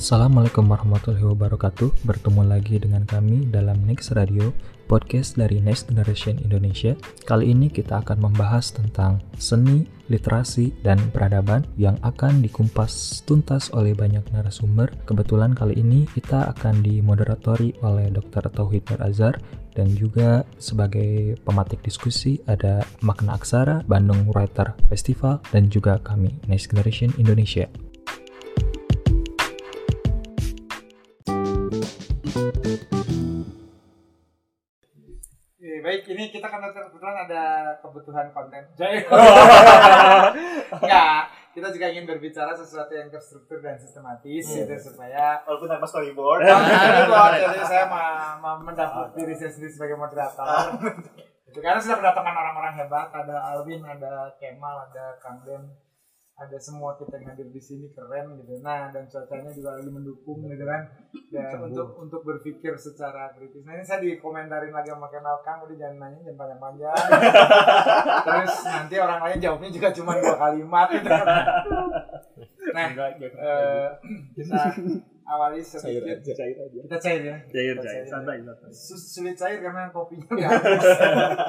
Assalamualaikum 0.00 0.64
warahmatullahi 0.64 1.28
wabarakatuh. 1.28 2.08
Bertemu 2.08 2.48
lagi 2.48 2.80
dengan 2.80 3.04
kami 3.04 3.52
dalam 3.52 3.84
Next 3.84 4.16
Radio, 4.16 4.48
podcast 4.88 5.36
dari 5.36 5.60
Next 5.60 5.92
Generation 5.92 6.40
Indonesia. 6.40 6.96
Kali 7.28 7.52
ini 7.52 7.68
kita 7.68 8.00
akan 8.00 8.24
membahas 8.32 8.72
tentang 8.72 9.20
seni, 9.36 9.84
literasi, 10.08 10.72
dan 10.80 10.96
peradaban 11.12 11.68
yang 11.76 12.00
akan 12.00 12.40
dikumpas 12.40 13.20
tuntas 13.28 13.68
oleh 13.76 13.92
banyak 13.92 14.24
narasumber. 14.32 14.88
Kebetulan 15.04 15.52
kali 15.52 15.76
ini 15.76 16.08
kita 16.08 16.48
akan 16.48 16.80
dimoderatori 16.80 17.76
oleh 17.84 18.08
Dr. 18.08 18.48
Tauhid 18.48 18.88
Nur 18.88 19.04
Azhar 19.04 19.36
dan 19.76 19.92
juga 19.92 20.48
sebagai 20.56 21.36
pematik 21.44 21.84
diskusi 21.84 22.40
ada 22.48 22.88
Makna 23.04 23.36
Aksara, 23.36 23.84
Bandung 23.84 24.24
Writer 24.32 24.72
Festival, 24.88 25.44
dan 25.52 25.68
juga 25.68 26.00
kami, 26.00 26.32
Next 26.48 26.72
Generation 26.72 27.12
Indonesia. 27.20 27.68
Ini 36.10 36.26
kita 36.34 36.50
kan 36.50 36.58
kebetulan 36.74 37.16
ada 37.30 37.70
kebutuhan 37.78 38.26
konten. 38.34 38.62
Jadi 38.74 39.06
enggak, 40.74 41.20
kita 41.54 41.68
juga 41.70 41.86
ingin 41.86 42.04
berbicara 42.10 42.50
sesuatu 42.50 42.90
yang 42.90 43.06
terstruktur 43.06 43.62
dan 43.62 43.78
sistematis 43.78 44.44
gitu 44.50 44.74
supaya 44.74 45.38
walaupun 45.46 45.70
tanpa 45.70 45.86
storyboard. 45.86 46.42
Buat 46.42 47.38
jadi 47.46 47.62
saya 47.62 47.86
mendapuk 48.42 49.14
diri 49.14 49.34
saya 49.38 49.50
sendiri 49.54 49.70
sebagai 49.70 49.96
moderator. 49.96 50.46
itu 51.50 51.58
karena 51.58 51.82
sudah 51.82 51.98
kedatangan 51.98 52.30
orang-orang 52.30 52.78
hebat, 52.78 53.10
ada 53.10 53.36
Alvin, 53.42 53.82
ada 53.82 54.30
Kemal, 54.38 54.86
ada 54.86 55.18
Kang 55.18 55.42
Den, 55.42 55.66
ada 56.40 56.56
semua 56.56 56.96
kita 56.96 57.20
yang 57.20 57.36
hadir 57.36 57.52
di 57.52 57.60
sini 57.60 57.92
keren 57.92 58.40
gitu. 58.40 58.64
Nah, 58.64 58.88
dan 58.88 59.04
cuacanya 59.04 59.52
juga 59.52 59.76
lagi 59.76 59.92
mendukung 59.92 60.48
gitu 60.48 60.64
kan. 60.64 60.88
Dan 61.28 61.68
untuk 61.68 62.00
untuk 62.00 62.20
berpikir 62.24 62.72
secara 62.80 63.36
kritis. 63.36 63.60
Nah, 63.68 63.76
ini 63.76 63.84
saya 63.84 64.00
dikomentarin 64.00 64.72
lagi 64.72 64.88
sama 64.88 65.12
Kemal 65.12 65.44
Kang, 65.44 65.60
udah 65.68 65.76
jangan 65.76 66.00
nanya 66.00 66.20
jangan 66.24 66.38
panjang-panjang. 66.40 66.96
Terus 68.26 68.54
nanti 68.64 68.96
orang 68.96 69.20
lain 69.20 69.38
jawabnya 69.44 69.70
juga 69.70 69.88
cuma 69.92 70.12
dua 70.16 70.36
kalimat 70.40 70.88
gitu 70.88 71.08
kan. 71.08 71.26
Nah, 72.70 72.86
eh, 72.94 73.88
kita 74.36 74.62
awali 75.30 75.62
sedikit 75.62 76.18
cair 76.34 76.54
aja. 76.58 76.78
kita 76.82 76.98
cair 76.98 77.22
ya. 77.22 77.36
Cair 77.46 77.74
Kita 77.78 77.86
cair. 77.86 78.02
santai 78.04 78.36
santai. 78.42 78.70
Sus- 78.74 79.08
sulit 79.14 79.38
cair 79.38 79.62
karena 79.62 79.86
kopinya 79.88 80.26
nggak 80.34 80.50
habis. 80.50 80.86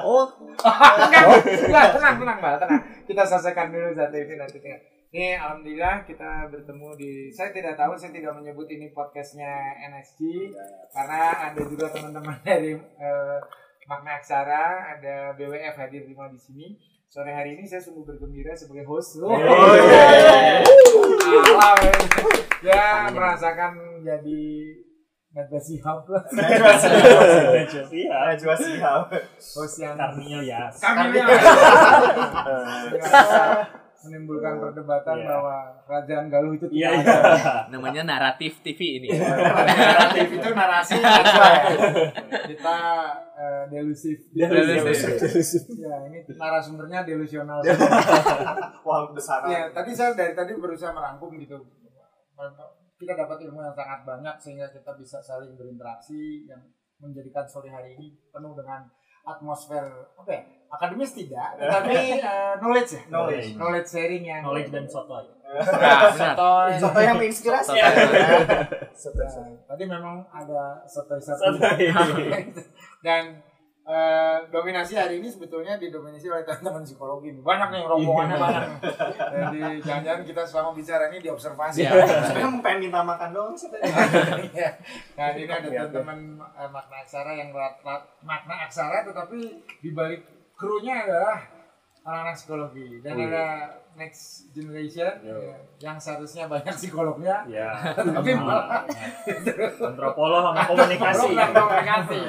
Oh. 0.06 0.26
Enggak 0.62 1.24
enggak. 1.66 1.86
Tenang 1.98 2.14
tenang 2.22 2.38
mbak. 2.38 2.54
Tenang. 2.62 2.80
Kita 3.02 3.22
selesaikan 3.26 3.74
dulu 3.74 3.90
satu 3.90 4.16
ini 4.16 4.34
nanti 4.38 4.58
tinggal. 4.62 4.80
Ini 5.12 5.36
alhamdulillah 5.36 6.08
kita 6.08 6.48
bertemu 6.48 6.88
di 6.96 7.12
saya 7.28 7.52
tidak 7.52 7.76
tahu 7.76 7.92
saya 7.92 8.16
tidak 8.16 8.32
menyebut 8.32 8.64
ini 8.70 8.96
podcastnya 8.96 9.76
NSG 9.92 10.48
karena 10.88 11.52
ada 11.52 11.60
juga 11.68 11.84
teman-teman 11.92 12.38
dari 12.48 12.72
eh, 12.78 13.38
Makna 13.84 14.16
Aksara 14.16 14.96
ada 14.96 15.36
BWF 15.36 15.74
hadir 15.76 16.08
di 16.08 16.14
di 16.16 16.40
sini 16.40 16.66
sore 17.12 17.28
hari 17.28 17.60
ini 17.60 17.68
saya 17.68 17.84
sungguh 17.84 18.08
bergembira 18.08 18.56
sebagai 18.56 18.88
host. 18.88 19.20
Oh, 19.20 19.36
Alah, 21.60 21.92
ya 22.64 23.12
merasakan 23.12 24.00
jadi 24.00 24.44
Najwa 25.32 25.60
Shihab 25.60 26.08
lah 26.08 26.24
iya. 27.92 28.32
Najwa 28.32 28.56
Shihab 28.56 29.12
host 29.36 29.76
yang 29.84 30.00
Karnil 30.00 30.40
ya. 30.40 30.72
Kami 30.72 31.20
menimbulkan 34.02 34.58
perdebatan 34.58 35.16
Iya. 35.18 35.28
bahwa 35.28 35.56
kerajaan 35.86 36.26
Galuh 36.26 36.52
itu 36.54 36.66
iya 36.70 36.88
tidak 36.90 37.06
iya 37.06 37.14
ada. 37.22 37.54
namanya 37.74 38.02
naratif 38.02 38.58
TV 38.60 38.98
ini. 38.98 39.08
Naratif 39.82 40.28
itu 40.32 40.48
narasi 40.50 40.94
ya. 40.98 41.14
Kita 42.50 42.76
eh, 43.38 43.62
delusif. 43.70 44.18
Delusif. 44.32 45.62
Ya, 45.78 45.94
ini 46.08 46.18
narasumbernya 46.34 47.06
delusional. 47.06 47.62
wah 48.82 49.00
besar 49.14 49.46
ya, 49.46 49.70
tadi 49.70 49.90
saya 49.94 50.14
dari 50.14 50.34
tadi 50.34 50.52
berusaha 50.56 50.90
merangkum 50.90 51.34
gitu. 51.38 51.58
Kita 52.98 53.18
dapat 53.18 53.38
ilmu 53.42 53.58
yang 53.58 53.74
sangat 53.74 54.06
banyak 54.06 54.36
sehingga 54.38 54.70
kita 54.70 54.94
bisa 54.94 55.18
saling 55.18 55.58
berinteraksi 55.58 56.46
yang 56.46 56.62
menjadikan 57.02 57.42
sore 57.42 57.66
hari 57.66 57.98
ini 57.98 58.14
penuh 58.30 58.54
dengan 58.54 58.86
atmosfer 59.22 59.84
apa 60.14 60.30
ya 60.30 60.42
akademis 60.68 61.12
tidak 61.12 61.48
tetapi 61.58 61.96
eh, 62.18 62.52
knowledge 62.58 62.90
ya 62.96 63.02
Knowledge. 63.08 63.48
knowledge 63.54 63.88
sharing 63.88 64.24
yang 64.24 64.40
knowledge 64.42 64.70
dan 64.70 64.84
sotoy 64.88 65.26
Nah, 65.52 66.08
sotoy 66.08 66.80
soto 66.80 66.96
yang 66.96 67.20
menginspirasi 67.20 67.76
Sotoy. 68.96 69.28
Nah, 69.28 69.52
tadi 69.68 69.84
memang 69.84 70.24
ada 70.32 70.80
sotoy 70.88 71.20
sotoy 71.20 71.60
Sotoy. 71.60 72.40
dan 73.04 73.36
eh, 73.84 74.36
dominasi 74.48 74.94
hari 74.94 75.18
ini 75.18 75.26
sebetulnya 75.26 75.74
didominasi 75.74 76.26
oleh 76.26 76.42
teman-teman 76.42 76.82
psikologi 76.82 77.34
banyak 77.36 77.68
nih 77.68 77.82
rombongannya 77.82 78.32
Iya. 78.32 78.40
banyak 78.40 78.64
jadi 79.32 79.60
jangan-jangan 79.80 80.22
kita 80.24 80.42
selama 80.44 80.70
bicara 80.72 81.04
ini 81.06 81.18
diobservasi 81.20 81.78
Iya. 81.80 81.90
saya 82.24 82.46
pengen 82.56 82.78
minta 82.80 83.00
makan 83.00 83.30
doang 83.30 83.54
sih 83.54 83.68
tadi 83.68 83.82
Iya. 84.52 84.70
nah 85.14 85.26
ini 85.32 85.42
ada 85.44 85.66
Iya, 85.66 85.82
teman-teman 85.84 86.18
eh, 86.54 86.68
makna 86.68 86.96
aksara 86.98 87.32
yang 87.32 87.50
rat- 87.50 87.80
rat- 87.80 88.10
makna 88.20 88.54
aksara 88.62 89.02
tetapi 89.02 89.38
di 89.80 89.90
balik 89.90 90.22
krunya 90.52 91.02
adalah 91.02 91.42
anak-anak 92.02 92.34
psikologi. 92.34 92.86
Dan 93.02 93.14
Wih. 93.18 93.26
ada 93.30 93.46
next 93.92 94.48
generation 94.56 95.12
ya, 95.20 95.36
yang 95.78 95.96
seharusnya 96.00 96.48
banyak 96.50 96.74
psikolognya. 96.74 97.44
Ya 97.52 97.70
tapi 97.94 98.34
malah. 98.34 98.82
Antropolog 99.78 100.42
sama 100.50 100.62
komunikasi. 100.66 101.28
Komunikasi. 101.36 102.20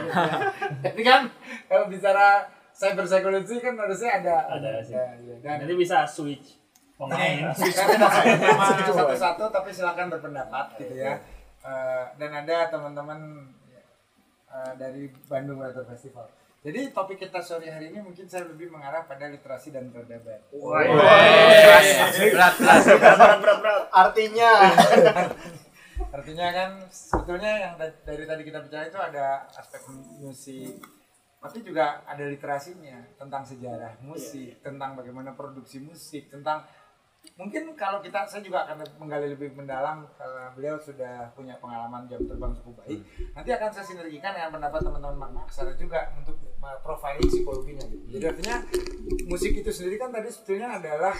Jadi 0.83 1.01
kan 1.01 1.21
kalau 1.65 1.85
bicara 1.89 2.45
cyber 2.73 3.05
psychology 3.05 3.55
kan 3.61 3.73
harusnya 3.77 4.09
ada. 4.21 4.37
Ada 4.49 4.71
sih. 4.83 4.93
Ya, 4.97 5.05
ya. 5.21 5.35
Dan 5.41 5.53
nanti 5.63 5.75
bisa 5.77 6.03
switch 6.09 6.63
pemain. 6.97 7.53
Nama 8.01 8.65
satu-satu 8.99 9.43
tapi 9.53 9.69
silakan 9.73 10.07
berpendapat 10.13 10.65
gitu 10.81 10.95
ya. 10.97 11.21
Eh, 11.63 12.03
dan 12.19 12.31
ada 12.43 12.67
teman-teman 12.67 13.47
eh, 14.51 14.73
dari 14.75 15.07
Bandung 15.29 15.61
Writer 15.63 15.85
Festival. 15.87 16.27
Jadi 16.63 16.95
topik 16.95 17.19
kita 17.19 17.43
sore 17.43 17.67
hari 17.67 17.91
ini 17.91 17.99
mungkin 17.99 18.23
saya 18.23 18.47
lebih 18.47 18.71
mengarah 18.71 19.03
pada 19.03 19.27
literasi 19.27 19.75
dan 19.75 19.91
peradaban. 19.91 20.39
Berat, 20.47 22.15
berat. 22.31 22.55
berat 22.63 22.83
berat 23.19 23.39
berat 23.43 23.57
berat 23.59 23.83
artinya 23.91 24.51
Artinya 26.13 26.47
kan 26.53 26.71
sebetulnya 26.93 27.51
yang 27.57 27.73
da- 27.75 27.97
dari 28.05 28.23
tadi 28.23 28.45
kita 28.45 28.61
bicara 28.61 28.85
itu 28.85 29.01
ada 29.01 29.49
aspek 29.49 29.81
musik, 30.21 30.77
tapi 31.41 31.65
juga 31.65 32.05
ada 32.05 32.21
literasinya 32.21 33.01
tentang 33.17 33.41
sejarah 33.41 33.97
musik, 34.05 34.61
tentang 34.61 34.93
bagaimana 34.93 35.33
produksi 35.33 35.81
musik, 35.81 36.29
tentang 36.29 36.61
mungkin 37.33 37.73
kalau 37.73 37.97
kita 38.03 38.29
saya 38.29 38.45
juga 38.45 38.67
akan 38.67 38.85
menggali 39.01 39.33
lebih 39.33 39.57
mendalam 39.57 40.05
karena 40.19 40.53
beliau 40.53 40.77
sudah 40.77 41.33
punya 41.33 41.57
pengalaman 41.57 42.05
jam 42.05 42.21
terbang 42.21 42.53
cukup 42.61 42.85
baik. 42.85 42.99
Nanti 43.33 43.49
akan 43.49 43.69
saya 43.73 43.85
sinergikan 43.89 44.37
dengan 44.37 44.53
pendapat 44.53 44.79
teman-teman 44.85 45.17
makna 45.17 45.41
aksara 45.49 45.73
juga 45.73 46.13
untuk 46.13 46.37
uh, 46.61 46.77
profiling 46.85 47.25
psikologinya. 47.25 47.85
Gitu. 47.89 48.05
Jadi 48.19 48.25
artinya 48.29 48.55
musik 49.25 49.51
itu 49.57 49.71
sendiri 49.73 49.97
kan 49.97 50.13
tadi 50.13 50.29
sebetulnya 50.29 50.77
adalah 50.77 51.15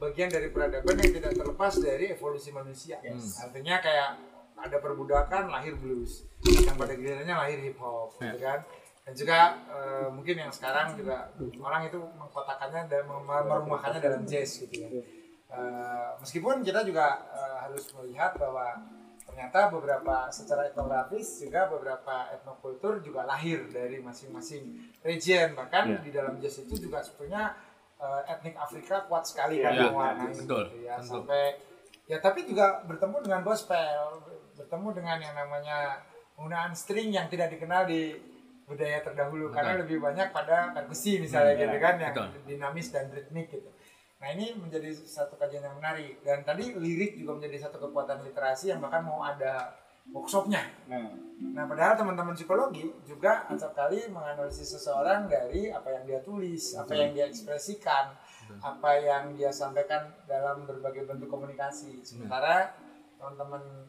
bagian 0.00 0.32
dari 0.32 0.48
peradaban 0.48 0.96
yang 0.96 1.12
tidak 1.20 1.32
terlepas 1.36 1.74
dari 1.76 2.04
evolusi 2.08 2.50
manusia. 2.56 2.96
Artinya 3.44 3.84
kayak 3.84 4.10
ada 4.60 4.76
perbudakan 4.76 5.48
lahir 5.48 5.72
blues, 5.72 6.28
yang 6.44 6.76
pada 6.76 6.92
gilirannya 6.92 7.32
lahir 7.32 7.64
hip 7.64 7.80
hop, 7.80 8.12
gitu 8.20 8.44
kan. 8.44 8.60
Dan 9.08 9.12
juga 9.16 9.38
eh, 9.72 10.08
mungkin 10.12 10.36
yang 10.36 10.52
sekarang 10.52 10.92
juga 11.00 11.32
orang 11.64 11.88
itu 11.88 11.96
mengkotakannya 11.96 12.84
dan 12.92 13.08
merumahkannya 13.08 14.00
dalam 14.04 14.22
jazz 14.28 14.60
gitu 14.60 14.84
ya. 14.84 14.88
Eh, 15.50 16.10
meskipun 16.16 16.62
kita 16.62 16.80
juga 16.82 17.06
eh, 17.28 17.56
harus 17.60 17.90
melihat 17.92 18.38
bahwa 18.38 18.70
ternyata 19.26 19.66
beberapa 19.68 20.30
secara 20.30 20.62
etnografis 20.64 21.26
juga 21.38 21.66
beberapa 21.66 22.30
etnokultur 22.30 22.98
juga 23.00 23.22
lahir 23.24 23.66
dari 23.66 23.98
masing-masing 23.98 24.70
region 25.00 25.54
bahkan 25.54 25.90
Iya. 25.90 25.98
di 26.00 26.10
dalam 26.10 26.34
jazz 26.38 26.58
itu 26.60 26.78
juga 26.80 26.98
sebetulnya 27.00 27.50
eh, 27.96 28.22
etnik 28.28 28.54
Afrika 28.54 29.02
kuat 29.04 29.26
sekali 29.26 29.58
kan 29.58 29.74
Iya, 29.74 29.90
mewarnai 29.90 30.30
betul, 30.32 30.64
gitu 30.66 30.78
ya 30.80 30.94
betul. 30.96 31.26
sampai 31.26 31.42
ya 32.06 32.18
tapi 32.18 32.40
juga 32.44 32.82
bertemu 32.84 33.16
dengan 33.20 33.40
gospel 33.42 34.22
bertemu 34.54 34.88
dengan 34.92 35.18
yang 35.20 35.34
namanya 35.34 35.78
penggunaan 36.32 36.72
string 36.72 37.10
yang 37.10 37.26
tidak 37.26 37.50
dikenal 37.50 37.84
di 37.84 38.14
budaya 38.64 38.98
terdahulu 39.00 39.50
karena 39.50 39.82
lebih 39.82 39.98
banyak 39.98 40.30
pada 40.30 40.70
perkusi 40.72 41.18
misalnya 41.18 41.54
Hmm, 41.54 41.62
gitu 41.64 41.74
ya, 41.74 41.82
kan 41.82 41.94
yang 41.98 42.14
betul. 42.14 42.28
dinamis 42.46 42.86
dan 42.88 43.10
ritmik 43.10 43.50
gitu. 43.50 43.66
Nah 44.20 44.28
ini 44.36 44.52
menjadi 44.52 44.92
satu 44.92 45.40
kajian 45.40 45.64
yang 45.64 45.80
menarik. 45.80 46.20
Dan 46.20 46.44
tadi 46.44 46.76
lirik 46.76 47.16
juga 47.16 47.40
menjadi 47.40 47.66
satu 47.68 47.80
kekuatan 47.80 48.20
literasi 48.20 48.68
yang 48.68 48.84
bahkan 48.84 49.00
mau 49.00 49.24
ada 49.24 49.72
workshopnya. 50.12 50.60
Nah. 50.86 51.64
Padahal 51.64 51.96
teman-teman 51.96 52.36
psikologi 52.36 52.92
juga 53.08 53.48
acap 53.48 53.72
kali 53.72 54.12
menganalisis 54.12 54.76
seseorang 54.76 55.24
dari 55.24 55.72
apa 55.72 55.88
yang 55.88 56.04
dia 56.04 56.20
tulis, 56.20 56.76
apa 56.76 56.92
yang 56.92 57.16
dia 57.16 57.24
ekspresikan, 57.32 58.12
apa 58.60 58.90
yang 59.00 59.32
dia 59.32 59.48
sampaikan 59.48 60.12
dalam 60.28 60.68
berbagai 60.68 61.08
bentuk 61.08 61.32
komunikasi. 61.32 62.04
Sementara 62.04 62.76
teman-teman 63.16 63.88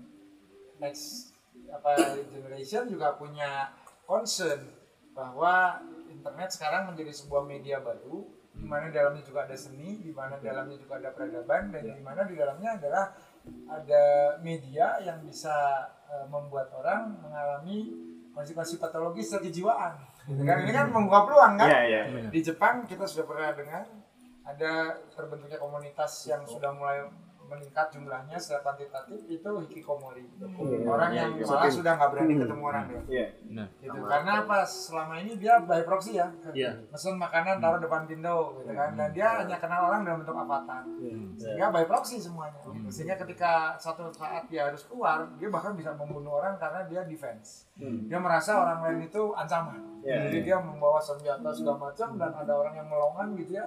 next 0.80 1.36
apa 1.68 2.18
generation 2.32 2.88
juga 2.88 3.20
punya 3.20 3.76
concern 4.08 4.64
bahwa 5.12 5.84
internet 6.08 6.56
sekarang 6.56 6.92
menjadi 6.92 7.12
sebuah 7.12 7.44
media 7.44 7.84
baru 7.84 8.28
di 8.52 8.68
mana 8.68 8.92
dalamnya 8.92 9.24
juga 9.24 9.48
ada 9.48 9.56
seni, 9.56 10.04
di 10.04 10.12
mana 10.12 10.36
dalamnya 10.38 10.78
juga 10.78 11.00
ada 11.00 11.10
peradaban 11.16 11.72
dan 11.72 11.84
di 11.88 12.02
mana 12.04 12.22
di 12.28 12.36
dalamnya 12.36 12.70
adalah 12.78 13.06
ada 13.72 14.04
media 14.44 15.02
yang 15.02 15.24
bisa 15.24 15.88
eh, 16.12 16.26
membuat 16.30 16.70
orang 16.76 17.16
mengalami 17.24 17.90
konsekuensi 18.32 18.80
patologis 18.80 19.34
kejiwaan. 19.40 19.98
Gitu 20.28 20.44
kan? 20.46 20.64
Ini 20.64 20.72
kan 20.72 20.86
membuka 20.94 21.28
peluang 21.28 21.54
kan? 21.58 21.68
Iya. 21.68 22.02
Di 22.30 22.40
Jepang 22.40 22.86
kita 22.86 23.04
sudah 23.08 23.26
pernah 23.28 23.52
dengar 23.56 23.84
ada 24.42 24.98
terbentuknya 25.14 25.58
komunitas 25.62 26.28
yang 26.28 26.42
sudah 26.46 26.74
mulai 26.74 27.06
meningkat 27.52 27.92
jumlahnya 27.92 28.40
secara 28.40 28.64
kuantitatif 28.64 29.20
itu 29.28 29.50
hikikomori. 29.68 30.24
Orang 30.88 31.12
yang 31.12 31.36
malah 31.36 31.68
sudah 31.68 32.00
nggak 32.00 32.10
berani 32.10 32.34
ketemu 32.40 32.64
orang 32.64 32.84
deh 32.88 33.02
Iya. 33.12 33.28
gitu. 33.84 33.98
Karena 34.08 34.32
apa? 34.42 34.58
Selama 34.64 35.20
ini 35.20 35.36
dia 35.36 35.60
by 35.60 35.84
proxy 35.84 36.16
ya. 36.16 36.32
Iya. 36.56 36.72
mesen 36.88 37.20
makanan 37.20 37.60
taruh 37.60 37.84
depan 37.84 38.08
pintu 38.08 38.64
gitu 38.64 38.72
kan. 38.72 38.96
Dan 38.96 39.12
dia 39.12 39.44
hanya 39.44 39.60
kenal 39.60 39.92
orang 39.92 40.08
dalam 40.08 40.24
bentuk 40.24 40.38
avatar. 40.38 40.82
Sehingga 41.36 41.68
by 41.70 41.84
proxy 41.84 42.24
semuanya. 42.24 42.56
Sehingga 42.88 43.20
ketika 43.20 43.76
satu 43.76 44.08
saat 44.16 44.48
dia 44.48 44.72
harus 44.72 44.88
keluar 44.88 45.28
dia 45.36 45.52
bahkan 45.52 45.76
bisa 45.76 45.92
membunuh 45.92 46.40
orang 46.40 46.56
karena 46.56 46.88
dia 46.88 47.04
defense. 47.04 47.68
Dia 47.76 48.18
merasa 48.18 48.56
orang 48.56 48.80
lain 48.88 49.12
itu 49.12 49.36
ancaman. 49.36 49.92
Iya. 50.02 50.18
jadi 50.34 50.38
dia 50.42 50.58
membawa 50.58 50.98
senjata 50.98 51.54
segala 51.54 51.78
macam 51.78 52.18
dan 52.18 52.34
ada 52.34 52.54
orang 52.58 52.74
yang 52.74 52.90
melongan 52.90 53.38
gitu 53.38 53.54
ya. 53.54 53.66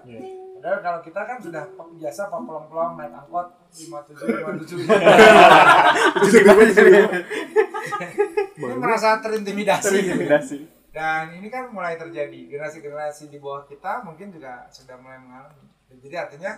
Padahal 0.59 0.81
kalau 0.81 1.01
kita 1.05 1.21
kan 1.23 1.39
sudah 1.39 1.63
biasa 1.95 2.27
pak 2.27 2.41
pelong-pelong 2.41 2.97
naik 2.97 3.13
angkot 3.13 3.53
57 3.75 4.87
57 4.87 4.87
ini 8.55 8.75
merasa 8.79 9.19
terintimidasi. 9.19 9.95
Intimidasi. 9.99 10.59
Dan 10.95 11.35
ini 11.43 11.51
kan 11.51 11.75
mulai 11.75 11.99
terjadi 11.99 12.47
generasi-generasi 12.47 13.27
di 13.27 13.43
bawah 13.43 13.67
kita 13.67 14.07
mungkin 14.07 14.31
juga 14.31 14.71
sudah 14.71 14.95
mulai 15.03 15.19
mengalami. 15.19 15.67
Jadi 15.91 16.15
artinya 16.15 16.55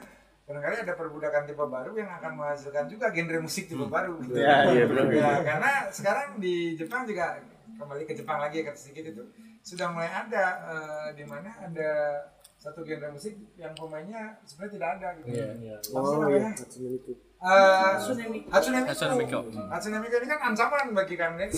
barangkali 0.47 0.77
ada 0.85 0.95
perbudakan 0.95 1.43
tipe 1.49 1.65
baru 1.65 1.97
yang 1.97 2.13
akan 2.21 2.37
menghasilkan 2.37 2.85
juga 2.87 3.09
genre 3.17 3.41
musik 3.41 3.65
tipe 3.65 3.89
baru. 3.89 4.21
Gitu. 4.21 4.37
Benar. 4.37 5.09
Ya, 5.09 5.41
karena 5.41 5.73
sekarang 5.89 6.37
di 6.37 6.77
Jepang 6.77 7.09
juga 7.09 7.41
kembali 7.81 8.05
ke 8.05 8.13
Jepang 8.13 8.41
lagi 8.41 8.61
ya 8.61 8.73
sedikit 8.77 9.09
itu 9.09 9.25
sudah 9.65 9.91
mulai 9.91 10.09
ada 10.13 10.45
eh, 10.69 11.09
di 11.19 11.25
mana 11.27 11.51
ada 11.59 11.91
satu 12.67 12.83
genre 12.83 13.15
musik 13.15 13.39
yang 13.55 13.71
pemainnya 13.79 14.43
sebenarnya 14.43 14.73
tidak 14.75 14.89
ada 14.99 15.09
gitu. 15.23 15.27
Iya, 15.31 15.79
Apa 15.79 16.03
sih 16.03 16.19
namanya? 16.19 16.51
Eh, 17.37 17.93
Hatsune 17.95 18.25
Miku. 18.27 18.49
Hatsune 18.51 19.15
Miku. 19.15 19.39
Hatsune 19.71 19.99
Miku 20.03 20.15
ini 20.19 20.27
kan 20.27 20.41
ancaman 20.51 20.87
bagi 20.91 21.15
kami 21.15 21.47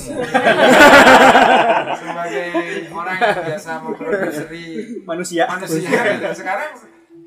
sebagai 1.96 2.46
orang 2.92 3.16
yang 3.16 3.40
biasa 3.48 3.70
memproduksi 3.80 4.62
Manusia. 5.08 5.48
manusia. 5.48 5.88
Sekarang 6.36 6.70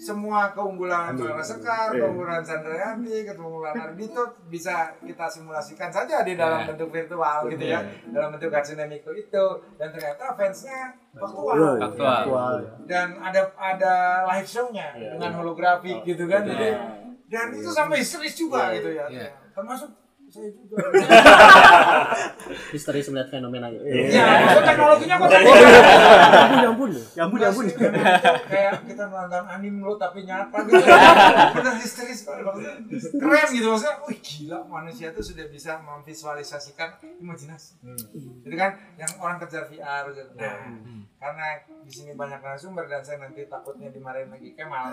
semua 0.01 0.49
keunggulan 0.49 1.13
Clara 1.13 1.45
Sekar, 1.45 1.93
keunggulan 1.93 2.41
Sandrayanti, 2.41 3.21
keunggulan 3.29 3.77
Ardito 3.85 4.23
bisa 4.49 4.89
kita 4.97 5.29
simulasikan 5.29 5.93
saja 5.93 6.25
di 6.25 6.33
dalam 6.33 6.65
Iya. 6.65 6.73
bentuk 6.73 6.89
virtual 6.89 7.37
gitu 7.47 7.65
ya, 7.69 7.79
dalam 8.09 8.33
bentuk 8.33 8.49
Hatsune 8.49 8.89
Miku 8.89 9.13
itu. 9.13 9.45
Dan 9.77 9.93
ternyata 9.93 10.33
fansnya 10.33 10.89
faktual. 11.13 11.77
Faktual. 11.93 12.55
dan 12.89 13.13
ada 13.21 13.45
ada 13.53 13.93
live 14.33 14.49
show-nya 14.49 14.97
dengan 14.97 15.37
holografi 15.37 16.01
gitu 16.01 16.25
kan. 16.25 16.41
Jadi 16.41 16.69
dan 17.29 17.53
itu 17.53 17.69
sampai 17.69 18.01
histeris 18.01 18.33
juga 18.33 18.73
gitu 18.73 18.89
ya. 18.91 19.05
Iya. 19.05 19.29
termasuk 19.53 19.91
saya 20.31 20.47
juga 20.55 20.79
Histeris 22.73 23.11
melihat 23.11 23.29
fenomena 23.29 23.67
gitu. 23.67 23.83
ya 23.83 24.47
maksud 24.47 24.63
teknologinya 24.63 25.15
kok 25.19 25.27
Ampun, 25.31 26.63
ampun. 26.63 26.91
Ya 27.13 27.21
ampun, 27.27 27.39
ya 27.43 27.47
ampun. 27.51 27.67
kayak 28.47 28.73
kita 28.87 29.03
nonton 29.11 29.43
anime 29.45 29.83
lo 29.83 29.99
tapi 29.99 30.23
nyata 30.23 30.57
gitu 30.63 30.79
bener 31.59 31.73
histeris 31.83 32.19
maksudnya 32.23 32.73
keren 33.11 33.47
gitu 33.51 33.67
maksudnya 33.67 33.95
wih 34.07 34.19
gila 34.23 34.59
manusia 34.71 35.07
tuh 35.11 35.23
sudah 35.23 35.45
bisa 35.51 35.83
memvisualisasikan 35.83 36.95
imajinasi 37.19 37.75
jadi 38.47 38.55
kan 38.55 38.71
yang 38.95 39.11
orang 39.19 39.37
kejar 39.43 39.67
VR 39.67 40.07
gitu. 40.15 40.31
nah 40.39 40.55
karena 41.21 41.53
di 41.85 41.91
sini 41.93 42.17
banyak 42.17 42.41
narasumber 42.41 42.89
dan 42.89 43.05
saya 43.05 43.21
nanti 43.21 43.45
takutnya 43.45 43.93
dimarahin 43.93 44.33
lagi 44.33 44.57
Kemal. 44.57 44.89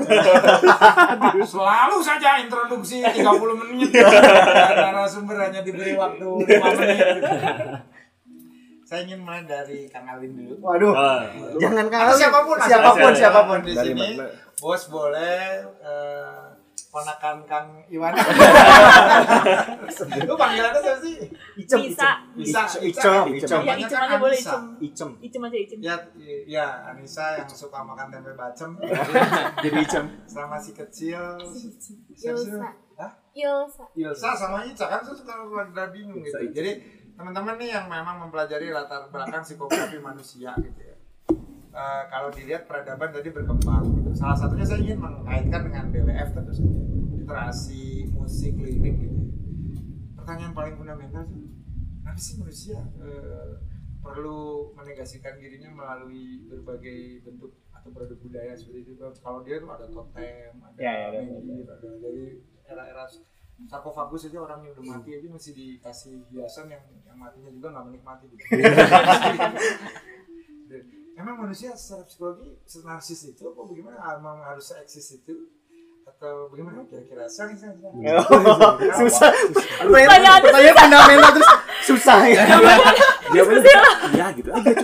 Selalu 1.56 1.96
saja 2.04 2.36
introduksi 2.44 3.00
30 3.00 3.24
menit. 3.56 3.88
Dan 3.96 4.92
narasumber 4.92 5.40
hanya 5.40 5.64
diberi 5.64 5.96
waktu 5.96 6.28
5 6.28 6.52
menit. 6.84 7.16
Saya 8.84 9.08
ingin 9.08 9.24
mulai 9.24 9.48
dari 9.48 9.88
Kang 9.88 10.04
Alin 10.04 10.36
dulu. 10.36 10.68
Waduh. 10.68 10.92
Jangan 11.56 11.88
atau 11.88 12.12
kali. 12.12 12.20
siapa 12.20 12.38
pun 12.44 12.56
siapa 12.60 12.90
pun, 12.92 13.08
asal- 13.08 13.20
siapa 13.24 13.40
pun. 13.48 13.58
di 13.64 13.72
sini 13.72 14.08
bos 14.60 14.82
boleh 14.92 15.64
eh, 15.80 16.40
ponakan 16.92 17.36
Kang 17.48 17.68
Iwan. 17.88 18.12
Lu 20.28 20.34
panggilannya 20.36 20.80
siapa 20.84 21.00
sih 21.00 21.16
Icem. 21.58 21.78
Bisa. 21.90 22.08
bisa 22.38 22.60
Icem. 22.78 22.86
Icem 22.86 23.24
Icem. 23.34 23.58
Ya, 23.58 23.74
Namanya 23.74 23.82
Icem 23.82 23.98
aja 24.00 24.16
boleh. 24.16 24.38
Icem. 24.38 24.62
Icem. 24.78 25.10
Icem 25.18 25.40
aja 25.42 25.58
Icem. 25.58 25.78
ya 25.82 25.96
ya 26.46 26.66
Anissa 26.86 27.24
yang 27.34 27.48
suka 27.50 27.82
makan 27.82 28.06
tempe 28.08 28.30
bacem 28.32 28.70
Jadi 29.66 29.76
Icem. 29.82 30.04
sama 30.24 30.56
si 30.56 30.70
kecil 30.72 31.18
Ilsa. 32.14 32.70
Hah? 32.98 33.12
Ilsa. 33.30 33.84
Ilsa 33.92 34.28
sama 34.32 34.62
Ica 34.62 34.86
kan 34.86 35.00
saya 35.02 35.14
suka 35.14 35.34
rada 35.44 35.84
bingung 35.90 36.18
gitu. 36.18 36.38
Jadi 36.50 36.70
teman-teman 37.14 37.58
nih 37.58 37.74
yang 37.74 37.86
memang 37.86 38.22
mempelajari 38.22 38.70
latar 38.70 39.10
belakang 39.10 39.42
psikografi 39.42 39.98
manusia 40.08 40.54
gitu 40.56 40.80
ya. 40.80 40.94
Eh, 41.68 42.02
kalau 42.10 42.30
dilihat 42.30 42.66
peradaban 42.66 43.10
tadi 43.10 43.30
berkembang 43.30 43.86
gitu. 43.94 44.10
Salah 44.14 44.34
satunya 44.34 44.66
saya 44.66 44.82
ingin 44.82 44.98
mengaitkan 44.98 45.62
dengan 45.62 45.84
BWF 45.90 46.28
tentu 46.34 46.52
saja. 46.54 46.74
Literasi, 47.14 48.08
musik, 48.10 48.54
lirik 48.56 48.94
gitu. 48.98 49.17
Pertanyaan 50.28 50.52
paling 50.52 50.76
fundamental 50.76 51.24
sih, 51.24 51.40
kenapa 52.04 52.20
sih 52.20 52.36
manusia 52.36 52.76
eh, 53.00 53.64
perlu 54.04 54.68
menegasikan 54.76 55.40
dirinya 55.40 55.72
melalui 55.72 56.44
berbagai 56.44 57.24
bentuk 57.24 57.56
atau 57.72 57.88
produk 57.88 58.20
budaya 58.20 58.52
seperti 58.52 58.92
itu? 58.92 59.00
Kalau 59.24 59.40
dia 59.40 59.56
tuh 59.56 59.72
ada 59.72 59.88
totem 59.88 60.52
ada 60.60 60.76
Ya, 60.76 60.92
ya, 60.92 61.16
ya, 61.16 61.32
menhir, 61.32 61.64
ada 61.64 61.88
dari 61.96 62.44
era-era 62.68 63.08
sarkofagus 63.72 64.28
aja 64.28 64.44
orang 64.44 64.68
yang 64.68 64.76
udah 64.76 65.00
mati 65.00 65.16
aja 65.16 65.32
masih 65.32 65.56
dikasih 65.56 66.20
hiasan 66.28 66.76
yang 66.76 66.84
yang 67.08 67.16
matinya 67.16 67.48
juga 67.48 67.72
nggak 67.72 67.86
menikmati 67.88 68.28
gitu. 68.28 68.44
Emang 71.24 71.40
manusia 71.40 71.72
secara 71.72 72.04
psikologi 72.04 72.52
narsis 72.84 73.32
itu 73.32 73.48
apa 73.48 73.64
bagaimana? 73.64 73.96
Emang 74.20 74.44
harus 74.44 74.76
eksis 74.76 75.24
itu 75.24 75.56
atau 76.18 76.50
bagaimana 76.50 76.82
kira-kira? 76.90 77.30
Sorry, 77.30 77.54
sorry, 77.54 77.78
sorry. 77.78 78.10
Susah. 78.90 79.30
Pertanyaan 79.86 80.42
Pertanyaan 80.50 80.74
fundamental 80.74 81.30
terus 81.30 81.46
susah 81.86 82.26
ya. 82.26 82.42
Jawabannya 83.30 83.78
iya 84.18 84.26
gitu 84.34 84.50
aja. 84.50 84.74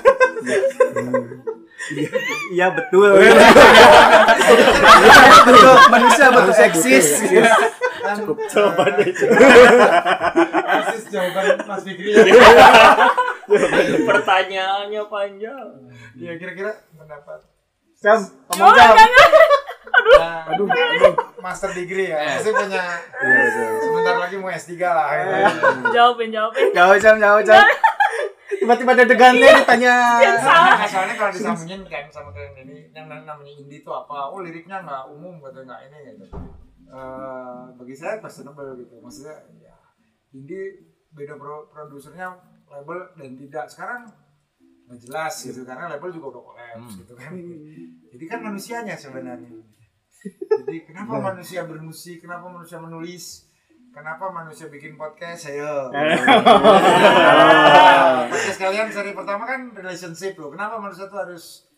Iya. 1.91 2.07
Iya 2.55 2.67
betul. 2.79 3.19
Iya 3.19 3.35
betul. 5.43 5.75
Manusia 5.91 6.31
betul 6.31 6.55
eksis. 6.55 7.27
Cukup 8.15 8.39
Jawabannya 8.47 8.95
itu. 9.03 9.27
Jawaban 11.11 11.67
Mas 11.67 11.83
Fikri 11.83 12.15
ya. 12.15 12.31
Pertanyaannya 14.07 15.03
panjang. 15.11 15.83
Ya 16.15 16.39
kira-kira 16.39 16.79
pendapat. 16.95 17.43
Jam, 17.99 18.23
ngomong 18.55 18.71
Jangan, 18.77 19.09
jangan. 20.05 20.45
Nah, 20.45 20.53
aduh, 20.53 20.67
master 21.41 21.71
degree 21.73 22.13
ya. 22.13 22.19
Pasti 22.37 22.51
punya 22.53 22.85
sebentar 23.81 24.17
lagi 24.21 24.37
mau 24.37 24.51
S3 24.53 24.73
lah. 24.81 25.07
gitu. 25.11 25.35
Jawabin, 25.95 26.29
jawabin. 26.31 26.67
Jauh 26.73 26.97
jam, 27.01 27.17
jauh 27.17 27.43
jam. 27.43 27.65
Tiba-tiba 28.55 28.91
ada 28.97 29.05
degannya 29.05 29.51
ditanya. 29.61 29.95
Nah, 30.41 30.87
soalnya 30.89 31.15
kalau 31.19 31.31
disambungin 31.35 31.81
kayak 31.85 32.09
sama 32.09 32.31
kayak 32.33 32.57
ini 32.65 32.89
yang 32.95 33.11
namanya 33.11 33.45
indie 33.45 33.83
itu 33.85 33.91
apa? 33.91 34.31
Oh 34.33 34.41
liriknya 34.41 34.81
nggak 34.81 35.05
umum 35.11 35.37
gitu 35.43 35.61
nggak 35.65 35.81
ini 35.91 35.99
gitu. 36.17 36.27
Eh, 36.89 37.63
bagi 37.77 37.95
saya 37.97 38.23
personable 38.23 38.79
gitu. 38.81 38.97
Maksudnya 39.05 39.37
ya 39.61 39.75
indie 40.33 40.95
beda 41.13 41.37
pro 41.37 41.69
produsernya 41.69 42.33
label 42.71 43.01
dan 43.21 43.31
tidak 43.37 43.67
sekarang 43.69 44.03
nggak 44.89 44.99
jelas 45.01 45.35
gitu 45.45 45.61
karena 45.65 45.85
label 45.93 46.11
juga 46.13 46.27
udah 46.39 46.43
collapse 46.49 46.95
gitu 47.05 47.13
kan. 47.19 47.33
Jadi 48.15 48.25
kan 48.31 48.41
manusianya 48.41 48.95
sebenarnya. 48.97 49.51
Jadi 50.65 50.79
kenapa 50.85 51.21
manusia 51.21 51.65
bermusik? 51.65 52.25
Kenapa 52.25 52.49
manusia 52.49 52.81
menulis? 52.81 53.49
Kenapa 53.95 54.27
manusia 54.29 54.67
bikin 54.67 54.99
podcast? 54.99 55.47
Ayo. 55.47 55.93
podcast 58.27 58.59
kalian 58.59 58.89
seri 58.91 59.13
pertama 59.15 59.45
kan 59.45 59.71
relationship 59.71 60.35
loh. 60.35 60.51
Kenapa 60.51 60.83
manusia 60.83 61.07
tuh 61.07 61.21
harus 61.21 61.69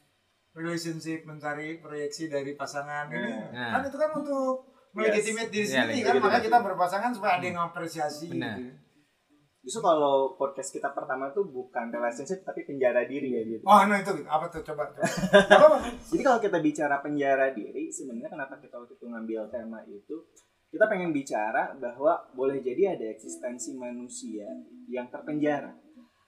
relationship 0.52 1.28
mencari 1.28 1.76
proyeksi 1.78 2.32
dari 2.32 2.56
pasangan 2.56 3.12
ini? 3.12 3.52
Nah. 3.52 3.76
Kan 3.76 3.80
itu 3.84 3.96
kan 3.98 4.10
untuk 4.16 4.64
melegitimate 4.96 5.52
diri 5.52 5.66
Iya, 5.66 5.72
sendiri 5.84 5.92
kan. 6.00 6.16
legitimate. 6.16 6.24
Maka 6.24 6.38
kita 6.40 6.58
berpasangan 6.64 7.10
supaya 7.12 7.32
ada 7.36 7.44
yang 7.44 7.56
mengapresiasi 7.60 8.26
Benar. 8.32 8.56
gitu. 8.56 8.72
Justru 9.66 9.82
kalau 9.82 10.38
podcast 10.38 10.70
kita 10.70 10.94
pertama 10.94 11.34
tuh 11.34 11.42
bukan 11.50 11.90
relationship 11.90 12.46
tapi 12.46 12.62
penjara 12.62 13.02
diri 13.02 13.34
ya 13.34 13.42
gitu. 13.42 13.66
Oh, 13.66 13.82
nah 13.82 13.98
itu 13.98 14.14
apa 14.30 14.46
tuh 14.46 14.62
coba 14.62 14.94
coba. 14.94 15.82
Jadi 16.14 16.22
kalau 16.22 16.38
kita 16.38 16.62
bicara 16.62 17.02
penjara 17.02 17.50
diri, 17.50 17.90
sebenarnya 17.90 18.30
kenapa 18.30 18.62
kita 18.62 18.78
waktu 18.78 18.94
itu 18.94 19.10
ngambil 19.10 19.50
tema 19.50 19.82
itu? 19.90 20.22
Kita 20.70 20.86
pengen 20.86 21.10
bicara 21.10 21.74
bahwa 21.82 22.30
boleh 22.38 22.62
jadi 22.62 22.94
ada 22.98 23.06
eksistensi 23.10 23.74
manusia 23.74 24.46
yang 24.86 25.10
terpenjara. 25.10 25.74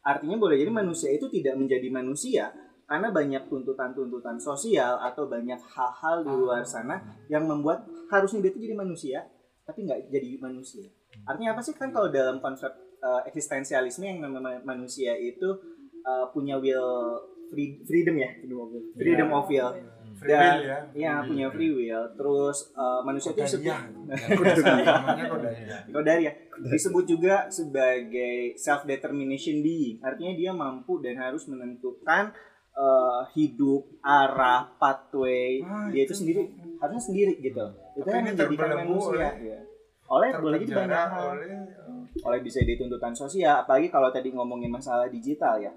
Artinya 0.03 0.35
boleh 0.35 0.59
jadi 0.59 0.73
manusia 0.75 1.15
itu 1.15 1.31
tidak 1.31 1.59
menjadi 1.59 1.91
manusia 1.95 2.51
karena 2.91 3.13
banyak 3.13 3.47
tuntutan-tuntutan 3.47 4.41
sosial 4.41 4.99
atau 5.05 5.31
banyak 5.31 5.61
hal-hal 5.63 6.27
di 6.27 6.33
luar 6.35 6.65
sana 6.65 7.23
yang 7.31 7.45
membuat 7.47 7.87
harusnya 8.09 8.43
dia 8.43 8.51
itu 8.51 8.67
jadi 8.67 8.75
manusia 8.75 9.19
tapi 9.63 9.85
nggak 9.85 10.11
jadi 10.11 10.41
manusia. 10.43 10.91
Artinya 11.29 11.53
apa 11.53 11.61
sih 11.61 11.77
kan 11.77 11.93
kalau 11.93 12.09
dalam 12.09 12.41
konsep 12.41 12.88
uh, 12.99 13.21
eksistensialisme 13.25 14.03
yang 14.03 14.19
namanya 14.21 14.61
manusia 14.63 15.13
itu 15.13 15.49
uh, 16.01 16.27
punya 16.29 16.57
will 16.57 17.19
free- 17.49 17.81
freedom 17.83 18.15
ya, 18.15 18.31
freedom 18.97 19.31
of 19.31 19.47
will. 19.47 19.71
Free 20.19 20.29
Dan- 20.29 20.59
will 20.59 20.67
ya. 20.67 20.79
Ya 20.93 21.13
punya 21.23 21.47
free 21.49 21.71
will. 21.71 22.05
Terus 22.13 22.75
uh, 22.75 23.01
manusia 23.01 23.31
itu 23.31 23.41
disebut. 23.41 23.71
Namanya 24.67 25.25
kodariah. 25.27 25.81
Kodariah 25.87 26.35
disebut 26.61 27.05
juga 27.07 27.35
sebagai 27.49 28.55
self 28.55 28.83
determination 28.85 29.61
being. 29.61 29.99
Artinya 30.01 30.35
dia 30.35 30.51
mampu 30.51 30.99
dan 30.99 31.15
harus 31.17 31.47
menentukan 31.47 32.35
uh, 32.75 33.23
hidup, 33.33 33.87
arah, 34.01 34.75
pathway 34.77 35.63
Ah, 35.63 35.87
dia 35.89 36.03
itu 36.03 36.11
itu. 36.11 36.15
sendiri 36.17 36.43
harusnya 36.77 37.03
sendiri 37.05 37.33
gitu. 37.39 37.65
Itu 37.95 38.03
Tapi 38.03 38.17
yang 38.17 38.27
menjadikan 38.29 38.69
manusia. 38.77 39.11
oleh- 39.13 39.35
ya. 39.45 39.61
Oleh 40.09 40.29
boleh 40.35 40.59
jadi 40.59 40.73
banyak 40.75 41.07
hal. 41.07 41.27
oleh 41.31 41.47
Oleh 42.21 42.41
bisa 42.41 42.59
jadi 42.59 42.75
tuntutan 42.77 43.13
sosial, 43.13 43.63
apalagi 43.63 43.87
kalau 43.87 44.09
tadi 44.09 44.31
ngomongin 44.31 44.69
masalah 44.69 45.07
digital 45.07 45.57
ya 45.57 45.71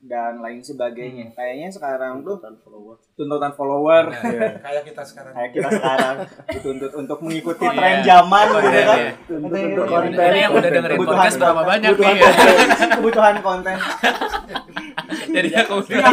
dan 0.00 0.40
lain 0.40 0.58
sebagainya. 0.58 1.28
Kayaknya 1.30 1.68
sekarang 1.68 2.20
tuh 2.20 2.40
Tuntutan 2.40 2.56
follower. 2.58 2.96
tuntutan 3.14 3.52
follower 3.52 4.04
kayak 4.64 4.82
kita 4.82 5.02
sekarang. 5.02 5.32
kayak 5.34 5.50
kita 5.52 5.68
sekarang 5.70 6.14
dituntut 6.48 6.92
untuk 6.94 7.18
mengikuti 7.20 7.62
Iya. 7.62 7.74
tren 7.74 7.96
zaman 8.02 8.46
Oh, 8.46 8.58
gitu 8.58 8.80
kan. 8.80 8.98
Tuntut 9.22 9.44
Untuk 9.44 9.60
untuk 9.68 9.86
konten. 9.86 10.24
Ini 10.24 10.38
yang 10.40 10.52
udah 10.52 10.70
dengerin 10.70 10.96
Kebutuhan 10.96 11.16
podcast 11.20 11.36
berapa 11.36 11.62
banyak 11.62 11.90
kebutuhan 11.90 12.08
nih 12.10 12.16
ya? 12.16 12.24
konten, 12.24 12.88
kebutuhan 12.94 13.36
konten. 13.40 13.76
Jadi 15.26 15.48
aku 15.52 15.74
Iya. 15.84 16.06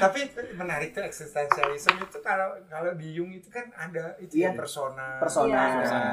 Tapi 0.00 0.20
menarik 0.54 0.88
tuh 0.90 1.04
eksistensialisme 1.04 1.94
itu 2.00 2.18
kalau 2.20 2.58
kalau 2.66 2.90
di 2.94 3.08
Jung 3.12 3.30
itu 3.30 3.48
kan 3.48 3.70
ada 3.70 4.18
itu 4.18 4.34
Iya. 4.36 4.50
ya 4.50 4.50
persona, 4.52 5.06
Persona. 5.18 5.60
persona, 5.78 6.10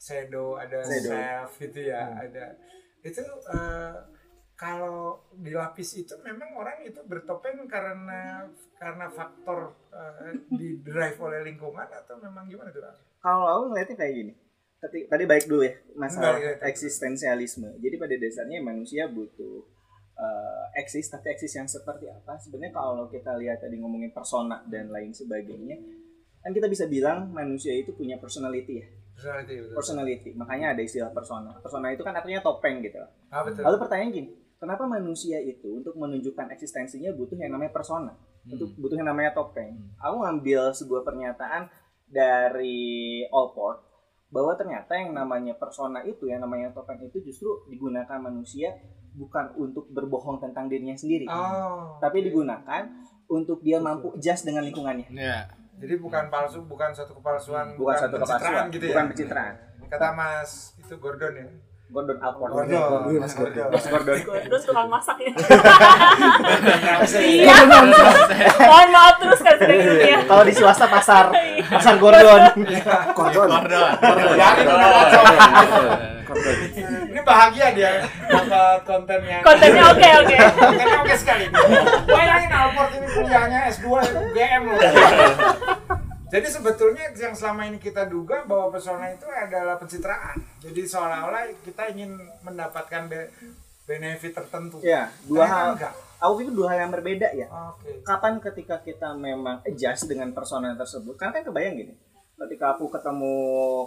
shadow, 0.00 0.56
ada 0.56 0.80
Shadow. 0.80 1.12
self 1.12 1.50
gitu 1.60 1.80
ya, 1.92 2.08
ada 2.16 2.56
itu 3.04 3.20
eh, 3.20 3.96
kalau 4.56 5.24
di 5.32 5.52
lapis 5.52 5.96
itu 5.96 6.12
memang 6.20 6.52
orang 6.52 6.84
itu 6.84 7.00
bertopeng 7.04 7.64
karena 7.68 8.44
karena 8.76 9.06
faktor 9.12 9.76
eh, 9.92 10.32
di 10.52 10.80
drive 10.80 11.20
oleh 11.20 11.44
lingkungan 11.44 11.84
atau 11.84 12.16
memang 12.16 12.48
gimana 12.48 12.72
tuh? 12.72 12.80
Kalau 13.20 13.44
aku 13.44 13.62
ngeliatnya 13.72 13.96
kayak 13.96 14.14
gini. 14.16 14.34
Tadi, 14.80 15.04
tadi 15.12 15.24
baik 15.28 15.44
dulu 15.44 15.60
ya 15.60 15.76
masalah 15.92 16.40
Baik, 16.40 16.56
baik. 16.56 16.72
eksistensialisme. 16.72 17.68
Jadi 17.84 18.00
pada 18.00 18.16
dasarnya 18.16 18.64
manusia 18.64 19.04
butuh 19.12 19.60
eh, 20.16 20.64
eksis, 20.80 21.12
tapi 21.12 21.36
eksis 21.36 21.52
yang 21.52 21.68
seperti 21.68 22.08
apa? 22.08 22.40
Sebenarnya 22.40 22.72
kalau 22.72 23.04
kita 23.12 23.36
lihat 23.36 23.60
tadi 23.60 23.76
ngomongin 23.76 24.08
persona 24.12 24.64
dan 24.72 24.88
lain 24.88 25.12
sebagainya, 25.12 25.76
kan 26.40 26.56
kita 26.56 26.64
bisa 26.68 26.88
bilang 26.88 27.28
manusia 27.28 27.76
itu 27.76 27.92
punya 27.92 28.16
personality 28.16 28.80
ya. 28.80 28.88
Personality 29.14 29.54
betul. 29.60 29.74
Personality. 29.76 30.30
Makanya 30.34 30.66
ada 30.72 30.82
istilah 30.82 31.10
persona. 31.12 31.50
Persona 31.60 31.86
itu 31.92 32.02
kan 32.02 32.14
artinya 32.16 32.40
topeng 32.40 32.80
gitu. 32.80 32.98
Ah, 33.28 33.44
betul. 33.44 33.62
Lalu 33.62 33.76
pertanyaan 33.76 34.10
gini, 34.10 34.28
kenapa 34.56 34.84
manusia 34.84 35.38
itu 35.40 35.80
untuk 35.80 35.94
menunjukkan 35.96 36.48
eksistensinya 36.52 37.12
butuh 37.12 37.36
yang 37.36 37.52
namanya 37.52 37.72
persona, 37.72 38.12
untuk 38.48 38.72
butuh 38.80 38.96
yang 38.96 39.08
namanya 39.08 39.36
topeng? 39.36 39.76
Aku 40.00 40.16
ngambil 40.24 40.72
sebuah 40.72 41.04
pernyataan 41.04 41.68
dari 42.08 43.22
Allport 43.28 43.86
bahwa 44.30 44.54
ternyata 44.54 44.94
yang 44.94 45.10
namanya 45.10 45.58
persona 45.58 46.06
itu, 46.06 46.30
yang 46.30 46.40
namanya 46.40 46.70
topeng 46.70 47.02
itu 47.02 47.18
justru 47.20 47.66
digunakan 47.66 48.18
manusia 48.22 48.70
bukan 49.10 49.58
untuk 49.58 49.90
berbohong 49.90 50.38
tentang 50.38 50.70
dirinya 50.70 50.94
sendiri, 50.94 51.26
Oh. 51.26 51.98
tapi 51.98 52.22
digunakan 52.22 52.86
untuk 53.26 53.58
dia 53.60 53.82
mampu 53.82 54.14
adjust 54.14 54.46
dengan 54.46 54.62
lingkungannya. 54.62 55.10
Iya. 55.10 55.59
Jadi 55.80 55.94
bukan 55.96 56.28
palsu, 56.28 56.60
bukan 56.68 56.92
satu 56.92 57.16
kepalsuan, 57.16 57.72
Bukan 57.74 57.96
satu 57.96 58.20
pencitraan 58.20 58.36
kepalsuan, 58.36 58.64
gitu 58.68 58.84
bukan 58.92 59.04
ya. 59.04 59.08
pencitraan. 59.08 59.54
Kata 59.88 60.08
Mas 60.12 60.50
itu 60.76 60.94
Gordon 61.00 61.32
ya. 61.34 61.48
Gordon 61.90 62.18
Allport. 62.22 62.50
Gordon, 62.54 63.18
Mas 63.18 63.34
Gordon. 63.34 63.66
Mas 63.72 63.86
Gordon. 63.88 64.16
Terus 64.22 64.62
tukang 64.62 64.86
masak 64.86 65.16
ya. 65.18 65.32
Iya. 67.18 67.54
Mohon 68.62 68.88
maaf 68.94 69.14
terus 69.18 69.40
kan 69.42 69.56
sering 69.58 69.80
gitu 69.82 70.04
ya. 70.06 70.20
Kalau 70.22 70.44
di 70.46 70.54
swasta 70.54 70.86
pasar, 70.86 71.34
pasar 71.66 71.94
Gordon. 71.98 72.40
Kordon. 73.16 73.48
Kordon. 73.50 73.90
Biarin 74.36 74.64
dulu, 74.70 74.88
Ini 77.20 77.28
bahagia 77.28 77.66
dia 77.70 77.92
dapat 78.24 78.80
konten 78.82 79.20
yang 79.22 79.44
Kontennya 79.44 79.84
oke 79.86 80.08
oke. 80.24 80.36
kontennya 80.56 80.98
oke 80.98 81.14
sekali. 81.14 81.44
Bayangin 82.08 82.48
Alport 82.50 82.90
ini 82.94 83.06
kuliahnya 83.06 83.60
S2 83.68 83.86
UGM 84.24 84.62
loh. 84.66 84.80
Jadi 86.30 86.46
sebetulnya 86.48 87.04
yang 87.12 87.34
selama 87.34 87.66
ini 87.66 87.76
kita 87.76 88.06
duga 88.06 88.40
bahwa 88.42 88.72
pesona 88.72 89.10
itu 89.10 89.28
adalah 89.28 89.76
pencitraan. 89.76 90.40
Jadi 90.60 90.80
seolah-olah 90.80 91.44
kita 91.60 91.92
ingin 91.92 92.14
mendapatkan 92.40 93.04
be- 93.04 93.28
benefit 93.84 94.32
tertentu. 94.32 94.80
Ya, 94.80 95.12
dua 95.22 95.44
Ternyata 95.44 95.52
hal. 95.52 95.68
enggak. 95.76 95.92
Aku 96.20 96.32
pikir 96.36 96.52
dua 96.54 96.66
hal 96.70 96.78
yang 96.80 96.92
berbeda 96.94 97.28
ya. 97.34 97.48
Oke. 97.50 98.00
Kapan 98.00 98.40
ketika 98.40 98.78
kita 98.78 99.12
memang 99.12 99.60
adjust 99.62 100.06
dengan 100.06 100.30
persona 100.30 100.72
tersebut? 100.72 101.18
Karena 101.18 101.36
kan 101.36 101.44
kebayang 101.44 101.76
gini. 101.76 101.94
Ketika 102.40 102.72
aku 102.72 102.88
ketemu 102.88 103.36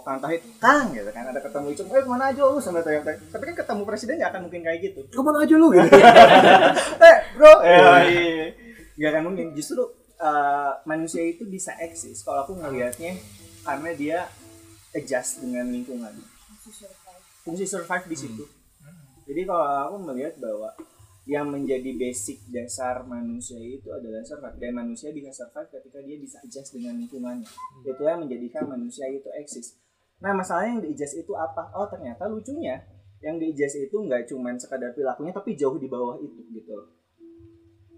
Kang 0.06 0.22
Tahid, 0.22 0.42
Kang 0.62 0.94
gitu 0.94 1.10
kan, 1.10 1.26
ada 1.26 1.42
ketemu 1.42 1.74
Icung, 1.74 1.90
eh 1.90 1.98
ke 1.98 2.06
mana 2.06 2.30
aja 2.30 2.46
lu 2.46 2.62
sama 2.62 2.78
Tayang 2.86 3.02
Tayang. 3.02 3.18
Tapi 3.34 3.42
kan 3.50 3.54
ketemu 3.66 3.82
presiden 3.82 4.14
nggak 4.22 4.30
akan 4.30 4.42
mungkin 4.46 4.62
kayak 4.62 4.78
gitu. 4.78 5.00
Ke 5.10 5.22
mana 5.26 5.42
aja 5.42 5.54
lu 5.58 5.74
gitu? 5.74 5.90
eh 7.10 7.16
bro, 7.34 7.54
eh, 7.66 7.74
iya. 8.14 8.46
nggak 8.94 9.10
akan 9.10 9.22
mungkin. 9.26 9.46
Justru 9.58 9.82
uh, 10.22 10.72
manusia 10.86 11.26
itu 11.26 11.42
bisa 11.50 11.74
eksis 11.82 12.22
kalau 12.22 12.46
aku 12.46 12.52
ngelihatnya 12.54 13.18
karena 13.66 13.90
dia 13.98 14.18
adjust 14.94 15.42
dengan 15.42 15.66
lingkungan. 15.74 16.14
Fungsi 17.42 17.66
survive 17.66 18.06
di 18.06 18.16
situ. 18.16 18.44
Jadi 19.26 19.40
kalau 19.50 19.66
aku 19.90 19.96
melihat 20.14 20.38
bahwa 20.38 20.70
yang 21.24 21.48
menjadi 21.48 21.88
basic 21.96 22.44
dasar 22.52 23.00
manusia 23.08 23.56
itu 23.56 23.88
adalah 23.88 24.20
survive 24.20 24.60
dan 24.60 24.72
manusia 24.76 25.08
bisa 25.08 25.32
survive 25.32 25.72
ketika 25.72 26.04
dia 26.04 26.20
bisa 26.20 26.36
adjust 26.44 26.76
dengan 26.76 27.00
lingkungannya. 27.00 27.48
Itu 27.80 28.02
yang 28.04 28.28
menjadikan 28.28 28.68
manusia 28.68 29.08
itu 29.08 29.32
eksis. 29.32 29.80
Nah 30.20 30.36
masalahnya 30.36 30.76
yang 30.76 30.82
di 30.84 30.90
adjust 30.92 31.16
itu 31.16 31.32
apa? 31.32 31.72
Oh 31.72 31.88
ternyata 31.88 32.28
lucunya 32.28 32.84
yang 33.24 33.40
di 33.40 33.56
adjust 33.56 33.80
itu 33.80 33.96
nggak 33.96 34.28
cuman 34.28 34.60
sekadar 34.60 34.92
perilakunya 34.92 35.32
tapi 35.32 35.56
jauh 35.56 35.80
di 35.80 35.88
bawah 35.88 36.20
itu 36.20 36.44
gitu. 36.52 36.92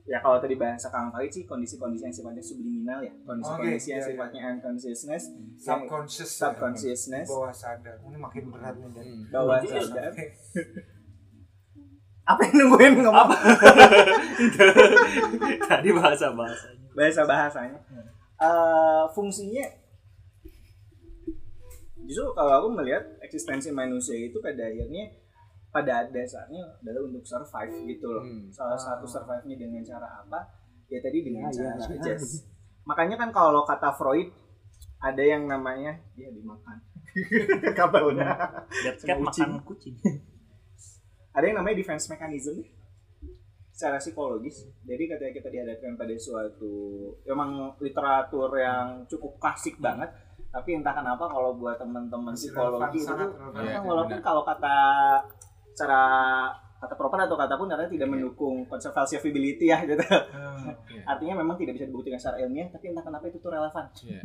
Ya 0.07 0.23
kalau 0.23 0.39
tadi 0.39 0.55
bahasa 0.55 0.87
Kang 0.87 1.11
Farid 1.11 1.35
sih 1.35 1.43
kondisi-kondisi 1.51 2.07
yang 2.07 2.15
sifatnya 2.15 2.39
subliminal 2.39 3.03
ya, 3.03 3.11
kondisi-kondisi 3.27 3.75
Oke, 3.75 3.91
yang 3.91 3.99
iya, 3.99 3.99
iya. 3.99 4.07
sifatnya 4.07 4.41
unconsciousness, 4.55 5.25
yang 5.35 5.59
Subconscious. 5.59 6.31
ya. 6.31 6.39
subconsciousness, 6.47 7.27
Bawah 7.27 7.51
sadar. 7.51 7.99
Ini 8.07 8.15
makin 8.23 8.45
berat 8.55 8.79
nih. 8.79 8.91
Dan. 8.95 9.07
bawah 9.35 9.59
sadar. 9.67 10.15
Apa 12.27 12.43
yang 12.51 12.55
nungguin 12.67 13.07
ngomong? 13.07 13.31
Tadi 15.71 15.89
bahasa 15.95 16.27
bahasanya. 16.35 16.87
bahasa 16.97 17.23
bahasanya 17.29 17.79
Eh, 18.37 19.05
fungsinya 19.17 19.65
justru 22.07 22.29
kalau 22.37 22.53
aku 22.63 22.69
melihat 22.77 23.03
eksistensi 23.25 23.73
manusia 23.73 24.13
itu 24.15 24.39
pada 24.45 24.69
akhirnya 24.69 25.09
pada 25.73 26.05
dasarnya 26.13 26.63
adalah 26.85 27.09
untuk 27.09 27.25
survive 27.25 27.73
gitu 27.89 28.07
loh. 28.13 28.23
Hmm. 28.23 28.47
salah 28.53 28.77
satu 28.77 29.09
survive-nya 29.09 29.57
dengan 29.57 29.81
cara 29.83 30.21
apa? 30.21 30.41
Ya 30.93 31.01
tadi 31.01 31.25
dengan 31.25 31.49
Ya, 31.49 31.73
cara 31.73 31.81
ya, 31.81 31.97
adjust. 31.97 32.45
Makanya 32.85 33.17
kan 33.19 33.33
kalau 33.33 33.65
kata 33.65 33.91
Freud 33.97 34.29
ada 35.01 35.23
yang 35.25 35.49
namanya 35.49 35.97
dia 36.13 36.29
dimakan. 36.29 36.77
Kabelnya 37.79 38.37
Sama 39.01 39.01
cat 39.01 39.19
makan 39.19 39.51
kucing. 39.65 39.97
Ada 41.37 41.45
yang 41.45 41.61
namanya 41.61 41.77
defense 41.77 42.09
mechanism 42.09 42.65
secara 43.77 44.01
psikologis. 44.01 44.65
Jadi 44.89 45.05
ketika 45.05 45.31
kita 45.37 45.49
dihadapkan 45.53 46.01
pada 46.01 46.17
suatu 46.17 46.73
emang 47.29 47.77
literatur 47.77 48.49
yang 48.57 49.05
cukup 49.05 49.37
klasik 49.37 49.77
banget, 49.77 50.09
tapi 50.49 50.81
entah 50.81 50.97
kenapa 50.97 51.29
kalau 51.29 51.53
buat 51.61 51.77
teman-teman 51.77 52.33
psikologi 52.33 53.05
itu 53.05 53.13
tuh, 53.13 53.37
relevan. 53.37 53.61
Iya, 53.61 53.79
walaupun 53.85 54.19
kalau 54.25 54.49
kata 54.49 54.77
cara 55.77 56.03
kata 56.81 56.95
proper 56.97 57.29
atau 57.29 57.37
kata 57.37 57.55
pun 57.61 57.69
katanya 57.69 57.93
tidak 57.93 58.09
mendukung 58.09 58.65
konsep 58.65 58.97
falsifiability 58.97 59.69
ya 59.69 59.85
gitu. 59.85 60.01
Hmm. 60.01 60.73
Artinya 61.05 61.45
memang 61.45 61.61
tidak 61.61 61.77
bisa 61.77 61.85
dibuktikan 61.85 62.17
secara 62.17 62.41
ilmiah, 62.41 62.73
tapi 62.73 62.97
entah 62.97 63.05
kenapa 63.05 63.29
itu 63.29 63.37
tuh 63.45 63.53
relevan. 63.53 63.85
Iya. 64.09 64.25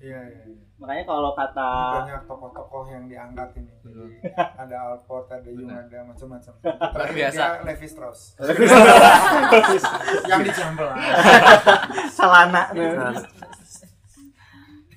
Iya, 0.00 0.20
iya. 0.32 0.42
iya. 0.48 0.64
Makanya 0.80 1.04
kalau 1.04 1.36
kata 1.36 1.70
Banyak 2.00 2.24
tokoh-tokoh 2.24 2.88
yang 2.88 3.04
diangkat 3.04 3.52
ini. 3.60 3.72
Jadi 3.84 4.04
ada 4.32 4.76
Alport, 4.88 5.28
ada 5.28 5.44
Jung, 5.44 5.68
ada 5.68 5.98
macam-macam. 6.08 6.52
Terakhir 6.64 7.14
biasa. 7.20 7.36
dia 7.36 7.60
Levi 7.68 7.86
Strauss. 7.86 8.20
yang 10.32 10.40
dicambel. 10.40 10.88
Salana. 12.08 12.72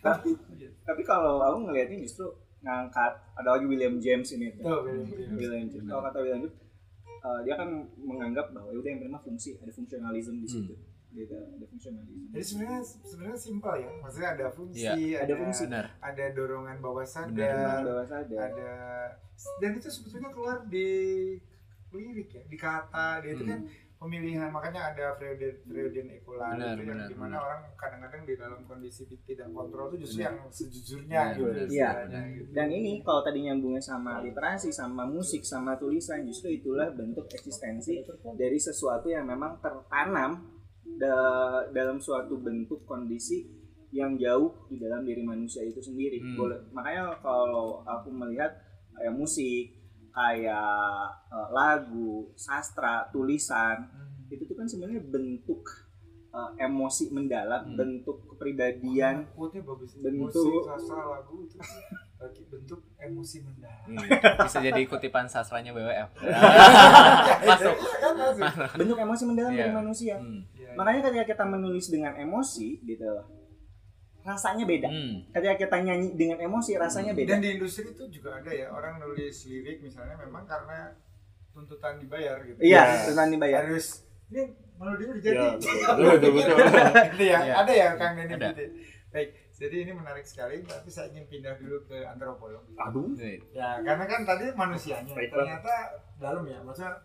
tapi 0.04 0.36
tapi 0.84 1.02
kalau 1.08 1.40
aku 1.40 1.58
ngelihatnya 1.68 2.04
justru 2.04 2.28
ngangkat 2.64 3.14
ada 3.36 3.50
lagi 3.60 3.66
William 3.68 4.00
James 4.00 4.28
ini 4.36 4.56
tuh. 4.56 4.64
Tuh, 4.64 4.80
William 4.88 5.08
James. 5.08 5.36
William 5.36 5.68
James. 5.68 5.88
Kalau 5.88 6.04
kata 6.08 6.18
William 6.24 6.40
James, 6.48 6.56
eh, 7.04 7.40
dia 7.44 7.56
kan 7.60 7.70
menganggap 8.00 8.56
bahwa 8.56 8.72
ya 8.72 8.80
udah 8.80 8.90
yang 8.92 9.00
pertama 9.04 9.20
fungsi, 9.20 9.60
ada 9.60 9.72
fungsionalisme 9.76 10.40
di 10.40 10.48
situ. 10.48 10.76
Gitu, 11.14 11.30
ada 11.32 11.66
fungsionalisme. 11.66 12.26
Jadi 12.30 12.42
sebenarnya 12.44 12.82
sebenarnya 12.82 13.38
simpel 13.38 13.74
ya. 13.78 13.90
Maksudnya 14.02 14.30
ada 14.34 14.46
fungsi, 14.50 14.82
Iya, 14.82 14.92
ada, 15.20 15.24
ada 15.24 15.34
fungsi. 15.38 15.64
Benar. 15.66 15.86
ada 16.02 16.26
dorongan 16.32 16.78
bawah 16.80 17.06
Benar, 17.06 17.30
sadar, 17.30 17.82
bawah 17.84 18.08
sadar. 18.08 18.40
ada 18.44 18.72
dan 19.60 19.72
itu 19.74 19.90
sebetulnya 19.90 20.30
keluar 20.30 20.58
di 20.66 20.90
lirik 21.90 22.30
ya, 22.32 22.42
di 22.44 22.58
kata, 22.58 23.22
dia 23.22 23.32
itu 23.32 23.44
Hmm. 23.44 23.52
kan 23.52 23.60
pemilihan 24.00 24.50
makanya 24.50 24.92
ada 24.92 25.16
Freudian 25.16 25.56
Freudian 25.64 26.08
equal 26.12 26.36
Benar, 26.36 26.76
itu 26.76 26.84
yang 26.84 26.98
benar, 26.98 27.08
di 27.08 27.16
mana 27.16 27.30
benar. 27.32 27.42
orang 27.42 27.62
kadang-kadang 27.74 28.22
di 28.24 28.34
dalam 28.36 28.60
kondisi 28.64 29.02
tidak 29.22 29.48
kontrol 29.50 29.88
itu 29.90 30.04
justru 30.04 30.20
Benar. 30.20 30.28
yang 30.28 30.38
sejujurnya 30.50 31.20
Benar, 31.24 31.32
gitu 31.32 31.44
benar. 31.46 31.56
Iya. 31.64 31.90
istilahnya 31.90 32.22
gitu. 32.34 32.50
Dan 32.52 32.68
ini 32.70 32.92
kalau 33.00 33.22
tadi 33.22 33.40
nyambungnya 33.42 33.80
sama 33.80 34.14
literasi, 34.20 34.70
sama 34.70 35.04
musik, 35.06 35.42
sama 35.42 35.72
tulisan, 35.76 36.20
justru 36.24 36.50
itulah 36.52 36.90
bentuk 36.92 37.26
eksistensi 37.28 38.02
dari 38.34 38.58
sesuatu 38.58 39.08
yang 39.08 39.24
memang 39.24 39.56
tertanam 39.60 40.52
da- 40.86 41.66
dalam 41.70 41.98
suatu 41.98 42.38
bentuk 42.38 42.84
kondisi 42.84 43.48
yang 43.90 44.16
jauh 44.16 44.68
di 44.68 44.78
dalam 44.78 45.02
diri 45.02 45.22
manusia 45.22 45.62
itu 45.62 45.78
sendiri. 45.78 46.18
Hmm. 46.18 46.36
Boleh, 46.36 46.60
makanya 46.70 47.14
kalau 47.20 47.68
aku 47.84 48.10
melihat 48.10 48.52
kayak 48.92 49.12
musik, 49.12 49.70
kayak 50.10 50.90
eh, 51.28 51.48
lagu, 51.50 52.12
sastra, 52.34 53.06
tulisan, 53.10 53.86
Hmm. 53.86 54.30
itu 54.30 54.44
tuh 54.44 54.56
kan 54.56 54.66
sebenarnya 54.66 55.02
bentuk 55.04 55.62
eh, 56.32 56.52
emosi 56.60 57.10
mendalam, 57.10 57.62
Hmm. 57.64 57.76
bentuk 57.76 58.26
kepribadian 58.28 59.30
quote-nya 59.32 59.62
bagus 59.64 59.94
bentuk- 59.96 60.34
musik 60.34 60.66
sastra 60.66 60.98
lagu 61.12 61.36
itu 61.44 61.58
bentuk 62.48 62.80
emosi 62.98 63.38
mendalam 63.44 63.84
Hmm, 63.86 64.08
Bisa 64.42 64.58
jadi 64.58 64.82
kutipan 64.84 65.28
sastranya 65.28 65.70
BWF. 65.70 66.10
Masuk. 67.44 67.76
Kan 68.00 68.14
masuk. 68.16 68.42
bentuk 68.76 68.98
emosi 68.98 69.24
mendalam 69.26 69.52
Iya. 69.52 69.60
dari 69.62 69.74
manusia. 69.76 70.16
Hmm. 70.18 70.42
Iya, 70.74 70.76
Makanya 70.76 71.02
ketika 71.06 71.26
kita 71.30 71.46
menulis 71.46 71.86
dengan 71.88 72.14
emosi 72.16 72.82
gitu 72.82 73.06
rasanya 74.24 74.64
beda. 74.64 74.88
Hmm. 74.88 75.16
Ketika 75.30 75.56
kita 75.60 75.78
nyanyi 75.80 76.08
dengan 76.14 76.40
emosi 76.42 76.72
rasanya 76.76 77.12
beda. 77.12 77.30
dan 77.30 77.40
di 77.40 77.50
industri 77.54 77.86
itu 77.86 78.04
juga 78.10 78.40
ada 78.40 78.50
ya 78.50 78.68
orang 78.68 78.98
nulis 78.98 79.36
lirik 79.46 79.78
misalnya 79.80 80.16
memang 80.18 80.44
karena 80.44 80.96
tuntutan 81.52 82.00
dibayar 82.00 82.40
gitu 82.42 82.58
Iya, 82.58 83.04
tentang 83.06 83.30
dibayar. 83.30 83.62
harus 83.62 84.02
ini 84.28 84.48
melodinya 84.74 85.14
udah 85.14 85.22
jadi 85.22 85.38
Iya, 85.38 85.50
betul, 85.94 86.08
betul, 86.10 86.32
betul. 86.34 86.56
Gitu 87.14 87.24
ya 87.24 87.38
Iya. 87.38 87.54
ada 87.54 87.72
ya 87.72 87.88
kang 87.94 88.14
Denny 88.16 88.34
Ada. 88.34 88.48
gitu 88.50 88.64
baik 89.14 89.30
jadi 89.54 89.76
ini 89.80 89.92
menarik 89.94 90.26
sekali 90.26 90.66
tapi 90.66 90.90
saya 90.90 91.14
ingin 91.14 91.30
pindah 91.30 91.54
dulu 91.56 91.86
ke 91.86 92.02
antropologi 92.02 92.74
Aduh. 92.74 93.14
ya 93.54 93.78
karena 93.80 94.06
kan 94.08 94.22
tadi 94.26 94.50
manusianya 94.52 95.14
ternyata 95.14 95.74
dalam 96.18 96.42
ya 96.44 96.58
maksudnya 96.60 96.98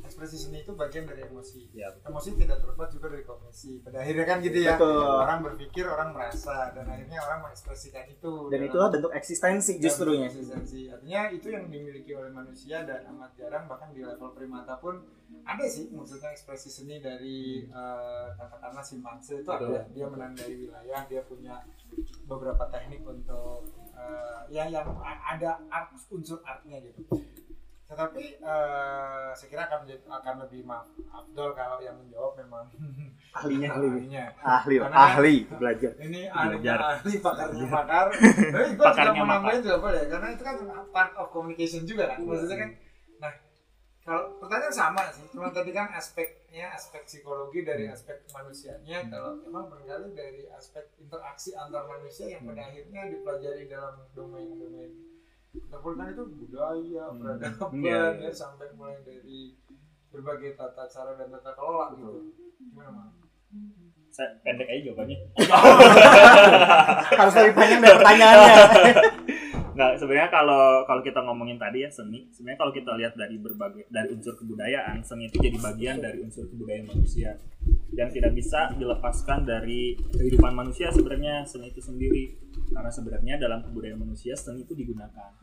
ekspresi 0.00 0.36
seni 0.38 0.60
itu 0.60 0.72
bagian 0.72 1.04
dari 1.04 1.22
emosi 1.22 1.68
Ya. 1.70 1.92
emosi 2.02 2.34
tidak 2.34 2.58
terlepas 2.58 2.88
juga 2.88 3.06
dari 3.08 3.22
kognisi 3.22 3.78
pada 3.78 4.00
akhirnya 4.00 4.24
kan 4.24 4.38
gitu 4.40 4.58
ya 4.58 4.74
Betul. 4.74 5.04
orang 5.18 5.38
berpikir 5.42 5.84
orang 5.84 6.08
merasa 6.10 6.70
dan 6.70 6.84
akhirnya 6.86 7.18
orang 7.20 7.38
mengekspresikan 7.42 8.04
itu 8.06 8.32
Dan 8.46 8.56
dalam- 8.56 8.66
itulah 8.66 8.88
bentuk 8.90 9.12
eksistensi 9.12 9.72
justrunya. 9.76 10.26
Eksistensi. 10.26 10.88
Artinya 10.88 11.20
itu 11.28 11.46
yang 11.48 11.64
dimiliki 11.66 12.12
oleh 12.12 12.30
manusia 12.30 12.82
dan 12.82 13.04
amat 13.08 13.34
jarang 13.34 13.64
bahkan 13.64 13.90
di 13.90 14.00
level 14.00 14.30
primata 14.30 14.76
pun 14.76 15.04
ada 15.42 15.64
sih 15.66 15.90
maksudnya 15.90 16.30
ekspresi 16.30 16.68
seni 16.68 16.98
dari 16.98 17.38
eh, 17.62 18.26
katakanlah 18.34 18.80
simpanse 18.80 19.36
itu 19.36 19.50
ada 19.50 19.84
dia 19.86 20.06
menandai 20.06 20.52
wilayah 20.54 21.04
dia 21.04 21.20
punya 21.22 21.60
beberapa 22.24 22.64
teknik 22.66 23.02
untuk 23.02 23.66
eh, 23.92 24.40
ya 24.48 24.64
yang 24.66 24.88
ada 25.02 25.60
art, 25.68 25.90
unsur 26.08 26.40
artnya 26.40 26.80
gitu 26.80 27.02
tetapi 27.84 28.24
eh, 28.36 29.28
saya 29.30 29.48
kira 29.48 29.62
akan 29.64 29.78
menjadi, 29.82 30.02
akan 30.08 30.34
lebih 30.40 30.60
maaf 30.62 30.86
Abdul 31.06 31.50
kalau 31.52 31.78
yang 31.78 31.94
menjawab 31.94 32.32
memang 32.36 32.64
Ahlinya 33.36 33.68
ahli. 33.68 33.86
ahlinya. 33.90 34.24
Ahli, 34.38 34.74
Karena- 34.78 34.98
ahli 35.10 35.34
belajar. 35.48 35.92
ini 35.98 36.20
ahlinya 36.24 36.54
Belajar. 36.54 36.78
ahli 36.94 37.12
pakarnya 37.18 37.66
pakar 37.66 38.06
tapi 38.08 38.30
gue 38.46 38.68
juga 38.70 38.84
Pakarnya 38.86 39.12
mau 39.12 39.20
pakar. 39.20 39.34
nambahin 39.34 39.60
juga 39.60 39.78
boleh 39.80 40.02
karena 40.06 40.26
itu 40.30 40.42
kan 40.42 40.54
part 40.88 41.12
of 41.14 41.26
communication 41.28 41.82
juga 41.82 42.04
kan. 42.08 42.18
Maksudnya 42.20 42.56
kan 42.56 42.70
nah 43.16 43.32
kalau 44.00 44.22
pertanyaan 44.36 44.74
sama 44.74 45.02
sih 45.10 45.24
cuma 45.28 45.48
tadi 45.48 45.70
kan 45.70 45.88
aspeknya 45.90 46.42
aspek 46.70 47.02
psikologi 47.04 47.60
dari 47.60 47.84
aspek 47.86 48.20
manusianya 48.28 49.08
kalau 49.08 49.40
emang 49.42 49.64
barangkali 49.66 50.12
dari 50.12 50.42
aspek 50.50 50.92
interaksi 50.96 51.52
antar 51.54 51.84
manusia 51.84 52.28
yang 52.28 52.44
pada 52.44 52.64
akhirnya 52.64 53.08
dipelajari 53.08 53.64
dalam 53.64 53.96
domain-domain 54.12 54.92
Interpol 55.54 55.94
kan 55.94 56.10
itu 56.10 56.24
budaya, 56.34 57.04
peradaban, 57.14 57.70
Iya, 57.78 58.02
ya, 58.26 58.30
sampai 58.34 58.66
mulai 58.74 58.98
dari 59.06 59.54
berbagai 60.10 60.58
tata 60.58 60.86
cara 60.90 61.14
dan 61.14 61.30
tata 61.30 61.54
kelola 61.54 61.94
gitu. 61.94 62.34
Gimana? 62.58 63.14
Saya 64.10 64.34
pendek 64.42 64.70
aja 64.70 64.80
jawabannya. 64.90 65.18
Harus 67.18 67.34
lebih 67.38 67.54
panjang 67.54 67.80
dari 67.82 67.96
pertanyaannya. 67.98 68.54
Nggak, 69.74 69.92
sebenarnya 69.98 70.30
kalau 70.30 70.86
kalau 70.86 71.02
kita 71.02 71.18
ngomongin 71.26 71.58
tadi 71.58 71.82
ya 71.82 71.90
seni, 71.90 72.30
sebenarnya 72.30 72.58
kalau 72.62 72.72
kita 72.72 72.94
lihat 72.94 73.18
dari 73.18 73.42
berbagai 73.42 73.90
dari 73.90 74.14
unsur 74.14 74.38
kebudayaan, 74.38 75.02
seni 75.02 75.26
itu 75.26 75.42
jadi 75.42 75.58
bagian 75.58 75.98
dari 75.98 76.22
unsur 76.22 76.46
kebudayaan 76.46 76.86
manusia 76.86 77.34
yang 77.94 78.10
tidak 78.14 78.38
bisa 78.38 78.70
dilepaskan 78.78 79.42
dari 79.42 79.98
kehidupan 80.14 80.54
manusia 80.54 80.94
sebenarnya 80.94 81.42
seni 81.42 81.74
itu 81.74 81.82
sendiri. 81.82 82.38
Karena 82.70 82.90
sebenarnya 82.90 83.34
dalam 83.36 83.66
kebudayaan 83.66 83.98
manusia 83.98 84.38
seni 84.38 84.62
itu 84.62 84.78
digunakan. 84.78 85.34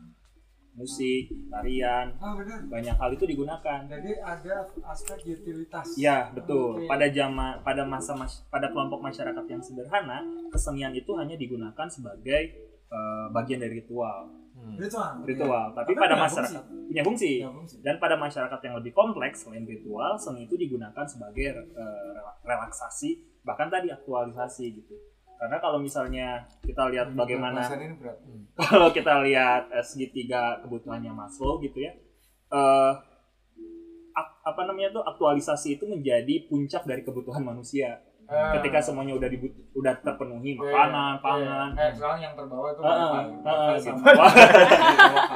Musik, 0.72 1.28
tarian, 1.52 2.16
Ah 2.16 2.32
benar. 2.32 2.64
banyak 2.64 2.96
hal 2.96 3.12
itu 3.12 3.28
digunakan. 3.28 3.84
Jadi 3.84 4.16
ada 4.16 4.64
aspek 4.88 5.20
utilitas. 5.28 5.84
Ya, 6.00 6.32
betul. 6.32 6.80
Oke. 6.80 6.88
Pada 6.88 7.12
zaman 7.12 7.60
pada 7.60 7.84
masa 7.84 8.16
mas- 8.16 8.40
pada 8.48 8.72
kelompok 8.72 9.04
masyarakat 9.04 9.44
yang 9.52 9.60
sederhana, 9.60 10.24
kesenian 10.48 10.96
itu 10.96 11.12
hanya 11.20 11.36
digunakan 11.36 11.84
sebagai 11.92 12.71
eh, 12.92 13.26
bagian 13.32 13.64
dari 13.64 13.80
ritual. 13.80 14.28
Hmm. 14.52 14.76
Ritual. 14.76 15.24
Ritual, 15.24 15.66
tapi 15.72 15.96
Tapi 15.96 15.98
pada 15.98 16.14
punya 16.14 16.24
masyarakat 16.28 16.62
punya 16.68 17.02
fungsi. 17.02 17.32
Ya, 17.40 17.48
fungsi. 17.50 17.76
Dan 17.80 17.96
pada 17.96 18.14
masyarakat 18.20 18.60
yang 18.62 18.74
lebih 18.78 18.92
kompleks 18.92 19.42
selain 19.42 19.64
ritual, 19.64 20.20
seni 20.20 20.44
itu 20.44 20.54
digunakan 20.54 21.02
sebagai 21.08 21.56
rela- 21.56 22.36
relaksasi, 22.44 23.40
bahkan 23.42 23.72
tadi 23.72 23.88
aktualisasi 23.90 24.66
gitu. 24.76 24.94
Karena 25.42 25.58
kalau 25.58 25.82
misalnya 25.82 26.46
kita 26.62 26.86
lihat 26.94 27.18
bagaimana 27.18 27.66
ini 27.74 27.98
berat. 27.98 28.14
kalau 28.70 28.94
kita 28.94 29.26
lihat 29.26 29.74
eh, 29.74 29.82
segitiga 29.82 30.62
kebutuhannya 30.62 31.10
Maslow 31.10 31.58
gitu 31.58 31.82
ya 31.82 31.90
eh 32.52 32.92
ak- 34.14 34.38
apa 34.44 34.60
namanya 34.68 34.94
tuh 34.94 35.02
aktualisasi 35.02 35.80
itu 35.80 35.84
menjadi 35.88 36.46
puncak 36.46 36.86
dari 36.86 37.02
kebutuhan 37.02 37.42
manusia 37.42 37.98
Ah. 38.32 38.56
ketika 38.56 38.80
semuanya 38.80 39.12
udah 39.12 39.28
dibut 39.28 39.52
udah 39.72 39.92
terpenuhi 39.98 40.52
Iya, 40.52 40.64
makanan 40.64 40.88
iya. 41.12 41.20
pangan 41.20 41.68
Eh, 41.74 41.90
soalnya 41.92 42.22
yang 42.22 42.34
terbawa 42.34 42.66
itu 42.66 42.80
Wifi 42.80 43.20
gitu. 43.28 43.92
sama- 43.92 44.32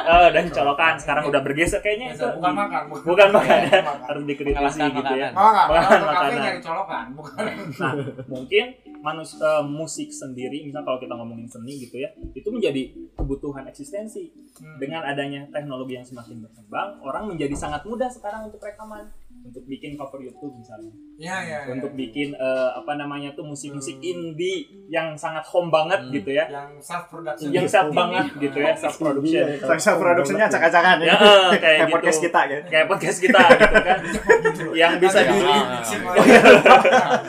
Eh, 0.07 0.29
dan 0.33 0.45
colokan 0.49 0.95
sekarang 0.97 1.25
udah 1.27 1.41
bergeser 1.41 1.81
kayaknya 1.81 2.07
itu 2.11 2.25
Bukan 2.27 2.53
makan, 2.53 2.83
bukan 2.89 3.29
makan 3.31 3.59
ya. 3.63 3.81
makan. 3.83 4.07
harus 4.07 4.25
dikritisi 4.25 4.81
gitu 4.83 5.15
ya 5.15 5.29
Makan 5.31 6.31
nyari 6.33 6.61
colokan, 6.61 7.05
bukan. 7.13 7.45
Nah, 7.77 7.93
mungkin 8.27 8.65
manus 8.99 9.37
eh, 9.37 9.63
musik 9.63 10.09
sendiri, 10.09 10.65
misal 10.65 10.83
kalau 10.83 10.97
kita 10.97 11.13
ngomongin 11.13 11.47
seni 11.47 11.79
gitu 11.79 11.97
ya, 11.97 12.11
itu 12.33 12.49
menjadi 12.49 12.83
kebutuhan 13.15 13.63
eksistensi. 13.65 14.33
Hmm. 14.57 14.79
Dengan 14.79 15.05
adanya 15.05 15.47
teknologi 15.47 15.95
yang 15.95 16.03
semakin 16.03 16.41
berkembang, 16.41 16.99
orang 17.01 17.29
menjadi 17.29 17.55
sangat 17.55 17.85
mudah 17.85 18.09
sekarang 18.09 18.49
untuk 18.49 18.59
rekaman, 18.59 19.07
untuk 19.47 19.63
bikin 19.65 19.95
cover 19.95 20.19
YouTube 20.19 20.53
misalnya, 20.53 20.91
Iya, 21.17 21.37
iya. 21.41 21.59
iya. 21.63 21.71
untuk 21.71 21.93
bikin 21.93 22.33
eh, 22.33 22.71
apa 22.73 22.93
namanya 22.95 23.31
tuh 23.33 23.43
musik-musik 23.43 23.97
Hmm. 23.97 24.05
indie 24.05 24.59
yang 24.87 25.15
sangat 25.15 25.43
home 25.45 25.69
banget 25.69 26.03
Hmm. 26.03 26.13
gitu 26.13 26.31
ya, 26.31 26.45
yang 26.47 26.71
self 26.79 27.07
production. 27.07 27.49
yang 27.49 27.67
self 27.67 27.89
banget 27.91 28.27
gitu 28.37 28.59
ya, 28.59 28.73
self 28.75 28.97
production. 28.97 29.45
Self 29.77 29.99
produksinya 29.99 30.45
acak-acakan 30.47 30.97
Ya, 30.99 31.15
kayak 31.15 31.61
Kayak 31.61 31.79
gitu. 31.81 31.95
podcast 31.95 32.19
kita 32.21 32.41
ya. 32.45 32.59
Kayak 32.67 32.87
podcast 32.87 33.19
kita 33.19 33.41
gitu 33.49 33.77
kan, 33.81 33.99
yang 34.83 34.93
bisa 34.99 35.19
di 35.21 35.39
Ah. 35.39 35.81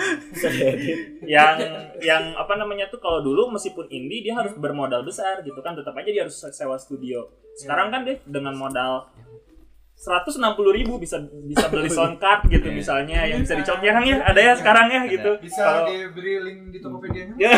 yang 1.27 1.53
yang 1.99 2.23
apa 2.33 2.53
namanya 2.55 2.87
tuh 2.87 2.97
kalau 2.97 3.19
dulu 3.19 3.49
meskipun 3.49 3.87
indie 3.89 4.21
dia 4.21 4.33
harus 4.33 4.53
bermodal 4.53 5.01
besar 5.01 5.41
gitu 5.41 5.57
kan 5.59 5.73
tetap 5.73 5.93
aja 5.93 6.07
dia 6.07 6.23
harus 6.23 6.37
sewa 6.47 6.77
studio 6.77 7.25
sekarang 7.55 7.89
kan 7.89 8.01
deh 8.03 8.17
dengan 8.23 8.53
modal 8.53 9.09
160 9.97 10.37
ribu 10.77 10.95
bisa 10.95 11.17
bisa 11.43 11.65
beli 11.73 11.89
sound 11.89 12.15
card 12.17 12.45
gitu 12.45 12.63
Iya. 12.63 12.75
misalnya 12.75 13.19
yang 13.25 13.41
bisa 13.41 13.57
dicok 13.57 13.81
ya 13.81 13.91
Kang, 13.91 14.05
ya 14.05 14.21
ada 14.21 14.37
ya 14.37 14.53
sekarang 14.53 14.87
ya 14.87 15.01
gitu 15.05 15.31
Bisa 15.41 15.57
Kalau- 15.59 15.89
diberi 15.89 16.33
link 16.39 16.59
di 16.69 16.77
Tokopedia-nya. 16.77 17.33
Ya. 17.35 17.49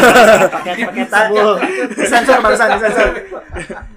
Pakai 0.54 0.74
pakai 0.84 1.06
tabul. 1.06 1.54
Disensor 1.88 2.38
barusan 2.40 2.68
disensor. 2.74 3.08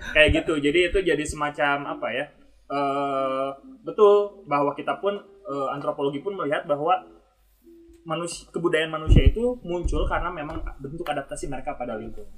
kayak 0.08 0.30
gitu 0.36 0.54
jadi 0.58 0.80
itu 0.88 1.00
jadi 1.04 1.24
semacam 1.24 1.76
apa 1.92 2.08
ya 2.10 2.26
eh 2.68 3.50
betul 3.82 4.44
bahwa 4.44 4.72
kita 4.72 4.98
pun 4.98 5.18
eh, 5.44 5.68
antropologi 5.72 6.20
pun 6.20 6.34
melihat 6.34 6.64
bahwa 6.64 7.02
manusia 8.04 8.48
kebudayaan 8.50 8.88
manusia 8.90 9.26
itu 9.26 9.58
muncul 9.62 10.06
karena 10.06 10.30
memang 10.30 10.60
bentuk 10.78 11.04
adaptasi 11.04 11.48
mereka 11.48 11.74
pada 11.74 11.96
lingkungan 11.96 12.30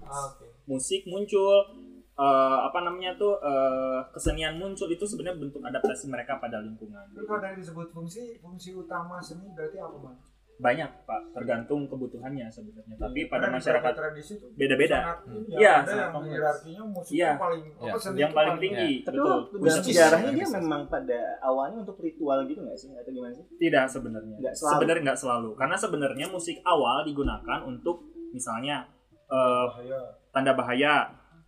Oke. 0.00 0.46
musik 0.64 1.04
muncul 1.04 1.68
eh, 2.16 2.58
apa 2.62 2.78
namanya 2.80 3.12
tuh 3.14 3.36
eh, 3.38 4.00
kesenian 4.10 4.56
muncul 4.56 4.88
itu 4.88 5.04
sebenarnya 5.04 5.36
bentuk 5.38 5.60
adaptasi 5.60 6.08
mereka 6.08 6.36
pada 6.36 6.58
lingkungan. 6.58 7.04
Tapi 7.06 7.24
kalau 7.24 7.40
tadi 7.40 7.60
disebut 7.60 7.88
fungsi, 7.90 8.36
fungsi 8.38 8.72
utama 8.72 9.20
seni 9.20 9.52
berarti 9.52 9.76
apa 9.76 9.98
mas? 10.00 10.20
banyak 10.56 10.88
pak. 11.04 11.20
Tergantung 11.36 11.84
kebutuhannya 11.84 12.48
sebenarnya. 12.48 12.96
Tapi 12.96 13.28
pada 13.28 13.44
Karena 13.44 13.60
masyarakat 13.60 13.92
tradisi 13.92 14.40
itu 14.40 14.48
beda-beda. 14.56 14.96
ya, 14.96 15.12
Iya, 15.52 15.72
ada 15.74 15.84
sangat 15.84 15.92
yang 16.00 16.12
kompleks. 16.16 16.32
hierarkinya 16.32 16.82
musik 16.88 17.12
Iya. 17.12 17.28
itu 17.28 17.36
paling 17.36 17.60
Iya. 17.60 17.76
apa 17.84 17.98
seni 18.00 18.16
yang 18.16 18.30
itu 18.32 18.38
paling 18.40 18.56
tinggi. 18.56 18.92
Tapi 19.04 19.16
betul 19.20 19.36
dalam 19.60 19.84
sejarahnya 19.84 20.30
dia 20.32 20.48
memang 20.56 20.82
pada 20.88 21.20
awalnya 21.44 21.78
untuk 21.84 21.96
ritual 22.00 22.38
gitu 22.48 22.60
nggak 22.64 22.78
sih? 22.80 22.88
Atau 22.88 23.12
gimana 23.12 23.32
sih? 23.36 23.44
tidak 23.60 23.84
sebenarnya. 23.84 24.36
Sebenarnya 24.56 25.02
nggak 25.04 25.20
selalu. 25.20 25.50
Karena 25.52 25.76
sebenarnya 25.76 26.26
musik 26.32 26.56
awal 26.64 27.04
digunakan 27.04 27.58
untuk 27.60 27.96
misalnya 28.32 28.88
eh, 29.28 29.64
bahaya. 29.68 30.00
tanda 30.32 30.52
bahaya 30.54 30.92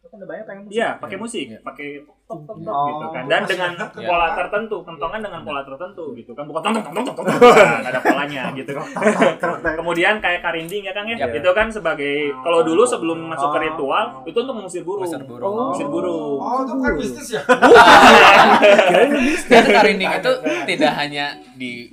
kan 0.09 0.19
banyak 0.21 0.45
pengen 0.45 0.63
musik. 0.65 0.75
Iya, 0.75 0.89
pakai 0.97 1.17
Iya. 1.17 1.23
musik, 1.23 1.45
Iya. 1.47 1.59
pakai 1.61 1.89
tok 2.29 2.41
tok 2.45 2.57
tok 2.61 2.73
Oh. 2.73 2.87
gitu 2.89 3.07
kan. 3.09 3.25
Dan 3.25 3.43
dengan 3.45 3.71
ada 3.73 3.87
pola 3.89 4.29
tertentu, 4.33 4.77
kentongan 4.83 5.21
dengan 5.21 5.41
pola 5.43 5.61
tertentu 5.63 6.05
gitu 6.13 6.33
kan. 6.33 6.45
Bukan 6.45 6.61
tong 6.61 6.75
tong 6.81 6.95
tong 6.95 7.17
tong 7.17 7.27
ada 7.89 8.01
polanya 8.01 8.43
gitu 8.53 8.71
kan. 8.73 8.85
Kemudian 9.81 10.19
kayak 10.19 10.41
karinding 10.41 10.83
ya 10.85 10.93
Kang 10.93 11.09
ya. 11.09 11.17
Itu 11.25 11.51
kan 11.53 11.69
sebagai 11.69 12.33
kalau 12.41 12.61
dulu 12.63 12.83
sebelum 12.85 13.29
masuk 13.29 13.49
ke 13.53 13.69
ritual 13.69 14.05
itu 14.25 14.39
untuk 14.39 14.55
mengusir 14.57 14.83
burung. 14.85 15.05
Mengusir 15.05 15.23
burung. 15.25 15.55
Mengusir 15.57 15.89
burung. 15.89 16.39
Oh 16.41 16.59
itu 16.63 16.75
kan 16.79 16.93
bisnis 16.97 17.29
ya? 17.33 17.43
Dan 19.49 19.65
karinding 19.77 20.11
itu 20.11 20.33
tidak 20.67 20.93
hanya 20.97 21.27
di 21.55 21.89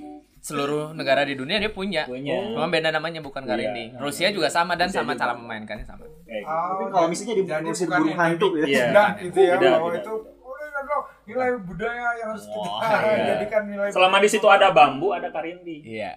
seluruh 0.46 0.94
negara 0.94 1.26
di 1.26 1.34
dunia 1.34 1.58
dia 1.58 1.68
punya. 1.68 2.06
Punya. 2.06 2.54
Cuma 2.54 2.70
beda 2.70 2.94
namanya 2.94 3.18
bukan 3.18 3.42
Iya. 3.42 3.50
karinding. 3.50 3.88
Rusia 3.98 4.30
juga 4.30 4.46
sama 4.46 4.72
dan 4.72 4.86
Rusia 4.86 5.02
sama 5.02 5.12
juga. 5.12 5.20
cara 5.20 5.32
memainkannya 5.34 5.82
sama. 5.82 6.06
Kayak 6.22 6.38
gitu. 6.38 6.46
Oh, 6.46 6.62
Tapi 6.70 6.84
kalau 6.88 7.06
misalnya 7.10 7.34
di 7.34 7.42
jadi 7.44 7.64
musik 7.64 7.86
bukan 7.86 7.98
burung 8.00 8.14
hantu 8.16 8.46
ya. 8.52 8.64
Iya. 8.64 8.84
Tidak 8.86 9.08
gitu 9.20 9.38
ya 9.40 9.54
Tidak, 9.56 9.72
bahwa 9.72 9.90
tidak. 9.90 10.00
itu 10.00 10.12
oh, 10.38 10.54
ini 10.56 10.66
adalah 10.72 11.00
nilai 11.26 11.48
budaya 11.60 12.08
yang 12.16 12.28
harus 12.30 12.44
kita 12.46 12.68
Oh, 12.68 12.78
iya. 12.78 13.24
jadikan 13.28 13.62
nilai 13.66 13.88
Selama 13.90 14.16
di 14.16 14.28
situ 14.30 14.46
ada 14.46 14.68
bambu, 14.70 15.08
ada 15.10 15.28
karinding. 15.28 15.82
Iya. 15.82 16.10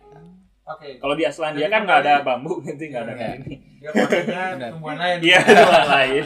Oke. 0.69 0.89
Kalau 1.01 1.15
di 1.17 1.25
Aslandia 1.25 1.65
Jadi 1.65 1.73
kan 1.73 1.81
nggak 1.83 1.99
ada 2.05 2.13
bambu, 2.21 2.61
nanti 2.61 2.83
nggak 2.87 3.03
ada 3.03 3.13
Iya. 3.13 3.25
karinding. 3.25 3.61
Dia 3.79 3.89
pakainya 3.95 4.43
tumbuhan 4.69 4.97
lain. 4.99 5.17
Iya, 5.23 5.39
hal 5.39 5.85
lain. 5.87 6.25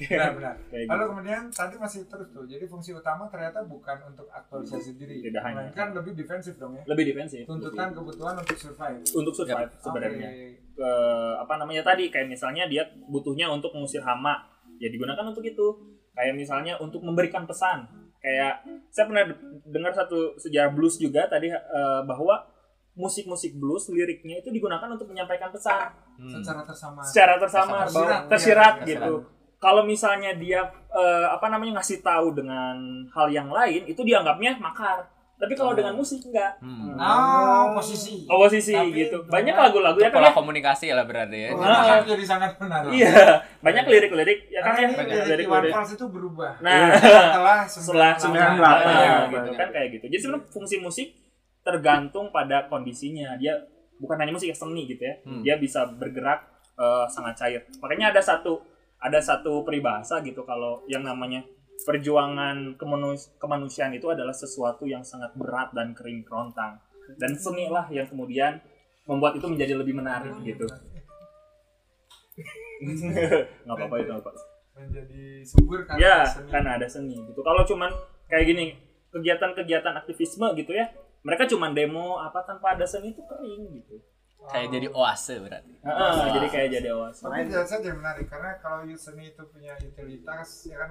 Benar, 0.00 0.30
benar. 0.32 0.54
Kayak 0.66 0.86
Lalu 0.88 0.96
gitu. 0.98 1.10
kemudian 1.12 1.42
tadi 1.52 1.74
masih 1.76 2.00
terus 2.08 2.28
tuh. 2.32 2.44
Jadi 2.48 2.64
fungsi 2.66 2.90
utama 2.90 3.28
ternyata 3.28 3.58
bukan 3.62 3.96
untuk 4.08 4.26
aktualisasi 4.26 4.90
diri. 4.96 5.22
Tidak 5.22 5.42
hanya. 5.44 5.70
Melainkan 5.70 5.88
lebih 5.92 6.12
defensif 6.16 6.54
dong 6.56 6.72
ya. 6.74 6.82
Lebih 6.88 7.04
defensif. 7.14 7.42
Tuntutan 7.44 7.88
kebutuhan 7.92 8.34
untuk 8.36 8.56
survive. 8.56 9.00
untuk 9.12 9.32
survive 9.32 9.70
sebenarnya. 9.78 10.28
Oke. 10.32 10.64
ke 10.76 10.90
apa 11.40 11.56
namanya 11.56 11.80
tadi 11.80 12.12
kayak 12.12 12.28
misalnya 12.28 12.68
dia 12.68 12.84
butuhnya 13.08 13.48
untuk 13.48 13.72
mengusir 13.72 14.04
hama 14.04 14.44
ya 14.76 14.92
digunakan 14.92 15.24
untuk 15.24 15.40
itu 15.40 15.72
kayak 16.12 16.36
misalnya 16.36 16.76
untuk 16.76 17.00
memberikan 17.00 17.48
pesan 17.48 17.88
kayak 18.20 18.60
saya 18.92 19.08
pernah 19.08 19.24
dengar 19.64 19.96
satu 19.96 20.36
sejarah 20.36 20.76
blues 20.76 21.00
juga 21.00 21.24
tadi 21.32 21.48
eh, 21.48 22.00
bahwa 22.04 22.44
musik-musik 22.96 23.54
blues 23.54 23.86
liriknya 23.86 24.40
itu 24.40 24.48
digunakan 24.48 24.88
untuk 24.88 25.06
menyampaikan 25.06 25.48
pesan 25.48 25.92
Hmm. 26.16 26.32
Secara 26.32 26.64
tersamar. 26.64 27.04
secara 27.04 27.34
tersamar 27.36 27.84
Tersirat, 27.84 28.20
tersirat 28.26 28.74
iya, 28.80 28.86
gitu 28.90 29.14
kalau 29.56 29.84
misalnya 29.84 30.32
dia 30.32 30.64
eh, 30.90 31.26
apa 31.28 31.46
namanya 31.46 31.76
ngasih 31.76 32.00
tahu 32.00 32.32
dengan 32.32 32.76
hal 33.06 33.28
yang 33.28 33.48
lain 33.48 33.84
itu 33.84 34.00
dianggapnya 34.00 34.56
makar 34.56 35.04
tapi 35.36 35.52
kalau 35.52 35.76
dengan 35.76 35.92
musik 35.92 36.24
enggak 36.24 36.56
Hmm. 36.56 36.96
Oh, 36.96 37.76
posisi. 37.76 38.24
oposisi 38.24 38.72
Tapi 38.72 38.96
gitu 38.96 39.20
banyak 39.28 39.52
lagu-lagu 39.52 40.00
ya 40.00 40.08
kan 40.08 40.16
Pola 40.16 40.28
ya 40.28 40.32
komunikasi 40.32 40.86
lah 40.88 41.04
berarti 41.04 41.36
ya. 41.36 41.48
Oh, 41.52 41.60
Ah. 41.60 42.00
akan 42.00 42.08
jadi 42.08 42.24
sangat 42.24 42.50
benar. 42.56 42.80
iya 42.88 43.12
banyak 43.60 43.84
lirik-lirik 43.84 44.48
ya 44.48 44.60
kan 44.64 44.72
ya 44.74 44.88
lirik-lirik 44.96 45.72
Fals 45.76 45.92
itu 45.92 46.06
berubah. 46.08 46.56
Nah, 46.58 46.96
setelah 46.96 47.58
setelah 47.68 48.10
98. 48.16 48.24
sembilan 48.24 48.50
delapan, 48.56 48.88
ya, 48.88 49.04
ya, 49.04 49.16
gitu 49.28 49.50
kan 49.52 49.68
kayak 49.68 49.88
gitu. 49.92 50.04
Jadi 50.08 50.20
sebenarnya 50.24 50.44
fungsi 50.48 50.76
musik 50.80 51.08
tergantung 51.66 52.30
pada 52.30 52.70
kondisinya. 52.70 53.34
Dia 53.34 53.58
bukan 53.98 54.16
hanya 54.16 54.30
musik 54.30 54.46
ya 54.46 54.56
seni 54.56 54.86
gitu 54.86 55.02
ya. 55.02 55.14
Hmm. 55.26 55.42
Dia 55.42 55.58
bisa 55.58 55.90
bergerak 55.90 56.46
eh, 56.76 57.06
sangat 57.10 57.34
cair. 57.34 57.60
Makanya 57.82 58.14
ada 58.14 58.22
satu 58.22 58.62
ada 58.96 59.18
satu 59.18 59.60
peribahasa 59.60 60.22
gitu 60.22 60.40
kalau 60.42 60.86
yang 60.86 61.02
namanya 61.02 61.42
perjuangan 61.82 62.74
kemanus- 62.74 63.34
kemanusiaan 63.36 63.92
itu 63.92 64.06
adalah 64.06 64.32
sesuatu 64.32 64.86
yang 64.86 65.02
sangat 65.02 65.34
berat 65.34 65.70
dan 65.72 65.92
kering 65.92 66.22
kerontang. 66.22 66.78
Dan 67.14 67.34
seni 67.34 67.66
lah 67.66 67.86
yang 67.88 68.06
kemudian 68.06 68.58
membuat 69.04 69.34
itu 69.34 69.46
menjadi 69.46 69.74
lebih 69.74 69.94
menarik 69.94 70.34
gitu. 70.42 70.66
Nggak 73.64 73.76
apa-apa 73.76 73.96
itu 74.00 74.12
apa. 74.12 74.30
menjadi 74.76 75.24
subur 75.40 75.88
karena 75.88 75.96
Ya, 75.96 76.16
seni. 76.28 76.52
karena 76.52 76.70
ada 76.76 76.84
seni 76.84 77.16
gitu. 77.16 77.40
Kalau 77.40 77.64
cuman 77.64 77.88
kayak 78.28 78.44
gini, 78.44 78.64
kegiatan-kegiatan 79.08 79.94
aktivisme 79.96 80.52
gitu 80.52 80.76
ya, 80.76 80.92
mereka 81.26 81.44
cuman 81.44 81.74
demo 81.74 82.16
apa 82.16 82.38
tanpa 82.40 82.72
ada 82.72 82.86
seni 82.86 83.10
itu 83.10 83.20
kering 83.20 83.74
gitu. 83.74 83.98
Kayak 84.46 84.68
jadi 84.70 84.86
oase 84.88 85.34
berarti. 85.42 85.74
Heeh, 85.82 86.14
jadi 86.32 86.46
kayak 86.46 86.68
jadi 86.72 86.88
oas. 86.94 87.18
Tapi 87.18 87.50
tidak 87.50 87.66
saja 87.66 87.90
menarik 87.90 88.30
karena 88.30 88.54
kalau 88.56 88.86
seni 88.94 89.28
itu 89.28 89.42
punya 89.44 89.74
utilitas 89.76 90.48
ya 90.64 90.78
kan 90.78 90.90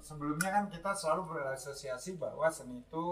sebelumnya 0.00 0.48
kan 0.48 0.64
kita 0.66 0.90
selalu 0.94 1.22
berasosiasi 1.28 2.14
bahwa 2.16 2.46
seni 2.46 2.80
itu 2.80 3.04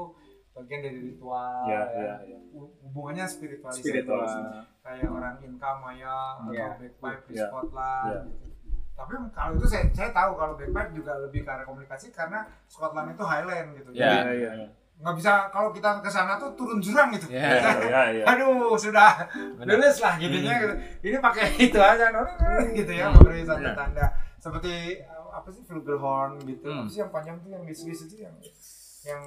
bagian 0.50 0.80
dari 0.80 0.98
ritual 1.04 1.66
Ya, 1.66 1.82
ya. 1.86 1.94
ya, 1.94 2.14
ya. 2.26 2.38
Hu- 2.50 2.74
hubungannya 2.80 3.26
spiritualis 3.26 3.78
Spiritual. 3.78 4.26
kayak 4.80 5.06
orang 5.06 5.36
Inka 5.40 5.70
Maya 5.78 6.40
atau 6.40 6.50
Ya. 6.50 6.74
backpipe 6.74 7.22
di 7.26 7.34
Ya. 7.36 7.46
Scotland 7.46 8.06
Ya. 8.08 8.20
gitu. 8.24 8.46
Tapi 8.94 9.12
kalau 9.30 9.52
itu 9.56 9.66
saya 9.66 9.84
saya 9.90 10.10
tahu 10.10 10.30
kalau 10.34 10.52
backpipe 10.54 10.90
juga 10.94 11.12
lebih 11.18 11.40
ke 11.42 11.50
arah 11.50 11.64
komunikasi 11.64 12.10
karena 12.10 12.40
Scotland 12.66 13.14
itu 13.14 13.22
Highland 13.22 13.68
gitu. 13.74 13.88
Ya. 13.92 14.22
Jadi 14.22 14.38
iya. 14.38 14.50
Nggak 15.00 15.16
bisa 15.16 15.48
kalau 15.48 15.72
kita 15.72 15.96
ke 15.98 16.06
sana 16.06 16.36
tuh 16.36 16.52
turun 16.52 16.76
jurang 16.76 17.08
gitu. 17.10 17.32
Ya. 17.32 17.40
Iya, 17.88 18.00
iya. 18.12 18.24
Aduh, 18.26 18.76
sudah 18.76 19.24
lulus 19.58 19.96
lah 19.98 20.14
gitunya 20.14 20.52
gitu. 20.60 20.74
Ini 21.02 21.16
pakai 21.18 21.56
itu 21.56 21.78
aja 21.80 22.12
gitu 22.78 22.92
ya, 22.92 23.08
Hmm. 23.08 23.16
memberi 23.16 23.40
satu 23.40 23.60
Benar. 23.60 23.74
tanda 23.74 24.06
seperti 24.36 24.72
uh, 25.02 25.32
apa 25.32 25.48
sih 25.48 25.64
flugelhorn 25.64 26.36
gitu. 26.44 26.68
Hmm. 26.68 26.84
Apa 26.84 26.88
sih 26.88 27.00
yang 27.00 27.10
panjang 27.10 27.36
tuh 27.40 27.48
yang 27.48 27.64
di 27.64 27.72
Swiss 27.72 28.04
itu 28.04 28.20
yang 28.20 28.36
yang 29.02 29.22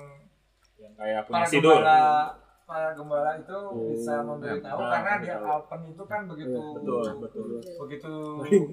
Yang 0.78 0.94
kayak 0.94 1.22
punya 1.26 1.46
sidul. 1.48 1.80
gembala 1.80 2.38
para 2.64 2.96
gembala 2.96 3.36
itu 3.36 3.54
Oh, 3.54 3.92
bisa 3.92 4.24
memberitahu 4.24 4.80
ya, 4.80 4.88
karena 4.90 5.14
di. 5.20 5.28
Alpen 5.30 5.82
itu 5.86 6.04
kan 6.08 6.22
begitu 6.26 6.60
Betul, 6.74 7.04
betul. 7.20 7.46
begitu 7.84 8.12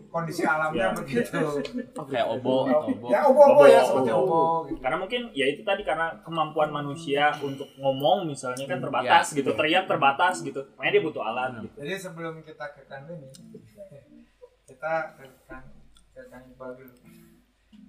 kondisi 0.07 0.43
alamnya 0.47 0.89
Ya. 0.89 0.97
begitu. 0.97 1.41
Kayak 2.11 2.27
obo 2.31 2.55
atau 2.65 2.87
obo. 2.89 3.07
Ya 3.11 3.19
ya 3.19 3.29
Obo, 3.29 3.63
seperti 3.83 4.11
obo. 4.11 4.23
obo 4.25 4.41
gitu. 4.71 4.79
Karena 4.79 4.97
mungkin 4.97 5.23
ya 5.35 5.47
itu 5.47 5.63
tadi 5.67 5.83
karena 5.83 6.07
kemampuan 6.23 6.71
manusia 6.71 7.35
untuk 7.39 7.67
ngomong 7.77 8.25
misalnya 8.25 8.65
kan 8.65 8.79
terbatas 8.79 9.27
Ya. 9.31 9.37
gitu, 9.43 9.51
teriak 9.53 9.85
terbatas 9.85 10.35
gitu. 10.41 10.61
Makanya 10.79 10.93
dia 10.95 11.03
butuh 11.03 11.23
alat 11.23 11.51
gitu. 11.61 11.75
Jadi 11.83 11.95
sebelum 11.99 12.35
kita 12.41 12.65
ke 12.71 12.83
Kang 12.87 13.05
Denny, 13.11 13.27
kita 14.65 14.93
ke 15.19 15.25
Kang 15.45 15.67
ke 16.15 16.23
Kang 16.31 16.43
Iqbal 16.47 16.71
dulu. 16.79 16.95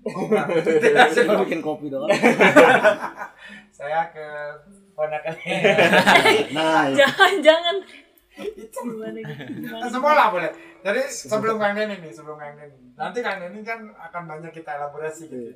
Oh, 0.02 0.26
bikin 1.46 1.62
kopi 1.62 1.86
doang. 1.86 2.10
saya 3.70 4.10
ke 4.10 4.26
ponakannya. 5.02 5.56
Nah, 6.56 6.86
itu. 6.86 6.98
Jangan 7.02 7.34
jangan. 7.42 7.76
itu 8.42 8.80
Gimana 8.80 9.20
gimana? 9.22 9.86
semua 9.92 10.14
lah 10.16 10.28
boleh. 10.32 10.52
Jadi 10.82 11.02
sebelum 11.14 11.62
Kang 11.62 11.78
Denny 11.78 12.02
nih, 12.02 12.10
sebelum 12.10 12.38
Kang 12.42 12.58
Denny. 12.58 12.96
Nanti 12.98 13.20
Kang 13.22 13.38
Denny 13.38 13.62
kan 13.62 13.86
akan 13.94 14.24
banyak 14.26 14.50
kita 14.56 14.72
elaborasi 14.82 15.30
gitu. 15.30 15.52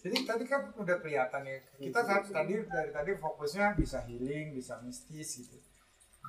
Jadi 0.00 0.16
tadi 0.24 0.44
kan 0.48 0.72
udah 0.76 0.96
kelihatan 1.02 1.42
ya. 1.44 1.56
Kita 1.76 2.00
saat 2.04 2.24
tadi 2.28 2.54
dari 2.64 2.90
tadi 2.94 3.10
fokusnya 3.20 3.76
bisa 3.76 4.00
healing, 4.08 4.56
bisa 4.56 4.80
mistis 4.80 5.44
gitu. 5.44 5.58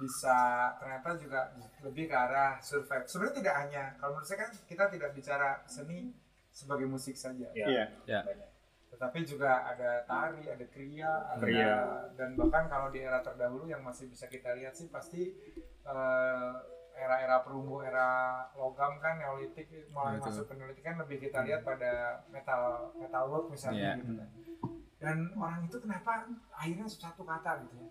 Bisa 0.01 0.35
ternyata 0.81 1.15
juga 1.15 1.53
lebih 1.85 2.09
ke 2.09 2.15
arah 2.17 2.59
survive. 2.59 3.07
Sebenarnya 3.07 3.35
tidak 3.39 3.55
hanya 3.63 3.83
kalau 4.01 4.17
menurut 4.17 4.27
saya 4.27 4.39
kan 4.43 4.51
kita 4.67 4.83
tidak 4.91 5.09
bicara 5.15 5.61
seni 5.69 6.11
sebagai 6.51 6.89
musik 6.89 7.15
saja. 7.15 7.47
Ya. 7.55 7.65
Iya. 7.69 7.85
Ya. 8.09 8.21
Tetapi 9.03 9.19
juga 9.27 9.67
ada 9.67 10.07
tari, 10.07 10.47
ada 10.47 10.63
kriya, 10.71 11.35
ada 11.35 11.43
Kriya. 11.43 11.75
dan 12.15 12.39
bahkan 12.39 12.71
kalau 12.71 12.87
di 12.87 13.03
era 13.03 13.19
terdahulu 13.19 13.67
yang 13.67 13.83
masih 13.83 14.07
bisa 14.07 14.31
kita 14.31 14.55
lihat 14.55 14.71
sih 14.71 14.87
pasti 14.87 15.27
eh, 15.83 16.51
era-era 16.95 17.43
perunggu, 17.43 17.83
era 17.83 18.39
logam 18.55 19.03
kan 19.03 19.19
neolitik 19.19 19.67
mulai 19.91 20.23
Betul. 20.23 20.31
masuk 20.31 20.45
ke 20.47 20.53
neolitik 20.55 20.83
kan 20.87 20.95
lebih 21.03 21.19
kita 21.19 21.43
lihat 21.43 21.67
pada 21.67 22.23
metal 22.31 22.95
metal 22.95 23.27
work 23.27 23.51
misalnya 23.51 23.91
Iya. 23.91 23.99
gitu 23.99 24.13
kan. 24.15 24.29
Dan 25.03 25.17
orang 25.35 25.67
itu 25.67 25.77
kenapa 25.83 26.23
akhirnya 26.55 26.87
satu 26.87 27.27
kata 27.27 27.67
gitu 27.67 27.75
ya. 27.75 27.89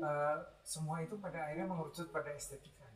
Eh, 0.00 0.36
semua 0.64 1.04
itu 1.04 1.20
pada 1.20 1.44
akhirnya 1.44 1.68
mengerucut 1.68 2.08
pada 2.08 2.32
estetika. 2.32 2.87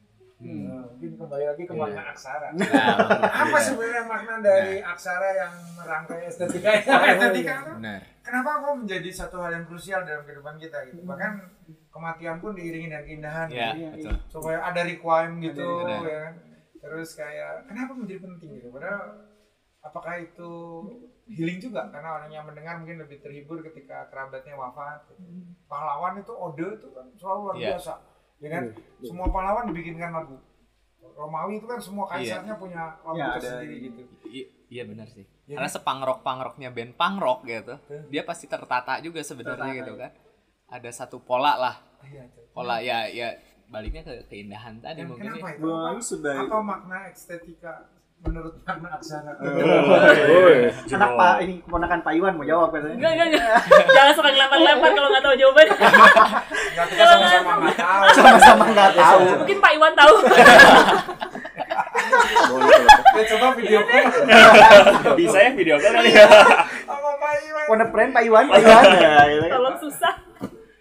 Gitu. 0.43 0.67
Nah, 0.67 0.83
mungkin 0.85 1.11
kembali 1.17 1.45
lagi 1.47 1.63
ke 1.63 1.73
Iya. 1.73 1.81
makna 1.81 2.03
aksara. 2.09 2.49
Nah, 2.51 2.67
Apa 3.43 3.55
iya. 3.55 3.63
sebenarnya 3.63 4.03
makna 4.05 4.35
dari 4.39 4.77
aksara 4.79 5.29
yang 5.33 5.53
merangkai 5.73 6.21
estetika? 6.29 6.71
estetika 6.75 7.55
itu 7.57 7.73
Benar. 7.79 8.01
kenapa 8.21 8.51
kok 8.61 8.75
menjadi 8.77 9.09
satu 9.09 9.37
hal 9.39 9.51
yang 9.53 9.65
krusial 9.65 10.01
dalam 10.03 10.23
kehidupan 10.23 10.55
kita 10.57 10.79
gitu. 10.87 11.01
Bahkan 11.03 11.33
kematian 11.89 12.37
pun 12.39 12.53
diiringi 12.53 12.89
dengan 12.89 13.05
keindahan. 13.05 13.47
Iya, 13.49 13.69
gitu. 13.95 14.11
betul. 14.11 14.15
supaya 14.33 14.59
ada 14.63 14.81
requiem 14.83 15.33
gitu 15.41 15.69
Ada. 15.81 15.97
ya 16.03 16.19
kan. 16.21 16.35
terus 16.79 17.15
kayak 17.15 17.63
kenapa 17.65 17.95
menjadi 17.95 18.21
penting 18.21 18.51
gitu 18.57 18.69
padahal 18.69 19.23
apakah 19.81 20.15
itu 20.17 20.51
healing 21.29 21.59
juga 21.59 21.87
karena 21.89 22.11
orang 22.13 22.27
yang 22.29 22.43
mendengar 22.43 22.75
mungkin 22.77 22.99
lebih 22.99 23.19
terhibur 23.19 23.63
ketika 23.63 24.07
kerabatnya 24.07 24.55
wafat 24.55 25.07
pahlawan 25.65 26.19
itu 26.19 26.33
ode 26.33 26.69
itu 26.73 26.89
kan 26.91 27.07
selalu 27.15 27.39
luar 27.41 27.55
Iya. 27.55 27.69
biasa 27.73 27.95
ya 28.43 28.49
kan? 28.51 28.63
Semua 29.01 29.31
pahlawan 29.31 29.71
dibikinkan 29.71 30.11
lagu. 30.11 30.37
Romawi 31.13 31.61
itu 31.61 31.67
kan 31.69 31.79
semua 31.79 32.05
Iya. 32.09 32.41
kaisarnya 32.41 32.55
punya 32.57 32.83
lagu 33.01 33.15
Iya, 33.15 33.25
ada 33.29 33.37
tersendiri 33.39 33.77
gitu. 33.81 34.01
Iya 34.67 34.83
benar 34.89 35.07
sih. 35.07 35.25
Iya 35.45 35.57
Karena 35.61 35.69
sepangrok 35.69 36.19
pangroknya 36.23 36.69
band 36.73 36.93
pangrok 36.97 37.45
gitu, 37.45 37.75
dia 38.09 38.23
pasti 38.25 38.49
tertata 38.49 38.97
juga 39.05 39.21
sebenarnya 39.21 39.69
Tertata, 39.69 39.79
gitu 39.79 39.93
kan. 39.95 40.11
Ada 40.73 40.91
satu 40.91 41.21
pola 41.21 41.53
lah, 41.55 41.77
iya 42.03 42.25
pola 42.51 42.81
ya 42.81 43.05
ya 43.05 43.37
baliknya 43.69 44.01
ke 44.03 44.25
keindahan 44.27 44.81
tadi 44.81 45.05
Dan 45.05 45.13
mungkin 45.13 45.29
kenapa 45.29 45.49
ya. 45.53 45.57
itu? 45.61 45.69
Apa, 45.69 46.41
apa 46.49 46.57
makna 46.65 46.99
estetika 47.09 47.73
menurut 48.23 48.55
makna 48.63 48.89
aksara 48.95 49.33
Anak 50.95 51.11
Pak 51.19 51.35
ini 51.43 51.59
keponakan 51.67 51.99
Pak 52.07 52.13
Iwan 52.15 52.33
mau 52.39 52.47
jawab 52.47 52.71
katanya. 52.71 52.95
Enggak, 52.95 53.13
enggak, 53.19 53.27
enggak. 53.35 53.59
Jangan 53.91 54.13
suka 54.15 54.29
ngelempar-lempar 54.31 54.91
kalau 54.95 55.09
nggak 55.11 55.25
tahu 55.27 55.35
jawabannya. 55.35 55.77
nggak 56.73 56.87
kita 56.87 57.05
sama-sama 57.05 57.53
nggak 57.59 57.77
tahu 57.77 58.07
Sama-sama 58.15 58.65
nggak 58.71 58.91
tahu. 58.95 59.21
Mungkin 59.43 59.59
Pak 59.59 59.73
Iwan 59.75 59.93
tahu. 59.99 60.15
ya 63.13 63.23
coba 63.37 63.47
video 63.57 63.81
call 63.85 64.05
Bisa 65.17 65.39
ya 65.39 65.51
video 65.53 65.77
call 65.81 65.93
kali 65.93 66.11
ya. 66.13 66.27
sama 66.87 67.11
Pak 67.17 67.33
Iwan 67.45 67.65
Pondok 67.69 67.89
Pren 67.93 68.09
Pak 68.15 68.23
Iwan, 68.27 68.45
Pak 68.49 68.59
Iwan. 68.63 68.85
Ya, 68.97 69.15
gitu 69.29 69.47
kan. 69.47 69.51
Tolong 69.59 69.77
susah. 69.83 70.15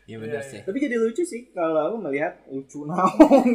Iya 0.06 0.18
benar 0.20 0.42
sih. 0.44 0.60
Tapi 0.62 0.78
jadi 0.78 0.96
lucu 1.00 1.24
sih 1.24 1.48
kalau 1.56 1.88
aku 1.88 1.98
melihat 2.04 2.34
lucu 2.52 2.84
naung. 2.84 3.48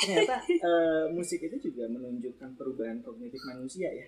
Ternyata 0.00 0.36
eh, 0.68 1.04
musik 1.10 1.40
itu 1.40 1.56
juga 1.62 1.84
menunjukkan 1.86 2.48
perubahan 2.54 2.98
kognitif 3.00 3.40
manusia 3.46 3.88
ya. 3.88 4.06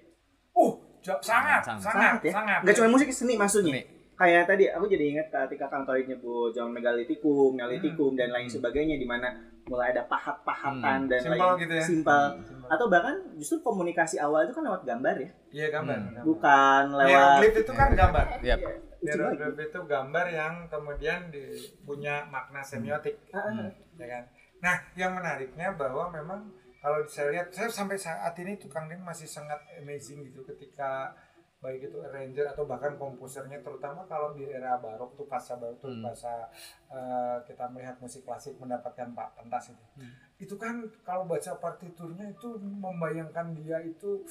Uh, 0.52 0.72
jo- 0.98 1.16
sangat, 1.18 1.60
Sangat. 1.62 1.80
sangat, 1.82 2.18
ya. 2.22 2.32
sangat. 2.32 2.60
Nggak 2.60 2.76
cuma 2.76 2.88
musik 2.90 3.08
seni 3.08 3.34
maksudnya. 3.34 3.72
Seni. 3.72 3.82
Kayak 4.12 4.44
tadi 4.46 4.68
aku 4.68 4.84
jadi 4.86 5.04
ingat 5.08 5.26
ketika 5.48 5.66
Kang 5.66 5.82
Torik 5.82 6.04
nyebut 6.04 6.52
zaman 6.52 6.70
megalitikum, 6.72 7.56
neolitikum 7.56 8.12
dan 8.12 8.28
lain 8.28 8.46
sebagainya 8.46 8.94
di 8.94 9.04
mana 9.04 9.32
mulai 9.64 9.90
ada 9.90 10.04
pahat-pahatan 10.04 10.98
Hmm. 11.00 11.08
dan 11.08 11.18
Simpel 11.18 11.38
lain 11.40 11.58
gitu 11.58 11.74
ya. 11.74 11.82
simpel. 11.82 12.22
Atau 12.68 12.86
bahkan 12.86 13.16
justru 13.34 13.58
komunikasi 13.60 14.18
awal 14.18 14.44
itu 14.44 14.52
kan 14.52 14.62
lewat 14.62 14.82
gambar 14.84 15.14
ya, 15.16 15.30
Iya 15.50 15.66
gambar. 15.70 15.96
Hmm. 15.96 16.06
gambar. 16.12 16.22
bukan 16.24 16.82
lewat 16.92 17.08
Hieroglif 17.08 17.54
itu 17.56 17.72
kan 17.72 17.88
gambar. 17.92 18.26
Iya. 18.38 18.56
Hieroglif 19.00 19.56
itu 19.64 19.80
gambar 19.82 20.26
yang 20.28 20.54
kemudian 20.68 21.18
di, 21.28 21.42
punya 21.82 22.14
makna 22.24 22.60
semiotik, 22.60 23.16
ah. 23.30 23.48
ya 23.96 24.06
kan. 24.08 24.22
Nah, 24.62 24.76
yang 24.94 25.12
menariknya 25.12 25.74
bahwa 25.74 26.08
memang 26.08 26.46
kalau 26.78 27.02
saya 27.06 27.30
lihat, 27.30 27.50
saya 27.50 27.70
sampai 27.70 27.98
saat 27.98 28.34
ini 28.38 28.58
tukang 28.58 28.86
Dim 28.86 29.02
masih 29.02 29.26
sangat 29.26 29.58
amazing 29.78 30.22
gitu 30.22 30.42
ketika 30.46 31.14
baik 31.62 31.78
itu 31.78 31.94
arranger 32.02 32.42
atau 32.50 32.66
bahkan 32.66 32.98
komposernya 32.98 33.62
terutama 33.62 34.02
kalau 34.10 34.34
di 34.34 34.50
era 34.50 34.82
barok 34.82 35.14
tuh 35.14 35.30
pasca 35.30 35.54
barok 35.54 35.78
tuh 35.78 35.94
Hmm. 35.94 36.02
pasca 36.02 36.50
eh, 36.90 37.38
kita 37.46 37.70
melihat 37.70 37.94
musik 38.02 38.26
klasik 38.26 38.58
mendapatkan 38.58 39.14
pak 39.14 39.38
pentas 39.38 39.70
itu 39.70 39.84
Hmm. 39.94 40.10
itu 40.42 40.54
kan 40.58 40.82
kalau 41.06 41.22
baca 41.22 41.54
partiturnya 41.62 42.34
itu 42.34 42.58
membayangkan 42.58 43.54
dia 43.54 43.78
itu 43.78 44.26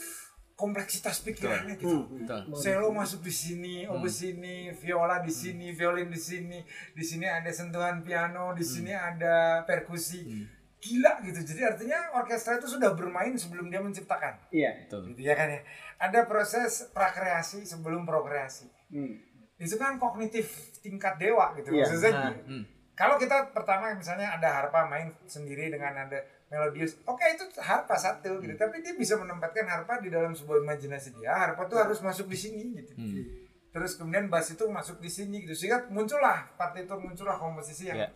kompleksitas 0.62 1.26
pikirannya 1.26 1.74
gitu 1.74 2.06
Hmm. 2.06 2.22
Betul. 2.22 2.54
Selo 2.54 2.94
masuk 2.94 3.26
di 3.26 3.34
sini, 3.34 3.76
Hmm. 3.90 4.06
sini, 4.06 4.70
viola 4.78 5.18
di 5.26 5.34
sini, 5.34 5.74
violin 5.74 6.14
di 6.14 6.22
sini, 6.22 6.62
di 6.94 7.02
sini 7.02 7.26
ada 7.26 7.50
sentuhan 7.50 8.06
piano, 8.06 8.54
di 8.54 8.62
sini 8.62 8.94
ada 8.94 9.66
perkusi. 9.66 10.22
Hmm. 10.22 10.46
Gila 10.78 11.22
gitu. 11.26 11.42
Jadi 11.42 11.62
artinya 11.62 12.14
orkestra 12.18 12.58
itu 12.58 12.66
sudah 12.66 12.94
bermain 12.94 13.34
sebelum 13.38 13.70
dia 13.70 13.82
menciptakan. 13.82 14.50
Iya. 14.50 14.86
Betul. 14.86 15.14
Gitu 15.14 15.22
ya 15.26 15.34
kan 15.34 15.50
ya. 15.50 15.62
Ada 15.98 16.26
proses 16.26 16.90
prakreasi 16.90 17.66
sebelum 17.66 18.06
prokreasi. 18.06 18.70
Hmm. 18.94 19.18
Itu 19.58 19.78
kan 19.78 19.98
kognitif 19.98 20.74
tingkat 20.82 21.22
dewa 21.22 21.54
gitu 21.58 21.70
Iya. 21.74 21.86
maksudnya. 21.86 22.12
Nah. 22.14 22.34
Hmm. 22.46 22.64
Kalau 22.98 23.18
kita 23.18 23.50
pertama 23.54 23.94
misalnya 23.94 24.34
ada 24.38 24.50
harpa 24.62 24.86
main 24.86 25.10
sendiri 25.26 25.70
dengan 25.70 26.06
ada 26.06 26.18
melodius, 26.52 27.00
oke 27.08 27.24
itu 27.24 27.48
harpa 27.64 27.96
satu 27.96 28.44
gitu. 28.44 28.54
Tapi 28.54 28.84
dia 28.84 28.92
bisa 28.94 29.16
menempatkan 29.16 29.64
harpa 29.64 29.98
di 29.98 30.12
dalam 30.12 30.36
sebuah 30.36 30.60
imajinasi 30.60 31.16
dia. 31.16 31.32
Harpa 31.32 31.64
tuh 31.66 31.80
harus 31.80 32.04
masuk 32.04 32.28
di 32.28 32.36
sini 32.36 32.76
gitu. 32.76 32.92
Hmm. 32.94 33.24
Terus 33.72 33.96
kemudian 33.96 34.28
bass 34.28 34.52
itu 34.52 34.68
masuk 34.68 35.00
di 35.00 35.08
sini 35.08 35.48
gitu. 35.48 35.56
Sehingga 35.56 35.88
muncullah 35.88 36.52
partitur, 36.60 37.00
muncullah 37.00 37.40
komposisi 37.40 37.88
yang 37.88 38.04
Iya. 38.04 38.10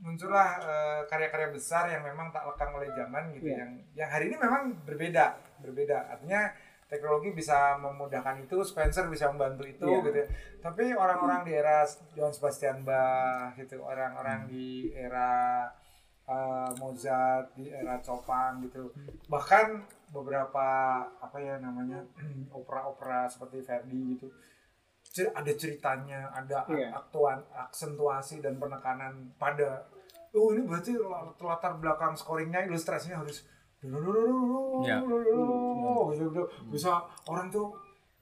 muncullah 0.00 0.48
eh, 0.58 1.00
karya-karya 1.06 1.52
besar 1.52 1.86
yang 1.86 2.02
memang 2.02 2.32
tak 2.32 2.48
lekang 2.48 2.72
oleh 2.72 2.88
zaman 2.90 3.36
gitu. 3.36 3.52
Iya. 3.52 3.60
Yang 3.62 3.70
yang 3.94 4.08
hari 4.10 4.24
ini 4.32 4.36
memang 4.40 4.62
berbeda, 4.82 5.26
berbeda. 5.60 6.08
Artinya 6.10 6.50
teknologi 6.88 7.30
bisa 7.30 7.76
memudahkan 7.78 8.42
itu, 8.42 8.64
Spencer 8.64 9.06
bisa 9.06 9.28
membantu 9.28 9.68
itu 9.68 9.84
Iya. 9.86 10.00
gitu. 10.02 10.18
ya. 10.18 10.26
Tapi 10.58 10.84
orang-orang 10.92 11.44
di 11.44 11.52
era 11.52 11.84
Johann 12.16 12.32
Sebastian 12.32 12.80
Bach 12.82 13.54
gitu, 13.54 13.76
orang-orang 13.78 14.48
di 14.48 14.88
era 14.90 15.68
eh, 16.24 16.70
Mozart, 16.76 17.52
di 17.52 17.68
era 17.68 17.98
Chopin 17.98 18.62
gitu. 18.62 18.90
Bahkan 19.26 19.66
beberapa 20.10 20.66
apa 21.08 21.36
ya 21.36 21.56
namanya 21.58 22.04
opera-opera 22.52 23.26
seperti 23.26 23.60
Verdi 23.60 24.00
gitu. 24.14 24.28
Cer- 25.02 25.32
Ada 25.32 25.52
ceritanya, 25.52 26.30
ada 26.30 26.64
Iya. 26.68 26.94
aktuan, 26.94 27.42
aksentuasi 27.52 28.40
dan 28.40 28.56
penekanan 28.56 29.34
pada 29.36 29.84
oh 30.32 30.48
ini 30.50 30.64
berarti 30.64 30.96
latar 31.38 31.76
belakang 31.76 32.16
scoringnya 32.16 32.64
ilustrasinya 32.64 33.20
harus 33.20 33.44
gitu, 36.14 36.42
bisa 36.70 36.90
orang 37.26 37.50
tuh 37.50 37.74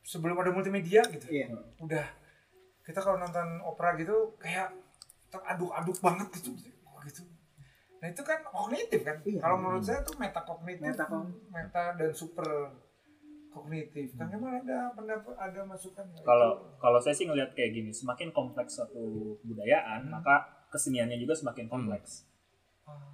sebelum 0.02 0.34
ada 0.34 0.50
multimedia 0.50 1.04
gitu 1.06 1.26
Iya. 1.28 1.52
udah 1.78 2.06
kita 2.82 2.98
kalau 2.98 3.20
nonton 3.20 3.60
opera 3.62 3.94
gitu 3.94 4.34
kayak 4.36 4.72
teraduk-aduk 5.28 5.94
banget 6.00 6.26
gitu 6.40 6.50
gitu 7.06 7.22
nah 8.00 8.08
itu 8.08 8.22
kan 8.22 8.40
kognitif 8.42 9.00
kan 9.00 9.16
Iya. 9.20 9.38
kalau 9.38 9.56
menurut 9.58 9.82
saya 9.82 10.00
tuh 10.00 10.16
meta 10.16 10.40
kognitif 10.40 10.80
Meta 10.82 11.04
kognitif. 11.04 11.44
meta 11.46 11.84
dan 11.94 12.10
super 12.10 12.48
kognitif 13.50 14.14
kan 14.14 14.30
emang 14.30 14.62
ada 14.62 14.88
pendapat 14.90 15.34
ada 15.34 15.60
masukan? 15.64 16.06
Kalau 16.16 16.50
Itu- 16.54 16.78
kalau 16.78 16.98
saya 16.98 17.12
sih 17.12 17.26
ngelihat 17.26 17.50
kayak 17.50 17.70
gini, 17.72 17.90
semakin 17.90 18.30
kompleks 18.30 18.72
suatu 18.72 19.02
kebudayaan, 19.36 20.06
Hmm. 20.06 20.12
maka 20.12 20.34
keseniannya 20.68 21.18
juga 21.18 21.34
semakin 21.34 21.66
kompleks. 21.66 22.22
Ah, 22.22 22.29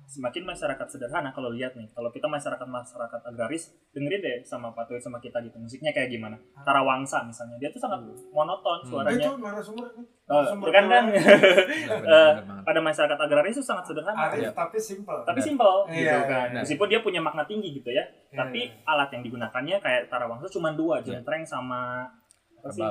Semakin 0.07 0.47
masyarakat 0.47 0.87
sederhana 0.87 1.35
kalau 1.35 1.51
lihat 1.51 1.75
nih, 1.75 1.91
kalau 1.91 2.15
kita 2.15 2.25
masyarakat 2.25 2.63
masyarakat 2.63 3.21
agraris, 3.27 3.75
dengerin 3.91 4.23
deh 4.23 4.37
sama 4.43 4.71
Pak 4.71 4.87
Tuit 4.87 5.03
sama 5.03 5.19
kita 5.19 5.43
gitu, 5.43 5.59
musiknya 5.59 5.91
kayak 5.91 6.09
gimana. 6.09 6.39
Tarawangsa 6.63 7.27
misalnya, 7.27 7.59
dia 7.59 7.69
tuh 7.69 7.83
sangat 7.83 8.01
monoton 8.31 8.79
Hmm. 8.81 8.89
suaranya. 8.89 9.27
itu 9.27 9.35
narasumber 9.37 9.87
nih. 9.93 10.07
Eh, 10.07 10.31
Narasumber 10.31 10.69
kan 10.71 10.85
kan 10.87 11.05
pada 12.67 12.81
masyarakat 12.81 13.19
agraris 13.21 13.51
itu 13.53 13.65
sangat 13.65 13.85
sederhana. 13.85 14.31
Arif 14.31 14.43
Iya. 14.43 14.51
tapi 14.53 14.79
simple 14.79 15.19
Tapi 15.23 15.41
simpel 15.43 15.75
Iya, 15.89 15.99
gitu 15.99 16.21
kan. 16.25 16.47
iya. 16.49 16.61
Meskipun 16.63 16.87
dia 16.87 17.01
punya 17.03 17.21
makna 17.21 17.43
tinggi 17.43 17.75
gitu 17.75 17.91
ya, 17.91 18.07
Iya, 18.31 18.37
tapi 18.37 18.61
iya. 18.63 18.87
alat 18.87 19.11
yang 19.11 19.23
digunakannya 19.23 19.77
kayak 19.81 20.03
tarawangsa 20.07 20.47
cuma 20.49 20.71
dua, 20.71 20.99
Iya. 20.99 21.19
jentreng 21.19 21.43
sama 21.43 22.07
apa 22.57 22.71
sih? 22.71 22.87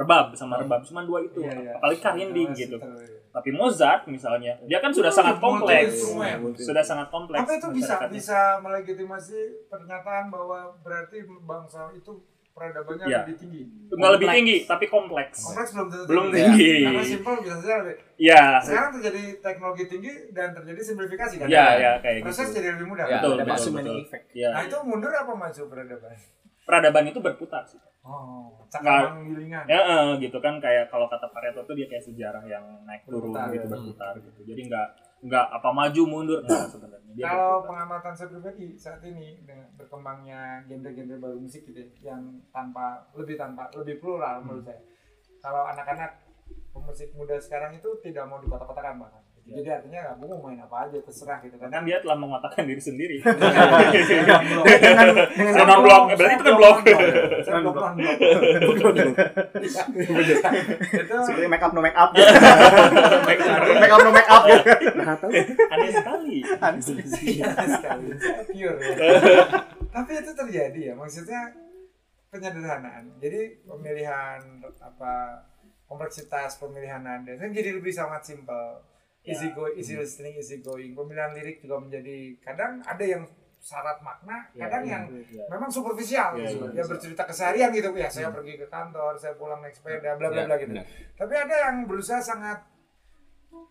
Rebab. 0.00 0.26
Sama 0.32 0.56
rebab 0.56 0.80
cuma 0.82 1.04
dua 1.04 1.20
itu. 1.20 1.40
Iya, 1.40 1.52
iya. 1.54 1.72
Apalagi 1.76 2.00
kahinding 2.00 2.50
Iya, 2.50 2.58
gitu. 2.58 2.76
iya. 2.76 3.18
Tapi 3.30 3.48
Mozart 3.52 4.08
misalnya, 4.08 4.58
dia 4.64 4.78
kan 4.78 4.90
sudah 4.90 5.06
Itu 5.06 5.18
sangat 5.20 5.36
kompleks. 5.38 5.92
instrumen. 5.94 6.36
Sudah 6.56 6.82
sangat 6.82 7.08
kompleks. 7.08 7.40
Apa 7.40 7.52
itu 7.54 7.68
bisa 7.70 7.94
bisa 8.08 8.38
melegitimasi 8.58 9.38
pernyataan 9.68 10.26
bahwa 10.28 10.72
berarti 10.80 11.20
bangsa 11.40 11.92
itu 11.92 12.10
peradabannya 12.50 13.06
Iya. 13.06 13.20
lebih 13.22 13.36
tinggi. 13.38 13.62
Nggak 13.88 14.12
lebih 14.18 14.28
tinggi, 14.32 14.56
tapi 14.66 14.84
kompleks. 14.86 15.38
Kompleks 15.38 15.70
belum 15.72 15.86
tentu 15.86 16.04
Belum 16.10 16.26
tinggi. 16.28 16.42
tinggi. 16.58 16.74
Karena 16.82 17.04
simpel 17.06 17.34
bisa 17.38 17.56
saja 17.56 17.74
lebih. 17.78 17.96
Iya. 18.18 18.42
Sekarang 18.60 18.90
terjadi 18.98 19.22
teknologi 19.38 19.84
tinggi 19.86 20.12
dan 20.30 20.48
terjadi 20.50 20.80
simplifikasi 20.82 21.34
kan. 21.38 21.46
Iya, 21.46 21.64
iya 21.78 21.92
kayak 22.00 22.26
Proses 22.26 22.50
gitu. 22.50 22.56
jadi 22.58 22.68
lebih 22.74 22.86
mudah. 22.88 23.04
Ya, 23.06 23.22
Betul, 23.22 23.32
betul, 23.38 23.46
maximum 23.46 23.78
betul. 23.78 23.96
effect. 24.02 24.24
Nah 24.34 24.62
itu 24.64 24.76
mundur 24.82 25.12
apa 25.14 25.32
maju 25.32 25.62
peradaban? 25.68 26.16
Peradaban 26.62 27.06
itu 27.06 27.18
berputar 27.18 27.64
sih. 27.64 27.80
Oh, 28.00 28.56
Nah, 28.70 29.02
cakang 29.02 29.26
gilingan. 29.26 29.66
Ya, 29.66 29.80
eh, 29.82 30.08
gitu 30.22 30.38
kan 30.38 30.56
kayak 30.56 30.86
kalau 30.88 31.10
kata 31.10 31.26
Pareto 31.28 31.66
tuh 31.66 31.74
dia 31.74 31.84
kayak 31.84 32.06
sejarah 32.06 32.46
yang 32.46 32.62
naik 32.86 33.02
turun 33.02 33.34
Berputar, 33.34 33.50
gitu 33.50 33.66
ya. 33.66 33.70
berputar 33.70 34.12
gitu. 34.16 34.40
Jadi 34.46 34.60
nggak 34.70 34.86
nggak 35.20 35.46
apa 35.52 35.68
maju 35.68 36.02
mundur 36.06 36.38
nggak 36.40 36.70
sebenarnya. 36.70 37.12
Dia 37.12 37.24
Kalau 37.26 37.42
berputar. 37.58 37.66
pengamatan 37.66 38.12
saya 38.14 38.28
pribadi 38.30 38.66
saat 38.78 39.02
ini 39.02 39.42
dengan 39.42 39.66
berkembangnya 39.74 40.40
genre-genre 40.64 41.16
baru 41.18 41.36
musik 41.36 41.66
gitu 41.66 41.76
ya, 41.76 41.88
yang 42.06 42.22
tanpa 42.48 43.10
lebih 43.12 43.34
tanpa 43.34 43.66
lebih 43.74 43.98
plural 43.98 44.38
menurut 44.40 44.62
saya. 44.62 44.80
Kalau 45.42 45.66
anak-anak 45.66 46.22
pemusik 46.70 47.10
muda 47.12 47.36
sekarang 47.36 47.74
itu 47.74 47.90
tidak 48.00 48.24
mau 48.24 48.38
dikotak-kotakan 48.38 49.02
bahkan. 49.02 49.19
Jadi 49.50 49.66
artinya 49.66 50.00
aku 50.14 50.30
mau 50.30 50.46
main 50.46 50.62
apa 50.62 50.86
aja 50.86 50.96
terserah 51.02 51.42
gitu 51.42 51.58
kan. 51.58 51.66
kan 51.74 51.82
dia 51.82 51.98
telah 51.98 52.14
mengatakan 52.14 52.70
diri 52.70 52.78
sendiri. 52.78 53.16
Dengan 54.80 55.06
dengan 55.34 55.52
Saya 55.52 55.66
non-blok, 55.66 56.02
eh, 56.10 56.16
berarti 56.16 56.34
itu 56.38 56.44
kan 56.46 56.54
blok. 56.54 56.76
Saya 57.42 57.58
blok. 57.66 57.74
seperti 61.26 61.46
make 61.50 61.64
up 61.64 61.72
no 61.74 61.80
make 61.82 61.98
up. 61.98 62.10
Make 62.14 63.92
up 63.92 63.98
no 64.06 64.10
make 64.14 64.30
up 64.30 64.42
nah 64.94 65.14
tahu. 65.18 65.30
Aneh 65.74 65.90
sekali. 65.90 66.38
Iya 67.20 67.46
sekali, 67.66 68.06
pure 68.54 68.76
ya. 68.78 68.90
Tapi 69.90 70.10
itu 70.22 70.32
terjadi 70.32 70.80
ya, 70.92 70.94
maksudnya 70.94 71.50
penyederhanaan. 72.30 73.18
Jadi 73.18 73.66
pemilihan 73.66 74.40
apa 74.78 75.44
kompleksitas 75.90 76.62
pemilihan 76.62 77.02
nada 77.02 77.34
kan 77.34 77.50
jadi 77.50 77.74
lebih 77.74 77.90
sangat 77.90 78.22
simpel. 78.22 78.86
Easy 79.30 79.48
go, 79.50 79.64
easy 79.70 79.94
listening, 79.94 80.34
easy 80.34 80.58
going. 80.58 80.92
Pemilihan 80.92 81.30
lirik 81.32 81.62
juga 81.62 81.78
menjadi 81.78 82.34
kadang 82.42 82.82
ada 82.82 83.04
yang 83.04 83.22
syarat 83.60 84.00
makna, 84.00 84.48
kadang 84.56 84.82
yang 84.82 85.04
memang 85.46 85.68
superficial 85.68 86.32
gitu. 86.34 86.64
Dia 86.72 86.82
bercerita 86.82 87.22
keseharian 87.24 87.68
gitu 87.70 87.92
ya, 87.92 88.08
saya 88.08 88.32
pergi 88.32 88.56
ke 88.56 88.66
kantor, 88.66 89.14
saya 89.14 89.36
pulang 89.36 89.60
naik 89.60 89.76
sepeda, 89.76 90.16
bla 90.16 90.28
bla 90.28 90.42
bla 90.44 90.56
gitu. 90.56 90.72
Tapi 91.14 91.34
ada 91.36 91.54
yang 91.68 91.84
berusaha 91.84 92.18
sangat 92.18 92.56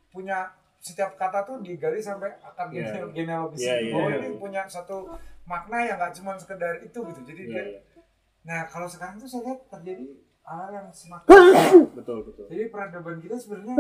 punya 0.10 0.50
setiap 0.80 1.20
kata 1.20 1.44
tuh 1.44 1.60
digali 1.60 2.00
sampai 2.00 2.32
akar 2.40 2.72
gene- 2.72 3.12
genealogis 3.12 3.68
Iya, 3.68 3.74
gitu. 3.76 3.84
iya, 3.84 3.94
bahwa 3.94 4.10
iya. 4.10 4.18
ini 4.24 4.30
punya 4.40 4.62
satu 4.64 4.98
makna 5.44 5.84
yang 5.84 5.98
nggak 6.00 6.14
cuma 6.16 6.40
sekedar 6.40 6.80
itu 6.80 7.00
gitu. 7.12 7.22
Jadi 7.28 7.42
Iya, 7.52 7.62
dia, 7.68 7.80
nah 8.48 8.60
kalau 8.64 8.88
sekarang 8.88 9.20
tuh 9.20 9.28
saya 9.28 9.52
lihat 9.52 9.60
terjadi 9.68 10.08
hal 10.50 10.68
yang 10.74 10.90
semakin 10.90 11.30
betul 11.94 12.26
betul 12.26 12.46
jadi 12.50 12.74
peradaban 12.74 13.22
kita 13.22 13.38
sebenarnya 13.38 13.76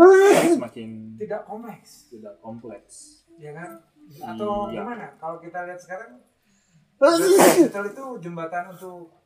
semakin 0.54 0.90
tidak 1.18 1.42
kompleks, 1.50 1.90
tidak 2.14 2.38
kompleks 2.40 3.26
ya 3.40 3.52
kan? 3.56 3.82
Atau 4.20 4.70
Iya. 4.70 4.84
gimana? 4.84 5.08
Kalau 5.16 5.38
kita 5.40 5.64
lihat 5.64 5.80
sekarang 5.80 6.20
digital 7.00 7.86
itu 7.88 8.06
jembatan 8.20 8.76
untuk 8.76 9.19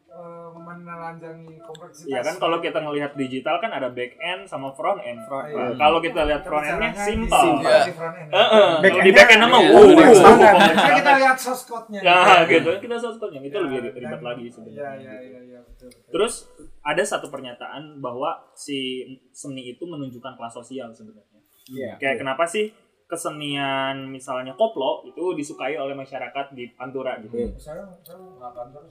menelanjangi 0.55 1.57
kompleksitas. 1.59 2.07
Iya 2.07 2.21
kan 2.21 2.35
kalau 2.37 2.57
kita 2.57 2.79
ngelihat 2.79 3.11
digital 3.13 3.57
kan 3.57 3.69
ada 3.69 3.89
back 3.89 4.13
end 4.15 4.45
sama 4.45 4.71
front 4.71 5.01
end. 5.01 5.19
Front 5.23 5.47
Nah, 5.47 5.67
end. 5.67 5.75
Kalau 5.75 5.99
kita 5.99 6.21
lihat 6.23 6.41
front 6.41 6.63
endnya 6.63 6.91
simple. 6.95 7.57
front 7.91 8.15
end. 8.15 8.29
Heeh. 8.29 8.69
Back 8.79 8.91
Kalau 8.91 9.03
di 9.03 9.09
end-nya- 9.09 9.15
back 9.15 9.29
end 9.29 9.41
mah 9.43 9.61
Iya, 9.63 9.71
wow. 9.73 10.45
Nah, 10.73 10.93
kita 10.93 11.11
lihat 11.17 11.37
source 11.37 11.63
code-nya. 11.65 11.99
Ya 11.99 12.17
gitu. 12.43 12.51
gitu. 12.53 12.71
Kita 12.79 12.95
soal 12.95 13.15
code-nya 13.17 13.41
itu 13.41 13.57
lebih 13.59 13.77
Ya, 13.79 13.91
ribet 13.91 14.11
dan- 14.13 14.23
lagi 14.23 14.45
sebenarnya. 14.47 14.91
iya, 14.95 15.13
iya, 15.19 15.39
iya, 15.43 15.59
betul. 15.61 15.89
Terus 16.09 16.33
ada 16.81 17.03
satu 17.03 17.27
pernyataan 17.27 17.99
bahwa 17.99 18.29
si 18.53 19.01
seni 19.31 19.67
itu 19.67 19.83
menunjukkan 19.83 20.33
kelas 20.35 20.53
sosial 20.53 20.89
sebenarnya. 20.91 21.39
Iya. 21.65 21.91
Kayak 21.95 22.19
kenapa 22.19 22.43
sih 22.43 22.75
kesenian 23.13 23.95
misalnya 24.07 24.51
koplo 24.51 25.05
itu 25.05 25.21
disukai 25.31 25.73
oleh 25.75 25.93
masyarakat 25.93 26.45
di 26.51 26.65
Pantura 26.69 27.15
gitu. 27.19 27.37
saya 27.55 27.85
saya 27.99 28.17
nggak 28.17 28.51
kantor 28.51 28.81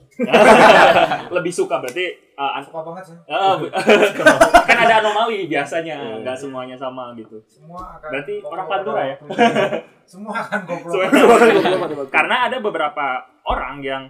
Lebih 1.34 1.52
suka 1.52 1.76
berarti 1.76 2.06
uh, 2.32 2.52
an- 2.54 2.64
suka 2.64 2.80
banget 2.82 3.04
sih 3.04 3.16
bu- 3.58 3.72
kan 4.68 4.76
ada 4.78 4.94
anomali 5.00 5.44
biasanya, 5.44 6.20
nggak 6.20 6.36
semuanya 6.36 6.74
sama 6.74 7.10
gitu. 7.14 7.42
semua 7.44 7.98
akan 7.98 8.08
Berarti 8.08 8.32
koplo 8.38 8.52
orang 8.52 8.66
Pantura 8.68 9.02
ya? 9.02 9.16
waktunya. 9.18 9.82
semua 10.04 10.34
akan 10.36 10.60
koplo 10.62 10.92
Semua- 10.94 12.08
Karena 12.08 12.36
ada 12.46 12.56
beberapa 12.58 13.06
orang 13.44 13.82
yang 13.82 14.02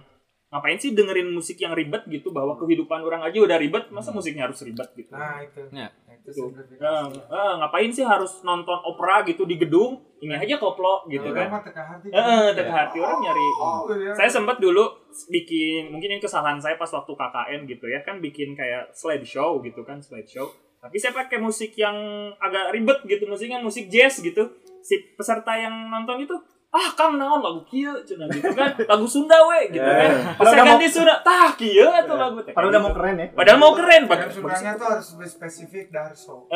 ngapain 0.47 0.77
sih 0.77 0.93
dengerin 0.93 1.33
musik 1.33 1.57
yang 1.57 1.73
ribet 1.73 2.05
gitu 2.07 2.29
bahwa 2.29 2.53
kehidupan 2.55 3.01
orang 3.01 3.25
aja 3.25 3.41
udah 3.41 3.57
ribet, 3.57 3.89
masa 3.89 4.13
musiknya 4.13 4.45
harus 4.45 4.61
ribet 4.61 4.85
gitu. 4.93 5.09
nah 5.09 5.41
itu 5.41 5.65
Ya. 5.71 5.89
Nah, 6.23 6.31
itu 6.31 6.39
Tuh. 6.39 6.47
simplifikasi. 6.47 6.79
Eh, 6.79 7.05
eh, 7.29 7.53
ngapain 7.59 7.91
sih 7.91 8.01
harus 8.01 8.39
nonton 8.41 8.79
opera 8.79 9.21
gitu 9.23 9.43
di 9.43 9.59
gedung? 9.59 9.99
Ini 10.17 10.39
aja 10.39 10.55
koplo 10.55 11.03
gitu 11.05 11.19
Kalau 11.21 11.35
kan. 11.51 11.59
teka 11.59 11.83
hati 11.83 12.07
Eh, 12.07 12.47
teka 12.55 12.71
hati 12.71 12.97
orang 12.97 13.19
nyari. 13.19 13.47
oh, 13.59 13.83
iya. 13.91 14.15
Saya 14.15 14.31
sempat 14.31 14.55
dulu 14.57 14.87
bikin 15.27 15.91
mungkin 15.91 16.15
ini 16.15 16.23
kesalahan 16.23 16.55
saya 16.57 16.79
pas 16.79 16.87
waktu 16.87 17.11
KKN 17.11 17.59
gitu 17.67 17.85
ya 17.85 17.99
kan 18.01 18.23
bikin 18.23 18.55
kayak 18.55 18.87
slideshow 18.91 19.59
gitu 19.59 19.83
kan 19.83 19.99
slideshow. 19.99 20.47
Tapi 20.79 20.95
saya 20.95 21.11
pakai 21.11 21.39
musik 21.39 21.75
yang 21.75 21.95
agak 22.37 22.71
ribet 22.71 23.03
gitu, 23.03 23.23
musiknya 23.23 23.59
musik 23.59 23.87
jazz 23.87 24.19
gitu. 24.19 24.47
Si 24.79 24.99
peserta 25.15 25.55
yang 25.55 25.71
nonton 25.87 26.19
itu 26.19 26.35
ah 26.73 26.89
kang 26.97 27.21
naon 27.21 27.37
lagu 27.37 27.61
kieu 27.69 27.93
cenah 28.01 28.25
gitu 28.33 28.49
kan. 28.57 28.73
Lagu 28.91 29.05
Sunda 29.05 29.37
we 29.45 29.69
gitu 29.69 29.85
kan. 29.85 30.33
Pas 30.33 30.45
saya 30.49 30.65
ganti 30.65 30.89
Sunda 30.89 31.21
tah 31.21 31.53
kieu 31.53 31.85
atuh 31.85 32.17
lagu 32.17 32.41
teh. 32.41 32.49
Padahal 32.49 32.73
udah 32.73 32.81
mau 32.81 32.93
keren 32.97 33.15
ya. 33.21 33.27
padahal 33.29 33.57
mau 33.61 33.73
keren 33.77 34.01
bagus 34.09 34.33
Sundanya 34.33 34.73
tuh 34.73 34.87
harus 34.89 35.07
lebih 35.13 35.29
spesifik 35.29 35.85
Darso. 35.93 36.49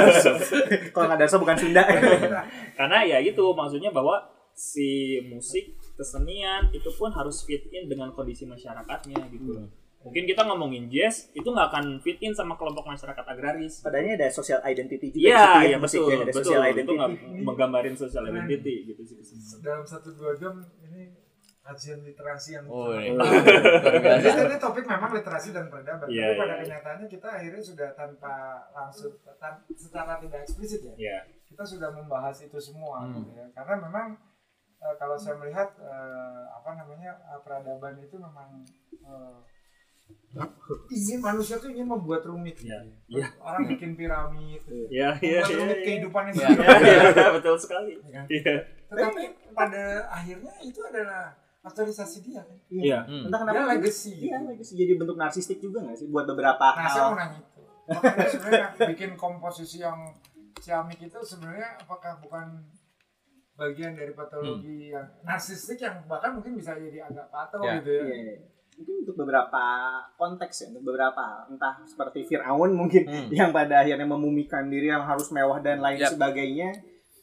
Kalau 0.96 1.06
nggak 1.12 1.18
Darso 1.20 1.36
bukan 1.36 1.56
Sunda. 1.60 1.84
karena 2.80 2.98
ya 3.04 3.18
itu 3.20 3.44
maksudnya 3.52 3.92
bahwa 3.92 4.32
si 4.56 5.20
musik 5.28 5.76
kesenian 6.00 6.72
itu 6.72 6.88
pun 6.96 7.12
harus 7.12 7.44
fit 7.44 7.68
in 7.68 7.84
dengan 7.84 8.16
kondisi 8.16 8.48
masyarakatnya 8.48 9.28
gitu 9.28 9.60
mungkin 10.04 10.22
kita 10.22 10.44
ngomongin 10.44 10.84
jazz 10.86 11.32
itu 11.32 11.44
nggak 11.44 11.66
akan 11.66 11.84
fit 11.98 12.20
in 12.20 12.30
sama 12.30 12.54
kelompok 12.54 12.84
masyarakat 12.84 13.24
agraris 13.24 13.80
Padahal 13.80 14.14
ada 14.14 14.28
social 14.28 14.60
identity 14.62 15.08
juga. 15.08 15.24
Iya, 15.24 15.32
ya, 15.34 15.62
iya 15.66 15.76
betul, 15.80 16.06
ya, 16.06 16.16
ada 16.18 16.24
betul. 16.26 16.38
social 16.38 16.60
Itu 16.60 16.70
identity. 16.70 16.94
nggak 16.94 17.10
menggambarin 17.42 17.94
social 17.94 18.24
identity 18.26 18.74
gitu 18.86 19.02
sih 19.02 19.16
dalam 19.58 19.82
satu 19.82 20.12
dua 20.12 20.36
jam 20.36 20.54
ini 20.84 21.16
kajian 21.58 22.04
literasi 22.04 22.50
yang 22.54 22.68
Oh, 22.68 22.92
iya. 22.92 23.16
Jadi 24.20 24.36
tadi 24.36 24.56
topik 24.60 24.84
memang 24.84 25.08
literasi 25.10 25.48
dan 25.48 25.66
peradaban, 25.66 26.04
Iya, 26.06 26.26
tapi 26.28 26.36
pada 26.36 26.52
iya. 26.52 26.60
kenyataannya 26.60 27.06
kita 27.08 27.28
akhirnya 27.30 27.62
sudah 27.64 27.88
tanpa 27.94 28.34
langsung 28.70 29.16
tan- 29.34 29.64
secara 29.72 30.20
tidak 30.20 30.44
eksplisit 30.44 30.84
ya, 30.84 30.92
Iya. 30.94 31.18
kita 31.42 31.64
sudah 31.64 31.88
membahas 31.88 32.36
itu 32.38 32.60
semua, 32.60 33.00
Hmm. 33.02 33.16
gitu 33.18 33.32
ya. 33.32 33.48
karena 33.54 33.80
memang 33.80 34.06
eh, 34.76 34.94
kalau 34.94 35.16
saya 35.16 35.40
melihat 35.40 35.72
eh, 35.80 36.42
apa 36.52 36.70
namanya 36.76 37.16
eh, 37.24 37.40
peradaban 37.40 37.96
itu 37.96 38.12
memang 38.14 38.60
ingin 40.90 41.20
manusia 41.20 41.56
tuh 41.56 41.70
ingin 41.70 41.86
membuat 41.86 42.22
rumit, 42.22 42.58
Iya. 42.58 42.82
Iya. 43.06 43.26
orang 43.38 43.70
bikin 43.70 43.94
piramid, 43.94 44.58
Iya, 44.90 45.14
iya, 45.16 45.38
membuat 45.38 45.46
iya. 45.46 45.56
rumit 45.56 45.76
iya. 45.76 45.84
kehidupannya 45.84 46.32
sendiri. 46.32 46.58
Iya, 46.58 46.98
iya, 47.06 47.28
betul 47.32 47.54
sekali. 47.56 47.92
kan? 48.04 48.24
Iya. 48.26 48.54
Tetapi 48.84 49.22
pada 49.52 49.84
akhirnya 50.08 50.54
itu 50.60 50.80
adalah 50.82 51.30
aktualisasi 51.60 52.18
dia 52.20 52.42
kan, 52.42 52.58
Iya. 52.68 52.98
Hmm. 53.04 53.24
Entah 53.24 53.38
kenapa. 53.40 53.54
dia 53.56 53.64
legacy. 53.72 54.12
Iya, 54.20 54.36
legacy 54.44 54.72
jadi 54.74 54.92
bentuk 54.94 55.16
narsistik 55.16 55.58
juga 55.58 55.78
nggak 55.80 55.96
sih 55.96 56.08
buat 56.08 56.26
beberapa 56.26 56.66
Nah, 56.72 56.82
saya 56.84 57.02
mau 57.04 57.10
hal. 57.10 57.18
nanya 57.20 57.38
itu. 57.40 57.62
Makanya 57.84 58.28
sebenarnya 58.28 58.68
bikin 58.86 59.10
komposisi 59.14 59.76
yang 59.78 59.98
ciamik 60.56 60.98
itu 60.98 61.18
sebenarnya 61.20 61.76
apakah 61.78 62.16
bukan 62.18 62.64
bagian 63.54 63.94
dari 63.94 64.10
patologi 64.10 64.90
yang 64.90 65.06
narsistik 65.20 65.78
yang 65.78 66.02
bahkan 66.04 66.34
mungkin 66.34 66.52
bisa 66.54 66.74
jadi 66.74 67.06
agak 67.06 67.28
pato 67.28 67.62
Ya. 67.62 67.78
gitu 67.78 67.90
ya. 67.92 68.02
Iya, 68.02 68.16
iya. 68.18 68.36
Mungkin 68.74 68.94
untuk 69.00 69.16
beberapa 69.16 69.62
konteks 70.14 70.54
ya, 70.56 70.66
untuk 70.68 70.84
beberapa 70.84 71.24
entah 71.46 71.78
seperti 71.84 72.24
Firaun 72.24 72.70
mungkin 72.72 73.02
Hmm. 73.04 73.28
yang 73.38 73.50
pada 73.50 73.80
akhirnya 73.80 74.04
memumikan 74.04 74.66
diri 74.66 74.88
yang 74.88 75.02
harus 75.02 75.30
mewah 75.30 75.58
dan 75.58 75.78
lain 75.78 75.96
Yap. 75.96 76.12
sebagainya, 76.12 76.74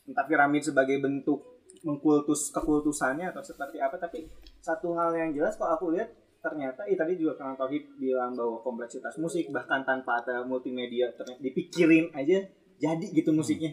entah 0.04 0.24
piramid 0.24 0.62
sebagai 0.62 0.98
bentuk 0.98 1.44
mengkultus 1.82 2.50
kekultusannya 2.50 3.28
atau 3.28 3.42
seperti 3.42 3.78
apa. 3.78 3.98
Tapi 3.98 4.30
satu 4.58 4.94
hal 4.94 5.12
yang 5.12 5.32
jelas 5.32 5.56
kalau 5.56 5.74
aku 5.74 5.86
lihat 5.92 6.08
ternyata, 6.40 6.82
eh, 6.84 6.96
tadi 6.96 7.16
juga 7.16 7.36
Kang 7.36 7.54
Tauhid 7.54 7.98
bilang 7.98 8.32
bahwa 8.32 8.58
kompleksitas 8.60 9.18
musik 9.18 9.50
bahkan 9.50 9.82
tanpa 9.82 10.18
ada 10.18 10.42
multimedia 10.42 11.10
ternyata 11.12 11.38
dipikirin 11.40 12.10
aja 12.12 12.38
jadi 12.78 13.06
gitu 13.08 13.30
musiknya. 13.32 13.70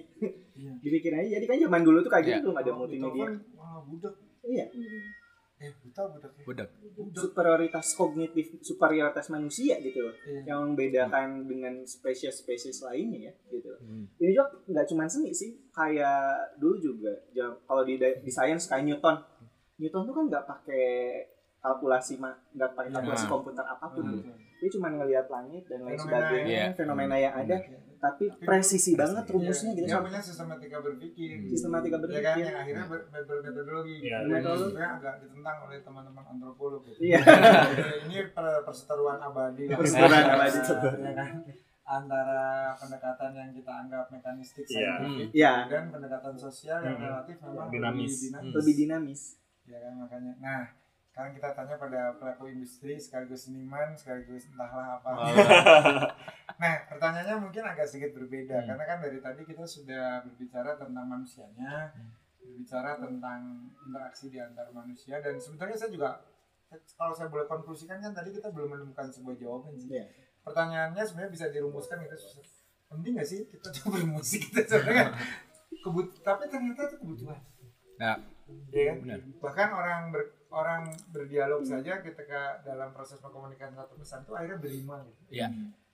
Iya. 0.53 0.73
dipikirin 0.85 1.17
aja 1.19 1.29
jadi 1.37 1.45
kan 1.47 1.57
zaman 1.63 1.81
dulu 1.83 1.99
tuh 2.01 2.11
kayak 2.11 2.25
gitu 2.27 2.35
Iya. 2.35 2.43
belum 2.43 2.57
ada 2.57 2.71
Oh, 2.71 2.77
multimedia. 2.77 3.27
Wah 3.55 3.81
budak. 3.83 4.15
Iya. 4.43 4.67
Eh, 5.59 5.75
buta 5.81 6.03
budak. 6.07 6.33
ya. 6.33 6.45
Budak. 6.45 6.69
Superioritas 7.15 7.87
kognitif 7.93 8.47
superioritas 8.61 9.27
manusia 9.29 9.75
gitu 9.79 10.01
loh 10.01 10.15
Iya. 10.21 10.41
yang 10.47 10.59
membedakan 10.65 11.45
dengan 11.45 11.83
spesies-spesies 11.83 12.79
lainnya 12.81 13.29
ya 13.29 13.35
gitu 13.51 13.69
loh. 13.69 13.81
Hmm. 13.81 14.07
ini 14.17 14.33
juga 14.33 14.55
nggak 14.65 14.87
cuma 14.87 15.05
seni 15.05 15.31
sih 15.31 15.59
kayak 15.69 16.23
dulu 16.57 16.77
juga 16.77 17.11
kalau 17.65 17.83
di 17.83 17.95
di 17.97 18.31
sains 18.31 18.65
kayak 18.65 18.85
Newton 18.85 19.17
Newton 19.77 20.03
tuh 20.05 20.15
kan 20.15 20.25
nggak 20.27 20.45
pakai 20.45 20.87
kalkulasi 21.69 22.17
ma- 22.17 22.33
nggak 22.51 22.71
pakai 22.73 22.91
kalkulasi 22.91 23.23
Iya. 23.23 23.31
komputer 23.31 23.65
apa 23.67 23.87
pun 23.87 24.03
Hmm. 24.03 24.15
gitu 24.15 24.31
dia 24.59 24.69
cuma 24.71 24.89
ngelihat 24.91 25.27
langit 25.29 25.63
dan 25.65 25.81
lain 25.81 25.93
Fenomena 25.93 26.03
sebagainya 26.03 26.49
Iya. 26.51 26.67
fenomena 26.75 27.17
yang 27.17 27.35
ada 27.37 27.57
Iya. 27.57 27.79
tapi 27.99 28.25
presisi 28.41 28.93
banget 28.95 29.25
rumusnya 29.27 29.71
Iya, 29.71 29.77
gitu 29.77 29.87
Dia 29.89 30.01
punya 30.01 30.21
sistematika 30.21 30.77
berpikir. 30.81 31.31
sistematika 31.45 31.89
Ya 31.91 31.99
kan 31.99 32.05
berpikir 32.07 32.45
yang 32.45 32.59
akhirnya 32.59 32.85
ber- 32.87 33.07
ber- 33.07 33.27
bermetodologi. 33.27 33.95
Iya. 34.01 34.17
Dan 34.19 34.29
Metodologi. 34.33 34.65
sebenarnya 34.69 34.91
agak 34.95 35.15
ditentang 35.21 35.57
oleh 35.61 35.79
teman-teman 35.81 36.25
antropolog. 36.29 36.81
Gitu. 36.85 36.99
Iya. 37.01 37.19
ini 38.05 38.17
per- 38.31 38.63
perseteruan 38.63 39.19
abadi. 39.21 39.63
Perseteruan 39.69 40.25
abadi. 40.27 40.59
Ya 41.01 41.13
kan? 41.15 41.31
antara 41.89 42.45
pendekatan 42.75 43.31
yang 43.33 43.51
kita 43.51 43.73
anggap 43.81 44.05
mekanistik 44.09 44.61
Iya. 44.63 45.01
saintifik 45.01 45.29
Iya. 45.33 45.53
dan 45.67 45.83
pendekatan 45.89 46.35
sosial 46.37 46.79
yang 46.79 46.95
Hmm. 46.95 47.07
relatif 47.09 47.37
memang 47.41 47.67
Dinamis. 47.67 48.13
lebih 48.13 48.21
dinamis. 48.23 48.55
lebih 48.55 48.75
dinamis 48.77 49.23
Ya 49.65 49.79
kan 49.79 49.93
makanya. 49.99 50.33
Nah, 50.39 50.63
sekarang 51.19 51.35
kita 51.35 51.51
tanya 51.51 51.75
pada 51.83 52.15
pelaku 52.15 52.47
industri 52.47 52.95
sekaligus 52.95 53.51
seniman 53.51 53.91
sekaligus 53.99 54.47
entahlah 54.55 55.03
apa. 55.03 55.11
Nah 56.63 56.75
pertanyaannya 56.87 57.43
mungkin 57.43 57.67
agak 57.67 57.91
sedikit 57.91 58.15
berbeda 58.23 58.63
karena 58.63 58.85
kan 58.87 59.03
dari 59.03 59.19
tadi 59.19 59.43
kita 59.43 59.67
sudah 59.67 60.23
berbicara 60.23 60.79
tentang 60.79 61.11
manusianya 61.11 61.91
berbicara 62.39 63.03
tentang 63.03 63.67
interaksi 63.83 64.31
di 64.31 64.39
antar 64.39 64.71
manusia 64.71 65.19
dan 65.19 65.43
sebetulnya 65.43 65.75
saya 65.75 65.91
juga 65.91 66.23
kalau 66.95 67.11
saya 67.11 67.27
boleh 67.35 67.51
konklusikan 67.51 67.99
kan 67.99 68.15
tadi 68.15 68.31
kita 68.39 68.55
belum 68.55 68.79
menemukan 68.79 69.11
sebuah 69.11 69.35
jawaban 69.43 69.75
sih. 69.75 69.91
Iya. 69.91 70.07
pertanyaannya 70.47 71.03
sebenarnya 71.03 71.35
bisa 71.35 71.47
dirumuskan 71.51 71.99
itu 71.99 72.15
susah. 72.15 72.47
penting 72.95 73.19
gak 73.19 73.27
sih 73.27 73.43
kita 73.43 73.75
coba 73.75 73.99
bermusik 73.99 74.55
kita 74.55 74.71
sebenarnya 74.71 75.19
kebut 75.83 76.15
tapi 76.23 76.47
ternyata 76.47 76.87
itu 76.87 76.97
kebutuhan. 77.03 77.43
Nah, 77.99 78.23
Iya 78.71 78.97
kan? 78.97 79.21
Bahkan 79.45 79.69
orang 79.77 80.01
ber, 80.09 80.38
orang 80.51 80.83
berdialog 81.09 81.61
saja 81.61 82.01
ketika 82.01 82.41
dalam 82.63 82.91
proses 82.91 83.19
mengkomunikasikan 83.19 83.77
satu 83.77 83.95
pesan 83.95 84.23
itu 84.23 84.33
akhirnya 84.33 84.59
berima 84.59 84.97
gitu. 85.05 85.23
Iya. 85.31 85.49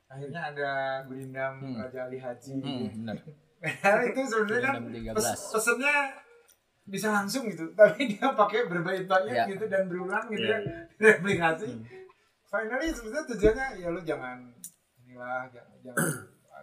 Akhirnya 0.06 0.40
ada 0.46 0.70
Gurindam 1.04 1.54
Hmm. 1.58 1.76
Raja 1.76 2.06
Ali 2.06 2.18
Haji. 2.18 2.52
hmm, 2.54 2.62
gitu. 2.62 2.84
benar. 3.00 3.16
Itu 4.06 4.20
sebenarnya 4.22 4.62
kan 4.62 4.74
Gurindam 4.80 5.14
13. 5.14 5.18
pes, 5.18 5.40
pesannya 5.50 5.94
bisa 6.84 7.08
langsung 7.10 7.48
gitu, 7.48 7.64
tapi 7.72 8.06
dia 8.06 8.28
pakai 8.30 8.68
berbagai-bagai 8.68 9.34
Iya. 9.34 9.44
gitu 9.48 9.64
dan 9.66 9.88
berulang 9.88 10.28
gitu 10.28 10.44
Iya. 10.44 10.58
ya 10.60 10.76
replikasi. 11.10 11.68
Finally 12.44 12.88
sebetulnya 12.88 13.24
tujuannya 13.26 13.66
ya 13.76 13.88
lu 13.90 14.00
jangan 14.00 14.38
inilah 15.00 15.50
jangan, 15.50 15.74
jangan 15.82 16.06